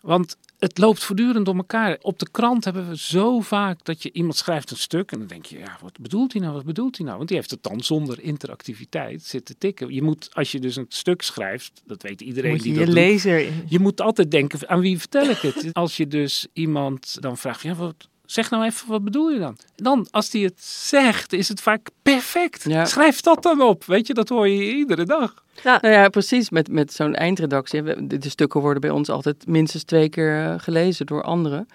Want 0.02 0.36
het 0.58 0.78
loopt 0.78 1.04
voortdurend 1.04 1.46
door 1.46 1.56
elkaar. 1.56 1.98
Op 2.00 2.18
de 2.18 2.28
krant 2.30 2.64
hebben 2.64 2.88
we 2.88 2.96
zo 2.98 3.40
vaak 3.40 3.84
dat 3.84 4.02
je 4.02 4.12
iemand 4.12 4.36
schrijft 4.36 4.70
een 4.70 4.76
stuk 4.76 5.12
en 5.12 5.18
dan 5.18 5.28
denk 5.28 5.46
je, 5.46 5.58
ja, 5.58 5.78
wat 5.82 5.98
bedoelt 6.00 6.32
hij 6.32 6.42
nou? 6.42 6.54
Wat 6.54 6.64
bedoelt 6.64 6.96
hij 6.96 7.04
nou? 7.06 7.16
Want 7.16 7.28
die 7.28 7.36
heeft 7.38 7.50
het 7.50 7.62
dan 7.62 7.80
zonder 7.80 8.20
interactiviteit 8.22 9.22
zitten 9.22 9.58
tikken. 9.58 9.94
Je 9.94 10.02
moet, 10.02 10.28
als 10.32 10.52
je 10.52 10.60
dus 10.60 10.76
een 10.76 10.86
stuk 10.88 11.22
schrijft, 11.22 11.82
dat 11.86 12.02
weet 12.02 12.20
iedereen 12.20 12.50
Moet 12.50 12.62
die 12.62 12.72
je 12.72 12.78
dat 12.78 12.86
doet, 12.86 12.94
lezer... 12.94 13.38
in- 13.46 13.64
je 13.68 13.78
moet 13.78 14.00
altijd 14.00 14.30
denken, 14.30 14.68
aan 14.68 14.80
wie 14.80 14.98
vertel 14.98 15.28
ik 15.28 15.38
het? 15.38 15.68
Als 15.72 15.96
je 15.96 16.06
dus 16.06 16.46
iemand 16.52 17.16
dan 17.20 17.36
vraagt, 17.36 17.62
ja, 17.62 17.74
wat, 17.74 18.08
zeg 18.30 18.50
nou 18.50 18.64
even, 18.64 18.88
wat 18.88 19.04
bedoel 19.04 19.30
je 19.30 19.38
dan? 19.38 19.56
En 19.76 19.84
dan, 19.84 20.06
als 20.10 20.32
hij 20.32 20.40
het 20.40 20.64
zegt, 20.64 21.32
is 21.32 21.48
het 21.48 21.60
vaak 21.60 21.88
perfect. 22.02 22.64
Ja. 22.68 22.84
Schrijf 22.84 23.20
dat 23.20 23.42
dan 23.42 23.62
op, 23.62 23.84
weet 23.84 24.06
je, 24.06 24.14
dat 24.14 24.28
hoor 24.28 24.48
je 24.48 24.74
iedere 24.74 25.04
dag. 25.04 25.34
Nou 25.62 25.88
ja, 25.88 26.08
precies. 26.08 26.50
Met, 26.50 26.68
met 26.70 26.92
zo'n 26.92 27.14
eindredactie. 27.14 28.06
De 28.06 28.28
stukken 28.28 28.60
worden 28.60 28.80
bij 28.80 28.90
ons 28.90 29.08
altijd 29.08 29.46
minstens 29.46 29.82
twee 29.82 30.08
keer 30.08 30.44
eh, 30.44 30.54
gelezen 30.56 31.06
door 31.06 31.22
anderen. 31.22 31.68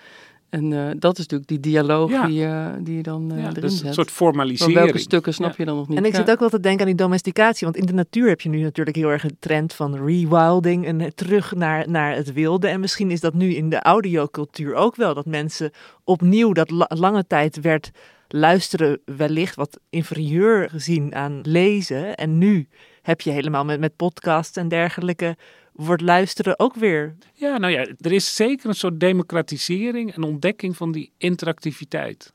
En 0.53 0.73
eh, 0.73 0.89
dat 0.99 1.13
is 1.13 1.19
natuurlijk 1.19 1.49
die 1.49 1.59
dialoog 1.59 2.11
Ja. 2.11 2.25
die, 2.25 2.35
je 2.39 2.71
die 2.81 2.95
je 2.95 3.03
dan 3.03 3.31
eh 3.31 3.37
Ja, 3.37 3.49
erin 3.49 3.61
dus 3.61 3.77
zet. 3.77 3.87
een 3.87 3.93
soort 3.93 4.11
Van 4.11 4.15
formalisering. 4.27 4.77
welke 4.79 4.97
stukken 4.97 5.33
snap 5.33 5.49
Ja. 5.49 5.55
je 5.57 5.65
dan 5.65 5.75
nog 5.75 5.87
niet? 5.87 5.97
En 5.97 6.05
ik 6.05 6.11
Ja. 6.11 6.17
zit 6.17 6.31
ook 6.31 6.39
wel 6.39 6.49
te 6.49 6.59
denken 6.59 6.81
aan 6.81 6.85
die 6.87 6.95
domesticatie. 6.95 7.67
Want 7.67 7.77
in 7.79 7.85
de 7.85 7.93
natuur 7.93 8.27
heb 8.27 8.41
je 8.41 8.49
nu 8.49 8.61
natuurlijk 8.61 8.95
heel 8.95 9.09
erg 9.09 9.23
een 9.23 9.37
trend 9.39 9.73
van 9.73 10.05
rewilding. 10.05 10.85
En 10.85 11.01
eh, 11.01 11.07
terug 11.07 11.55
naar, 11.55 11.89
naar 11.89 12.15
het 12.15 12.33
wilde. 12.33 12.67
En 12.67 12.79
misschien 12.79 13.11
is 13.11 13.19
dat 13.19 13.33
nu 13.33 13.53
in 13.53 13.69
de 13.69 13.81
audiocultuur 13.81 14.73
ook 14.75 14.95
wel. 14.95 15.13
Dat 15.13 15.25
mensen 15.25 15.71
opnieuw, 16.03 16.51
dat 16.51 16.69
la- 16.69 16.89
lange 16.95 17.27
tijd 17.27 17.61
werd 17.61 17.91
luisteren 18.27 18.99
wellicht 19.05 19.55
wat 19.55 19.79
inferieur 19.89 20.69
gezien 20.69 21.15
aan 21.15 21.39
lezen. 21.43 22.15
En 22.15 22.37
nu 22.37 22.67
heb 23.03 23.21
je 23.21 23.31
helemaal 23.31 23.65
met, 23.65 23.79
met 23.79 23.95
podcasts 23.95 24.57
en 24.57 24.67
dergelijke, 24.67 25.35
wordt 25.73 26.01
luisteren 26.01 26.59
ook 26.59 26.75
weer. 26.75 27.15
Ja, 27.33 27.57
nou 27.57 27.73
ja, 27.73 27.85
er 27.99 28.11
is 28.11 28.35
zeker 28.35 28.69
een 28.69 28.75
soort 28.75 28.99
democratisering 28.99 30.15
en 30.15 30.23
ontdekking 30.23 30.77
van 30.77 30.91
die 30.91 31.11
interactiviteit. 31.17 32.33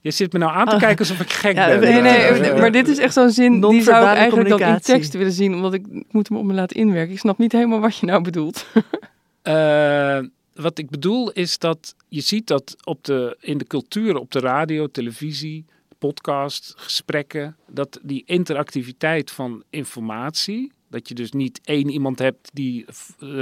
Je 0.00 0.10
zit 0.10 0.32
me 0.32 0.38
nou 0.38 0.52
aan 0.52 0.66
te 0.66 0.74
Oh. 0.74 0.80
kijken 0.80 0.98
alsof 0.98 1.20
ik 1.20 1.30
gek 1.32 1.54
Ja, 1.54 1.78
ben. 1.78 2.02
Nee, 2.02 2.30
nee, 2.40 2.52
maar 2.52 2.72
dit 2.72 2.88
is 2.88 2.98
echt 2.98 3.12
zo'n 3.12 3.30
zin, 3.30 3.60
die 3.60 3.82
zou 3.82 4.06
ik 4.10 4.16
eigenlijk 4.16 4.48
dan 4.48 4.60
in 4.60 4.80
tekst 4.80 5.12
willen 5.12 5.32
zien, 5.32 5.54
omdat 5.54 5.74
ik, 5.74 5.86
ik 5.86 6.12
moet 6.12 6.28
hem 6.28 6.38
op 6.38 6.44
me 6.44 6.52
laten 6.52 6.76
inwerken. 6.76 7.12
Ik 7.12 7.18
snap 7.18 7.38
niet 7.38 7.52
helemaal 7.52 7.80
wat 7.80 7.96
je 7.96 8.06
nou 8.06 8.22
bedoelt. 8.22 8.66
Eh, 9.42 10.18
wat 10.54 10.78
ik 10.78 10.90
bedoel 10.90 11.30
is 11.30 11.58
dat 11.58 11.94
je 12.08 12.20
ziet 12.20 12.46
dat 12.46 12.76
op 12.84 13.04
de, 13.04 13.36
in 13.40 13.58
de 13.58 13.66
cultuur, 13.66 14.16
op 14.16 14.30
de 14.30 14.38
radio, 14.40 14.86
televisie, 14.86 15.64
podcast, 16.08 16.72
gesprekken, 16.76 17.56
dat 17.68 17.98
die 18.02 18.22
interactiviteit 18.26 19.30
van 19.30 19.62
informatie, 19.70 20.72
dat 20.90 21.08
je 21.08 21.14
dus 21.14 21.32
niet 21.32 21.60
één 21.64 21.88
iemand 21.90 22.18
hebt 22.18 22.50
die 22.52 22.84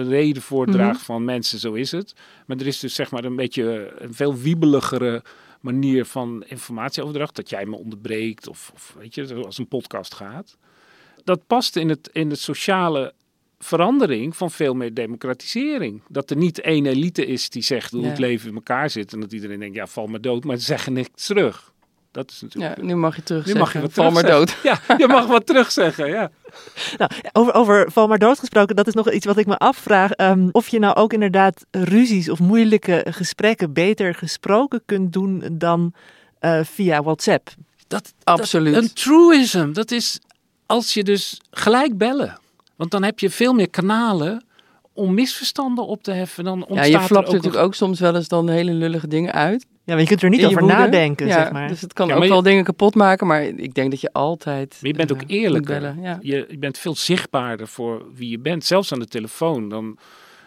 reden 0.08 0.42
voordraagt 0.42 0.96
Mhm. 0.96 1.04
van 1.04 1.24
mensen, 1.24 1.58
zo 1.58 1.72
is 1.72 1.90
het. 1.90 2.12
Maar 2.46 2.56
er 2.56 2.66
is 2.66 2.78
dus 2.78 2.94
zeg 2.94 3.10
maar 3.10 3.24
een 3.24 3.36
beetje 3.36 3.94
een 3.98 4.14
veel 4.14 4.36
wiebeligere 4.36 5.22
manier 5.60 6.04
van 6.04 6.44
informatieoverdracht, 6.46 7.36
dat 7.36 7.50
jij 7.50 7.66
me 7.66 7.76
onderbreekt 7.76 8.48
of, 8.48 8.70
of 8.74 8.94
weet 8.98 9.14
je, 9.14 9.26
zoals 9.26 9.58
een 9.58 9.68
podcast 9.68 10.14
gaat. 10.14 10.56
Dat 11.24 11.46
past 11.46 11.76
in 11.76 11.88
het, 11.88 12.08
in 12.12 12.28
de 12.28 12.34
sociale 12.36 13.14
verandering 13.58 14.36
van 14.36 14.50
veel 14.50 14.74
meer 14.74 14.94
democratisering. 14.94 16.02
Dat 16.08 16.30
er 16.30 16.36
niet 16.36 16.60
één 16.60 16.86
elite 16.86 17.26
is 17.26 17.50
die 17.50 17.62
zegt 17.62 17.92
hoe 17.92 18.06
het 18.06 18.18
leven 18.18 18.48
in 18.48 18.54
elkaar 18.54 18.90
zit. 18.90 19.12
En 19.12 19.20
dat 19.20 19.32
iedereen 19.32 19.60
denkt, 19.60 19.74
ja, 19.76 19.86
val 19.86 20.06
maar 20.06 20.20
dood, 20.20 20.44
maar 20.44 20.56
ze 20.56 20.64
zeggen 20.64 20.92
niks 20.92 21.26
terug. 21.26 21.69
Dat 22.10 22.30
is 22.30 22.40
natuurlijk... 22.40 22.76
Ja, 22.76 22.84
nu 22.84 22.96
mag 22.96 23.16
je 23.16 23.22
terug 23.22 23.46
Nu 23.46 23.54
mag 23.54 23.72
je 23.72 23.80
wat 23.80 23.92
val 23.92 24.10
maar 24.10 24.26
dood. 24.26 24.56
Ja, 24.62 24.80
je 24.98 25.06
mag 25.08 25.26
wat 25.26 25.46
terugzeggen, 25.46 26.08
ja. 26.08 26.30
Nou, 26.98 27.10
over, 27.32 27.54
over 27.54 27.92
val 27.92 28.08
maar 28.08 28.18
dood 28.18 28.38
gesproken, 28.38 28.76
dat 28.76 28.86
is 28.86 28.94
nog 28.94 29.10
iets 29.10 29.26
wat 29.26 29.36
ik 29.36 29.46
me 29.46 29.58
afvraag. 29.58 30.10
ehm, 30.10 30.48
of 30.52 30.68
je 30.68 30.78
nou 30.78 30.94
ook 30.94 31.12
inderdaad 31.12 31.66
ruzies 31.70 32.30
of 32.30 32.38
moeilijke 32.38 33.06
gesprekken 33.10 33.72
beter 33.72 34.14
gesproken 34.14 34.82
kunt 34.86 35.12
doen 35.12 35.44
dan 35.52 35.92
eh, 36.38 36.60
via 36.62 37.02
WhatsApp. 37.02 37.50
Dat, 37.86 38.12
Absoluut. 38.24 38.74
Dat, 38.74 38.82
een 38.82 38.92
truism, 38.92 39.72
dat 39.72 39.90
is 39.90 40.20
als 40.66 40.94
je 40.94 41.04
dus 41.04 41.40
gelijk 41.50 41.98
bellen. 41.98 42.38
Want 42.76 42.90
dan 42.90 43.02
heb 43.02 43.18
je 43.18 43.30
veel 43.30 43.52
meer 43.52 43.70
kanalen 43.70 44.44
om 44.92 45.14
misverstanden 45.14 45.86
op 45.86 46.02
te 46.02 46.10
heffen. 46.12 46.44
Dan 46.44 46.58
Ja, 46.58 46.64
ontstaat 46.64 46.86
je 46.86 46.94
er 46.94 47.02
flapt 47.02 47.26
ook 47.26 47.34
natuurlijk 47.34 47.62
ook 47.64 47.74
soms 47.74 48.00
wel 48.00 48.14
eens 48.14 48.28
dan 48.28 48.48
hele 48.48 48.72
lullige 48.72 49.08
dingen 49.08 49.32
uit. 49.32 49.66
Ja, 49.90 49.96
maar 49.96 50.00
je 50.04 50.06
kunt 50.06 50.22
er 50.22 50.28
niet 50.30 50.44
over 50.46 50.60
woede. 50.60 50.74
nadenken, 50.74 51.26
ja, 51.26 51.32
zeg 51.32 51.52
maar. 51.52 51.68
Dus 51.68 51.80
het 51.80 51.92
kan 51.92 52.08
Ja, 52.08 52.14
ook 52.14 52.22
je- 52.22 52.28
wel 52.28 52.42
dingen 52.42 52.64
kapot 52.64 52.94
maken, 52.94 53.26
maar 53.26 53.42
ik 53.42 53.74
denk 53.74 53.90
dat 53.90 54.00
je 54.00 54.12
altijd. 54.12 54.78
Maar 54.80 54.90
je 54.90 54.96
bent 54.96 55.12
ook 55.12 55.20
eh, 55.22 55.28
eerlijker. 55.36 55.74
moet 55.82 55.92
bellen, 55.94 56.02
ja. 56.02 56.18
Je, 56.22 56.46
je 56.48 56.58
bent 56.58 56.78
veel 56.78 56.94
zichtbaarder 56.94 57.68
voor 57.68 58.04
wie 58.14 58.30
je 58.30 58.38
bent. 58.38 58.64
Zelfs 58.64 58.92
aan 58.92 58.98
de 58.98 59.06
telefoon. 59.06 59.68
Dan, 59.68 59.96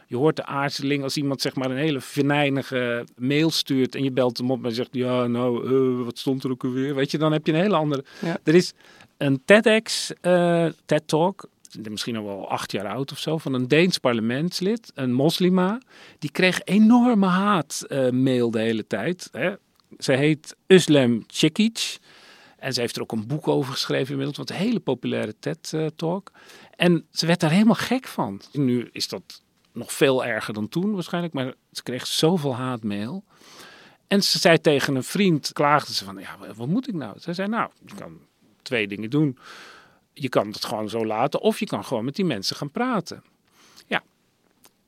je 0.07 0.15
hoort 0.15 0.35
de 0.35 0.45
aarzeling 0.45 1.03
als 1.03 1.17
iemand 1.17 1.41
zeg 1.41 1.55
maar 1.55 1.71
een 1.71 1.77
hele 1.77 2.01
venijnige 2.01 3.05
mail 3.17 3.49
stuurt. 3.51 3.95
En 3.95 4.03
je 4.03 4.11
belt 4.11 4.37
hem 4.37 4.51
op 4.51 4.65
en 4.65 4.71
zegt, 4.71 4.89
ja 4.91 5.27
nou, 5.27 5.65
eh, 5.99 6.05
wat 6.05 6.17
stond 6.17 6.43
er 6.43 6.51
ook 6.51 6.63
alweer? 6.63 6.95
Weet 6.95 7.11
je, 7.11 7.17
dan 7.17 7.31
heb 7.31 7.45
je 7.47 7.53
een 7.53 7.59
hele 7.61 7.75
andere... 7.75 8.03
Ja. 8.21 8.37
Er 8.43 8.55
is 8.55 8.73
een 9.17 9.41
TEDx, 9.45 10.11
eh 10.21 10.65
TED 10.85 11.07
Talk, 11.07 11.45
misschien 11.81 12.17
al 12.17 12.23
wel 12.23 12.49
acht 12.49 12.71
jaar 12.71 12.87
oud 12.87 13.11
of 13.11 13.19
zo, 13.19 13.37
van 13.37 13.53
een 13.53 13.67
Deens 13.67 13.97
parlementslid, 13.97 14.91
een 14.93 15.13
moslima. 15.13 15.81
Die 16.19 16.31
kreeg 16.31 16.61
enorme 16.63 17.27
haatmail 17.27 18.51
de 18.51 18.59
hele 18.59 18.87
tijd. 18.87 19.29
Hè. 19.31 19.53
Ze 19.97 20.13
heet 20.13 20.55
Uslem 20.67 21.23
Cekic. 21.27 21.97
En 22.57 22.73
ze 22.73 22.79
heeft 22.79 22.95
er 22.95 23.01
ook 23.01 23.11
een 23.11 23.27
boek 23.27 23.47
over 23.47 23.73
geschreven 23.73 24.09
inmiddels, 24.09 24.37
wat 24.37 24.49
een 24.49 24.55
hele 24.55 24.79
populaire 24.79 25.35
TED-talk. 25.39 26.31
En 26.75 27.05
ze 27.11 27.25
werd 27.25 27.39
daar 27.39 27.51
helemaal 27.51 27.75
gek 27.75 28.07
van. 28.07 28.41
Nu 28.51 28.89
is 28.91 29.07
dat 29.07 29.41
nog 29.73 29.93
veel 29.93 30.25
erger 30.25 30.53
dan 30.53 30.69
toen 30.69 30.93
waarschijnlijk, 30.93 31.33
maar 31.33 31.53
ze 31.71 31.83
kreeg 31.83 32.07
zoveel 32.07 32.55
haatmail. 32.55 33.23
En 34.07 34.23
ze 34.23 34.39
zei 34.39 34.61
tegen 34.61 34.95
een 34.95 35.03
vriend, 35.03 35.53
klaagde 35.53 35.93
ze 35.93 36.05
van, 36.05 36.17
ja, 36.17 36.37
wat 36.55 36.67
moet 36.67 36.87
ik 36.87 36.93
nou? 36.93 37.19
Ze 37.19 37.33
zei, 37.33 37.47
nou, 37.47 37.71
je 37.85 37.95
kan 37.95 38.19
twee 38.61 38.87
dingen 38.87 39.09
doen. 39.09 39.37
Je 40.13 40.29
kan 40.29 40.47
het 40.47 40.65
gewoon 40.65 40.89
zo 40.89 41.05
laten, 41.05 41.41
of 41.41 41.59
je 41.59 41.65
kan 41.65 41.85
gewoon 41.85 42.05
met 42.05 42.15
die 42.15 42.25
mensen 42.25 42.55
gaan 42.55 42.71
praten. 42.71 43.23
Ja, 43.87 44.03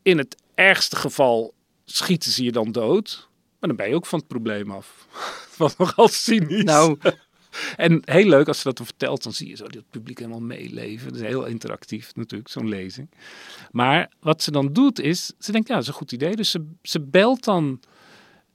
in 0.01 0.17
het 0.17 0.35
ergste 0.55 0.95
geval 0.95 1.53
schieten 1.85 2.31
ze 2.31 2.43
je 2.43 2.51
dan 2.51 2.71
dood, 2.71 3.29
maar 3.59 3.69
dan 3.69 3.75
ben 3.77 3.89
je 3.89 3.95
ook 3.95 4.05
van 4.05 4.19
het 4.19 4.27
probleem 4.27 4.71
af. 4.71 5.07
Wat 5.57 5.77
nogal 5.77 6.07
cynisch. 6.07 6.63
Nou, 6.63 6.97
En 7.75 8.01
heel 8.05 8.27
leuk 8.27 8.47
als 8.47 8.57
ze 8.57 8.63
dat 8.63 8.77
dan 8.77 8.85
vertelt, 8.85 9.23
dan 9.23 9.33
zie 9.33 9.47
je 9.47 9.55
zo 9.55 9.63
dat 9.63 9.73
het 9.73 9.89
publiek 9.89 10.19
helemaal 10.19 10.41
meeleven. 10.41 11.07
Dat 11.07 11.21
is 11.21 11.27
heel 11.27 11.45
interactief 11.45 12.15
natuurlijk, 12.15 12.49
zo'n 12.49 12.69
lezing. 12.69 13.09
Maar 13.71 14.11
wat 14.19 14.43
ze 14.43 14.51
dan 14.51 14.73
doet 14.73 14.99
is, 14.99 15.33
ze 15.39 15.51
denkt 15.51 15.67
ja, 15.67 15.73
dat 15.73 15.83
is 15.83 15.89
een 15.89 15.95
goed 15.95 16.11
idee. 16.11 16.35
Dus 16.35 16.51
ze, 16.51 16.65
ze 16.81 17.01
belt 17.01 17.43
dan 17.43 17.79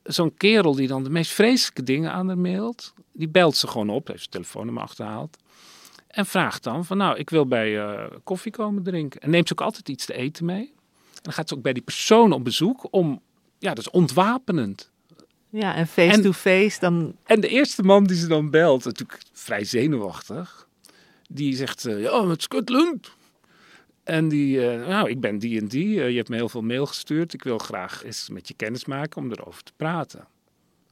zo'n 0.02 0.34
kerel 0.34 0.74
die 0.74 0.88
dan 0.88 1.04
de 1.04 1.10
meest 1.10 1.32
vreselijke 1.32 1.82
dingen 1.82 2.12
aan 2.12 2.26
haar 2.26 2.38
mailt. 2.38 2.94
Die 3.12 3.28
belt 3.28 3.56
ze 3.56 3.66
gewoon 3.66 3.90
op, 3.90 4.06
heeft 4.06 4.18
zijn 4.18 4.30
telefoonnummer 4.30 4.82
achterhaald. 4.82 5.36
En 6.10 6.26
vraagt 6.26 6.62
dan 6.62 6.84
van 6.84 6.96
nou, 6.96 7.18
ik 7.18 7.30
wil 7.30 7.46
bij 7.46 7.80
eh, 7.80 8.04
koffie 8.24 8.52
komen 8.52 8.82
drinken. 8.82 9.20
En 9.20 9.30
neemt 9.30 9.48
ze 9.48 9.52
ook 9.52 9.60
altijd 9.60 9.88
iets 9.88 10.06
te 10.06 10.14
eten 10.14 10.44
mee. 10.44 10.72
En 11.14 11.22
dan 11.22 11.32
gaat 11.32 11.48
ze 11.48 11.54
ook 11.54 11.62
bij 11.62 11.72
die 11.72 11.82
persoon 11.82 12.32
op 12.32 12.44
bezoek 12.44 12.88
om, 12.90 13.20
ja, 13.58 13.74
dat 13.74 13.78
is 13.78 13.90
ontwapenend. 13.90 14.90
Ja, 15.48 15.74
en 15.74 15.86
face-to-face, 15.86 16.80
dan... 16.80 17.16
En 17.24 17.40
de 17.40 17.48
eerste 17.48 17.82
man 17.82 18.04
die 18.04 18.16
ze 18.16 18.26
dan 18.26 18.50
belt, 18.50 18.84
natuurlijk 18.84 19.20
vrij 19.32 19.64
zenuwachtig, 19.64 20.68
die 21.28 21.56
zegt, 21.56 21.86
eh, 21.86 22.02
ja, 22.02 22.22
met 22.22 22.42
Scotland. 22.42 23.10
En 24.04 24.28
die, 24.28 24.70
eh, 24.70 24.86
nou, 24.88 25.10
ik 25.10 25.20
ben 25.20 25.38
die 25.38 25.60
en 25.60 25.66
die, 25.66 25.88
je 25.88 26.16
hebt 26.16 26.28
me 26.28 26.36
heel 26.36 26.48
veel 26.48 26.62
mail 26.62 26.86
gestuurd, 26.86 27.32
ik 27.34 27.42
wil 27.42 27.58
graag 27.58 28.04
eens 28.04 28.28
met 28.28 28.48
je 28.48 28.54
kennis 28.54 28.84
maken 28.84 29.22
om 29.22 29.30
erover 29.30 29.62
te 29.62 29.72
praten. 29.76 30.26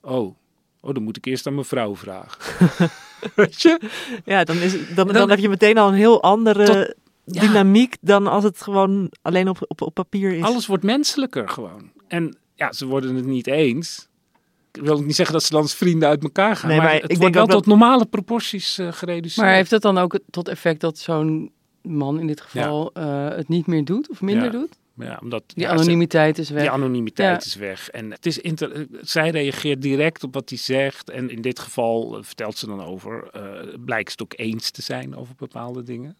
Oh, 0.00 0.36
oh 0.80 0.94
dan 0.94 1.02
moet 1.02 1.16
ik 1.16 1.26
eerst 1.26 1.46
aan 1.46 1.54
mijn 1.54 1.66
vrouw 1.66 1.96
vragen. 1.96 2.90
Weet 3.34 3.62
je? 3.62 3.80
Ja, 4.24 4.44
dan, 4.44 4.56
is, 4.56 4.72
dan, 4.72 5.06
dan, 5.06 5.08
dan- 5.16 5.30
heb 5.30 5.38
je 5.38 5.48
meteen 5.48 5.78
al 5.78 5.88
een 5.88 5.94
heel 5.94 6.22
andere 6.22 6.64
Tot- 6.64 6.94
ja. 7.24 7.40
dynamiek 7.40 7.96
dan 8.00 8.26
als 8.26 8.44
het 8.44 8.62
gewoon 8.62 9.12
alleen 9.22 9.48
op, 9.48 9.58
op, 9.68 9.80
op 9.82 9.94
papier 9.94 10.32
is. 10.32 10.42
Alles 10.42 10.66
wordt 10.66 10.84
menselijker 10.84 11.48
gewoon. 11.48 11.90
En 12.08 12.36
ja, 12.54 12.72
ze 12.72 12.86
worden 12.86 13.14
het 13.14 13.26
niet 13.26 13.46
eens. 13.46 14.06
Ik 14.72 14.82
wil 14.84 15.02
niet 15.02 15.14
zeggen 15.14 15.34
dat 15.34 15.44
ze 15.44 15.52
dan 15.52 15.62
als 15.62 15.74
vrienden 15.74 16.08
uit 16.08 16.22
elkaar 16.22 16.56
gaan. 16.56 16.68
Nee, 16.68 16.76
maar, 16.78 16.86
maar 16.86 16.94
het 16.94 17.02
ik 17.02 17.08
wordt 17.08 17.22
denk 17.22 17.34
wel 17.34 17.46
dat- 17.46 17.56
tot 17.56 17.66
normale 17.66 18.06
proporties 18.06 18.78
eh 18.78 18.92
gereduceerd. 18.92 19.46
maar 19.46 19.54
heeft 19.54 19.70
dat 19.70 19.82
dan 19.82 19.98
ook 19.98 20.18
tot 20.30 20.48
effect 20.48 20.80
dat 20.80 20.98
zo'n 20.98 21.52
man 21.82 22.20
in 22.20 22.26
dit 22.26 22.40
geval 22.40 22.90
eh, 22.94 23.28
het 23.28 23.48
niet 23.48 23.66
meer 23.66 23.84
doet 23.84 24.10
of 24.10 24.20
minder 24.20 24.44
Ja. 24.44 24.50
doet? 24.50 24.78
Ja, 25.06 25.18
omdat, 25.22 25.42
Die 25.46 25.64
ja, 25.64 25.68
ze- 25.70 25.74
anonimiteit 25.82 26.38
is 26.38 26.50
weg. 26.50 26.60
Die 26.62 26.70
anonimiteit 26.70 27.40
Ja. 27.44 27.46
is 27.46 27.54
weg. 27.54 27.88
En 27.90 28.10
het 28.10 28.26
is 28.26 28.38
inter- 28.38 28.86
zij 29.00 29.30
reageert 29.30 29.82
direct 29.82 30.24
op 30.24 30.34
wat 30.34 30.48
hij 30.48 30.58
zegt. 30.58 31.10
En 31.10 31.30
in 31.30 31.42
dit 31.42 31.58
geval 31.58 32.16
eh, 32.18 32.22
vertelt 32.24 32.56
ze 32.58 32.66
dan 32.66 32.82
over. 32.84 33.28
eh, 33.32 33.74
blijkt 33.84 34.10
ze 34.10 34.12
het 34.12 34.22
ook 34.22 34.38
eens 34.46 34.70
te 34.70 34.82
zijn 34.82 35.16
over 35.16 35.34
bepaalde 35.36 35.82
dingen. 35.82 36.16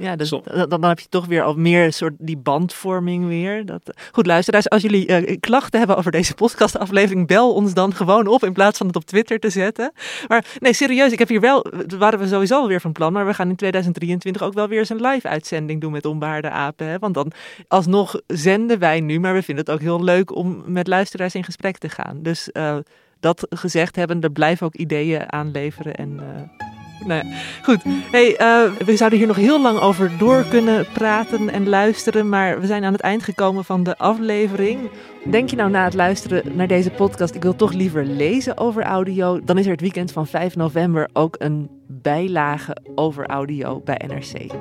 Ja, 0.00 0.16
dus 0.16 0.28
Som- 0.28 0.42
dan, 0.44 0.68
dan 0.68 0.84
heb 0.84 0.98
je 1.00 1.08
toch 1.08 1.26
weer 1.26 1.42
al 1.42 1.54
meer 1.54 1.92
soort 1.92 2.12
die 2.18 2.36
bandvorming 2.36 3.26
weer. 3.26 3.66
Dat, 3.66 3.80
goed, 4.12 4.26
luisteraars, 4.26 4.68
als 4.68 4.82
jullie 4.82 5.06
eh, 5.06 5.36
klachten 5.40 5.78
hebben 5.78 5.96
over 5.96 6.10
deze 6.12 6.34
podcastaflevering, 6.34 7.26
bel 7.26 7.54
ons 7.54 7.74
dan 7.74 7.94
gewoon 7.94 8.26
op 8.26 8.44
in 8.44 8.52
plaats 8.52 8.78
van 8.78 8.86
het 8.86 8.96
op 8.96 9.04
Twitter 9.04 9.38
te 9.38 9.50
zetten. 9.50 9.92
Maar 10.28 10.44
nee, 10.58 10.72
serieus, 10.72 11.12
ik 11.12 11.18
heb 11.18 11.28
hier 11.28 11.40
wel, 11.40 11.66
dat 11.86 11.98
waren 11.98 12.18
we 12.18 12.28
sowieso 12.28 12.60
alweer 12.60 12.80
van 12.80 12.92
plan, 12.92 13.12
maar 13.12 13.26
we 13.26 13.34
gaan 13.34 13.48
in 13.48 13.56
2023 13.56 14.42
ook 14.42 14.54
wel 14.54 14.68
weer 14.68 14.78
eens 14.78 14.88
een 14.88 15.00
live 15.06 15.28
uitzending 15.28 15.80
doen 15.80 15.92
met 15.92 16.04
onbehaarde 16.04 16.50
apen. 16.50 16.86
Hè? 16.86 16.98
Want 16.98 17.14
dan 17.14 17.32
alsnog 17.68 18.20
zenden 18.26 18.78
wij 18.78 19.00
nu, 19.00 19.20
maar 19.20 19.34
we 19.34 19.42
vinden 19.42 19.64
het 19.64 19.74
ook 19.74 19.80
heel 19.80 20.04
leuk 20.04 20.34
om 20.34 20.62
met 20.66 20.86
luisteraars 20.86 21.34
in 21.34 21.44
gesprek 21.44 21.78
te 21.78 21.88
gaan. 21.88 22.22
Dus 22.22 22.52
eh, 22.52 22.76
dat 23.20 23.46
gezegd 23.50 23.96
hebben, 23.96 24.20
er 24.20 24.30
blijven 24.32 24.66
ook 24.66 24.74
ideeën 24.74 25.32
aanleveren 25.32 25.94
en... 25.94 26.20
eh, 26.20 26.68
nou 27.06 27.26
ja, 27.26 27.36
goed. 27.62 27.82
Hey, 28.10 28.36
eh, 28.36 28.72
we 28.84 28.96
zouden 28.96 29.18
hier 29.18 29.28
nog 29.28 29.36
heel 29.36 29.60
lang 29.60 29.78
over 29.78 30.10
door 30.18 30.44
kunnen 30.44 30.86
praten 30.92 31.50
en 31.50 31.68
luisteren, 31.68 32.28
maar 32.28 32.60
we 32.60 32.66
zijn 32.66 32.84
aan 32.84 32.92
het 32.92 33.00
eind 33.00 33.22
gekomen 33.22 33.64
van 33.64 33.82
de 33.82 33.98
aflevering. 33.98 34.90
Denk 35.30 35.50
je 35.50 35.56
nou 35.56 35.70
na 35.70 35.84
het 35.84 35.94
luisteren 35.94 36.42
naar 36.56 36.66
deze 36.66 36.90
podcast, 36.90 37.34
ik 37.34 37.42
wil 37.42 37.56
toch 37.56 37.72
liever 37.72 38.04
lezen 38.04 38.58
over 38.58 38.82
audio, 38.82 39.40
dan 39.44 39.58
is 39.58 39.64
er 39.64 39.72
het 39.72 39.80
weekend 39.80 40.12
van 40.12 40.26
5 40.26 40.56
november 40.56 41.08
ook 41.12 41.34
een 41.38 41.70
bijlage 41.86 42.76
over 42.94 43.26
audio 43.26 43.80
bij 43.84 44.00
NRC. 44.06 44.52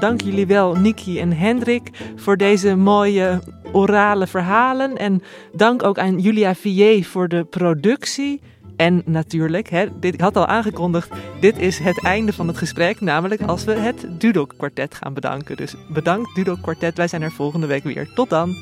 Dank 0.00 0.20
jullie 0.20 0.46
wel, 0.46 0.74
Niki 0.74 1.20
en 1.20 1.32
Hendrik, 1.32 1.90
voor 2.16 2.36
deze 2.36 2.74
mooie 2.74 3.40
orale 3.72 4.26
verhalen. 4.26 4.96
En 4.96 5.22
dank 5.52 5.82
ook 5.82 5.98
aan 5.98 6.18
Julia 6.18 6.54
Vier 6.54 7.04
voor 7.04 7.28
de 7.28 7.44
productie. 7.44 8.40
En 8.76 9.02
natuurlijk, 9.04 9.68
hè, 9.68 9.86
dit, 10.00 10.14
ik 10.14 10.20
had 10.20 10.36
al 10.36 10.46
aangekondigd, 10.46 11.10
dit 11.40 11.58
is 11.58 11.78
het 11.78 12.04
einde 12.04 12.32
van 12.32 12.48
het 12.48 12.56
gesprek. 12.56 13.00
Namelijk 13.00 13.42
als 13.42 13.64
we 13.64 13.72
het 13.72 14.06
Dudok 14.08 14.54
kwartet 14.56 14.94
gaan 14.94 15.14
bedanken. 15.14 15.56
Dus 15.56 15.74
bedankt 15.88 16.34
Dudok 16.34 16.62
kwartet, 16.62 16.96
wij 16.96 17.08
zijn 17.08 17.22
er 17.22 17.32
volgende 17.32 17.66
week 17.66 17.82
weer. 17.82 18.08
Tot 18.14 18.30
dan! 18.30 18.54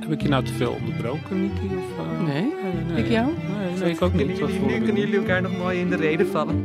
Heb 0.00 0.12
ik 0.12 0.22
je 0.22 0.28
nou 0.28 0.44
te 0.44 0.52
veel 0.52 0.76
onderbroken, 0.80 1.42
Niki? 1.42 1.76
Of, 1.76 2.06
uh... 2.06 2.26
Nee, 2.26 3.04
ik 3.04 3.10
jou? 3.10 3.26
Nee, 3.26 3.78
nee, 3.78 3.90
ik 3.90 4.02
ook 4.02 4.12
niet. 4.12 4.26
Nu 4.66 4.78
kunnen 4.78 4.96
jullie 4.96 5.16
elkaar 5.16 5.42
nog 5.42 5.56
mooi 5.58 5.80
in 5.80 5.90
de 5.90 5.96
reden 5.96 6.26
vallen. 6.26 6.64